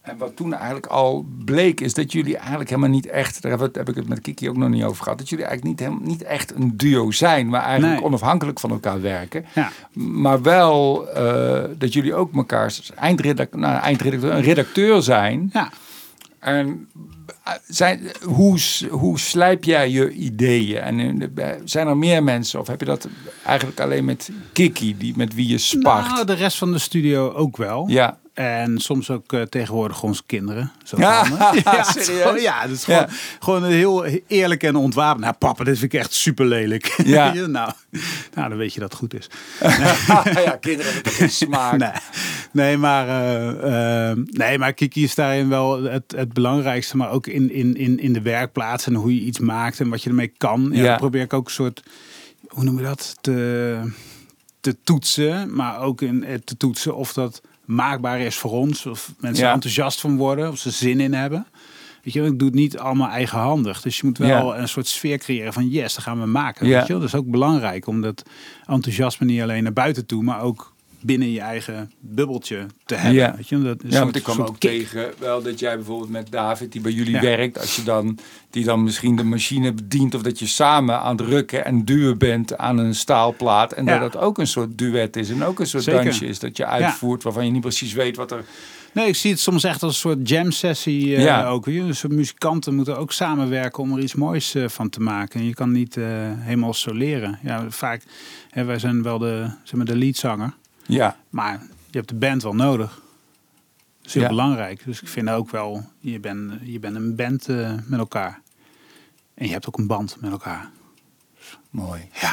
en 0.05 0.17
wat 0.17 0.35
toen 0.35 0.53
eigenlijk 0.53 0.85
al 0.85 1.25
bleek, 1.45 1.81
is 1.81 1.93
dat 1.93 2.11
jullie 2.11 2.37
eigenlijk 2.37 2.69
helemaal 2.69 2.89
niet 2.89 3.07
echt, 3.07 3.41
daar 3.41 3.59
heb 3.59 3.89
ik- 3.89 3.95
het 3.95 4.07
met 4.09 4.21
Kiki 4.21 4.49
ook 4.49 4.57
nog 4.57 4.69
niet 4.69 4.83
over 4.83 5.03
gehad, 5.03 5.17
dat 5.17 5.29
jullie 5.29 5.45
eigenlijk 5.45 5.79
niet, 5.79 5.87
helemaal, 5.87 6.09
niet 6.09 6.23
echt 6.23 6.55
een 6.55 6.77
duo 6.77 7.11
zijn, 7.11 7.49
maar 7.49 7.61
eigenlijk 7.63 7.93
Nee. 7.93 8.03
onafhankelijk 8.03 8.59
van 8.59 8.69
elkaar 8.71 9.01
werken. 9.01 9.45
Ja, 9.55 9.71
Maar 9.93 10.41
wel 10.41 11.07
eh, 11.09 11.63
dat 11.77 11.93
jullie 11.93 12.13
ook 12.15 12.31
mekaars 12.33 12.91
eindredacteur, 12.95 13.59
nou, 13.59 13.81
eindredacteur, 13.81 14.31
een 14.31 14.41
redacteur 14.41 15.01
zijn. 15.01 15.49
ja. 15.53 15.69
En 16.39 16.87
eh, 17.43 17.53
zijn, 17.67 17.99
hoe, 18.23 18.59
hoe 18.89 19.19
slijp 19.19 19.63
jij 19.63 19.89
je 19.89 20.11
ideeën? 20.11 20.77
En 20.81 21.21
eh, 21.35 21.49
zijn 21.63 21.87
er 21.87 21.97
meer 21.97 22.23
mensen? 22.23 22.59
Of 22.59 22.67
heb 22.67 22.79
je 22.79 22.85
dat 22.85 23.07
eigenlijk 23.45 23.79
alleen 23.79 24.05
met 24.05 24.29
Kiki, 24.53 24.97
die, 24.97 25.13
met 25.17 25.33
wie 25.33 25.47
je 25.47 25.57
spart? 25.57 26.07
Nou, 26.07 26.25
de 26.25 26.33
rest 26.33 26.57
van 26.57 26.71
de 26.71 26.79
studio 26.79 27.31
ook 27.31 27.57
wel. 27.57 27.87
ja. 27.87 28.17
En 28.35 28.77
soms 28.79 29.09
ook 29.09 29.33
eh, 29.33 29.41
tegenwoordig 29.41 30.03
onze 30.03 30.21
kinderen. 30.25 30.71
Zo 30.83 30.97
Ja, 30.99 31.23
is 31.53 32.05
serieus? 32.05 32.41
ja, 32.41 32.61
dat 32.61 32.71
is 32.75 32.85
Ja. 32.85 32.97
gewoon, 32.97 33.09
gewoon 33.39 33.63
heel 33.71 34.05
eerlijk 34.27 34.63
en 34.63 34.75
ontwapend. 34.75 35.21
Nou, 35.23 35.33
papa, 35.33 35.63
dit 35.63 35.79
vind 35.79 35.93
ik 35.93 35.99
echt 35.99 36.13
super 36.13 36.45
lelijk. 36.45 36.95
Ja. 37.05 37.33
nou, 37.33 37.71
nou, 38.33 38.49
dan 38.49 38.57
weet 38.57 38.73
je 38.73 38.79
dat 38.79 38.89
het 38.89 38.99
goed 38.99 39.13
is. 39.13 39.27
ja, 40.45 40.57
kinderen 40.59 40.93
hebben 40.93 41.11
geen 41.11 41.29
smaak. 41.29 41.77
Nee, 41.77 41.91
nee, 42.51 42.77
maar, 42.77 43.07
eh, 43.07 44.09
eh, 44.11 44.17
nee, 44.25 44.57
maar 44.57 44.73
Kiki 44.73 45.03
is 45.03 45.15
daarin 45.15 45.49
wel 45.49 45.83
het, 45.83 46.13
het 46.15 46.33
belangrijkste. 46.33 46.97
Maar 46.97 47.11
ook 47.11 47.27
in, 47.27 47.51
in, 47.51 47.75
in, 47.75 47.99
in 47.99 48.13
de 48.13 48.21
werkplaats 48.21 48.85
en 48.85 48.93
hoe 48.93 49.15
je 49.15 49.21
iets 49.21 49.39
maakt 49.39 49.79
en 49.79 49.89
wat 49.89 50.03
je 50.03 50.09
ermee 50.09 50.33
kan. 50.37 50.69
Ja, 50.71 50.77
Ja. 50.83 50.87
dan 50.89 50.97
probeer 50.97 51.21
ik 51.21 51.33
ook 51.33 51.45
een 51.45 51.51
soort, 51.53 51.83
hoe 52.47 52.63
noem 52.63 52.77
je 52.77 52.83
dat, 52.83 53.15
te, 53.21 53.79
te 54.59 54.75
toetsen. 54.83 55.55
Maar 55.55 55.79
ook 55.79 56.01
in, 56.01 56.41
te 56.45 56.57
toetsen 56.57 56.95
of 56.95 57.13
dat 57.13 57.41
maakbaar 57.65 58.19
is 58.19 58.35
voor 58.35 58.51
ons. 58.51 58.85
Of 58.85 59.13
mensen 59.19 59.45
Ja. 59.45 59.53
enthousiast 59.53 60.01
van 60.01 60.17
worden, 60.17 60.49
of 60.51 60.57
ze 60.57 60.71
zin 60.71 60.99
in 60.99 61.13
hebben. 61.13 61.45
Weet 62.03 62.13
je, 62.13 62.21
ik 62.23 62.39
doe 62.39 62.47
het 62.47 62.57
niet 62.57 62.77
allemaal 62.77 63.09
eigenhandig. 63.09 63.81
Dus 63.81 63.97
je 63.97 64.05
moet 64.05 64.17
wel 64.17 64.53
Ja. 64.53 64.59
een 64.59 64.67
soort 64.67 64.87
sfeer 64.87 65.17
creëren 65.17 65.53
van 65.53 65.69
yes, 65.69 65.93
dat 65.95 66.03
gaan 66.03 66.19
we 66.19 66.25
maken. 66.25 66.67
Ja. 66.67 66.77
Weet 66.77 66.87
je? 66.87 66.93
Dat 66.93 67.03
is 67.03 67.15
ook 67.15 67.29
belangrijk 67.31 67.87
om 67.87 68.01
dat 68.01 68.23
enthousiasme 68.65 69.25
niet 69.25 69.41
alleen 69.41 69.63
naar 69.63 69.73
buiten 69.73 70.05
toe, 70.05 70.23
maar 70.23 70.41
ook 70.41 70.73
binnen 71.05 71.31
je 71.31 71.39
eigen 71.39 71.91
bubbeltje 71.99 72.65
te 72.85 72.95
hebben. 72.95 73.13
Ja. 73.21 73.33
Weet 73.35 73.47
je? 73.49 73.61
Dat 73.61 73.83
is 73.83 73.93
Ja, 73.93 73.99
want 74.03 74.15
ik 74.15 74.23
kwam 74.23 74.41
ook 74.41 74.59
kick. 74.59 74.71
tegen 74.71 75.11
wel 75.19 75.41
dat 75.41 75.59
jij 75.59 75.75
bijvoorbeeld 75.75 76.09
met 76.09 76.31
David, 76.31 76.71
die 76.71 76.81
bij 76.81 76.91
jullie 76.91 77.13
Ja. 77.13 77.21
werkt, 77.21 77.59
als 77.59 77.75
je 77.75 77.83
dan, 77.83 78.17
die 78.49 78.63
dan 78.63 78.83
misschien 78.83 79.15
de 79.15 79.23
machine 79.23 79.73
bedient, 79.73 80.15
of 80.15 80.21
dat 80.21 80.39
je 80.39 80.47
samen 80.47 80.99
aan 80.99 81.17
het 81.17 81.25
rukken 81.27 81.65
en 81.65 81.85
duwen 81.85 82.17
bent 82.17 82.57
aan 82.57 82.77
een 82.77 82.95
staalplaat. 82.95 83.73
En 83.73 83.85
Ja. 83.85 83.99
dat 83.99 84.11
dat 84.11 84.21
ook 84.21 84.37
een 84.37 84.47
soort 84.47 84.77
duet 84.77 85.15
is 85.15 85.29
en 85.29 85.43
ook 85.43 85.59
een 85.59 85.67
soort 85.67 85.83
Zeker. 85.83 86.03
dansje 86.03 86.25
is 86.25 86.39
dat 86.39 86.57
je 86.57 86.65
uitvoert 86.65 87.23
waarvan 87.23 87.45
je 87.45 87.51
niet 87.51 87.61
precies 87.61 87.93
weet 87.93 88.15
wat 88.15 88.31
er. 88.31 88.43
Nee, 88.91 89.07
ik 89.07 89.15
zie 89.15 89.31
het 89.31 89.39
soms 89.39 89.63
echt 89.63 89.83
als 89.83 89.93
een 89.93 89.99
soort 89.99 90.29
jam 90.29 90.51
sessie 90.51 91.15
eh, 91.15 91.23
Ja. 91.23 91.47
ook. 91.47 91.65
Dus 91.65 92.03
muzikanten 92.07 92.75
moeten 92.75 92.97
ook 92.97 93.11
samenwerken 93.11 93.83
om 93.83 93.93
er 93.97 94.03
iets 94.03 94.15
moois 94.15 94.55
eh, 94.55 94.67
van 94.67 94.89
te 94.89 94.99
maken. 94.99 95.39
En 95.39 95.45
je 95.45 95.53
kan 95.53 95.71
niet 95.71 95.97
eh, 95.97 96.03
helemaal 96.37 96.73
soleren. 96.73 97.39
Ja, 97.43 97.65
vaak, 97.69 98.01
hè, 98.49 98.63
wij 98.63 98.79
zijn 98.79 99.03
wel 99.03 99.17
de, 99.17 99.49
zeg 99.63 99.73
maar, 99.75 99.85
de 99.85 99.95
leadzanger. 99.95 100.53
Ja, 100.87 101.15
Maar 101.29 101.59
je 101.89 101.97
hebt 101.97 102.09
de 102.09 102.15
band 102.15 102.43
wel 102.43 102.55
nodig. 102.55 103.01
Dat 103.97 104.05
is 104.07 104.13
heel 104.13 104.23
Ja. 104.23 104.29
belangrijk. 104.29 104.81
Dus 104.85 105.01
ik 105.01 105.07
vind 105.07 105.29
ook 105.29 105.49
wel, 105.51 105.83
je 105.99 106.19
bent, 106.19 106.53
je 106.63 106.79
bent 106.79 106.95
een 106.95 107.15
band 107.15 107.49
eh, 107.49 107.71
met 107.85 107.99
elkaar. 107.99 108.41
En 109.33 109.45
je 109.45 109.51
hebt 109.51 109.67
ook 109.67 109.77
een 109.77 109.87
band 109.87 110.17
met 110.19 110.31
elkaar. 110.31 110.69
mooi. 111.69 112.09
Ja. 112.21 112.29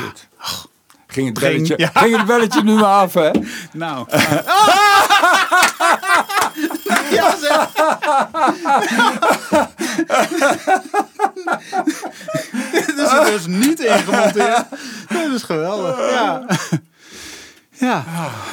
Ging 1.07 1.29
het, 1.29 1.39
Ging- 1.39 1.41
belletje, 1.55 1.75
ja. 1.79 1.91
ging 1.95 2.17
het 2.17 2.27
belletje 2.27 2.63
nu 2.63 2.75
maar 2.75 2.85
af, 2.85 3.15
hè? 3.15 3.31
Nou. 3.73 4.07
ja, 7.19 7.37
zeg. 7.37 7.71
Dit 12.73 12.99
is 12.99 13.13
er 13.13 13.25
dus 13.25 13.47
niet 13.47 13.81
ingemonteerd. 13.81 14.65
Dat 15.09 15.31
is 15.35 15.43
geweldig. 15.43 15.97
Ja. 16.11 16.45
Ja. 17.83 18.05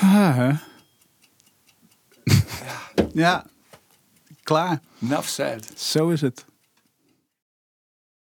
Ja. 0.01 0.33
hè. 0.33 0.51
Ja. 3.13 3.45
Klaar. 4.43 4.79
Enough 5.01 5.27
said. 5.27 5.79
Zo 5.79 6.09
is 6.09 6.21
het. 6.21 6.45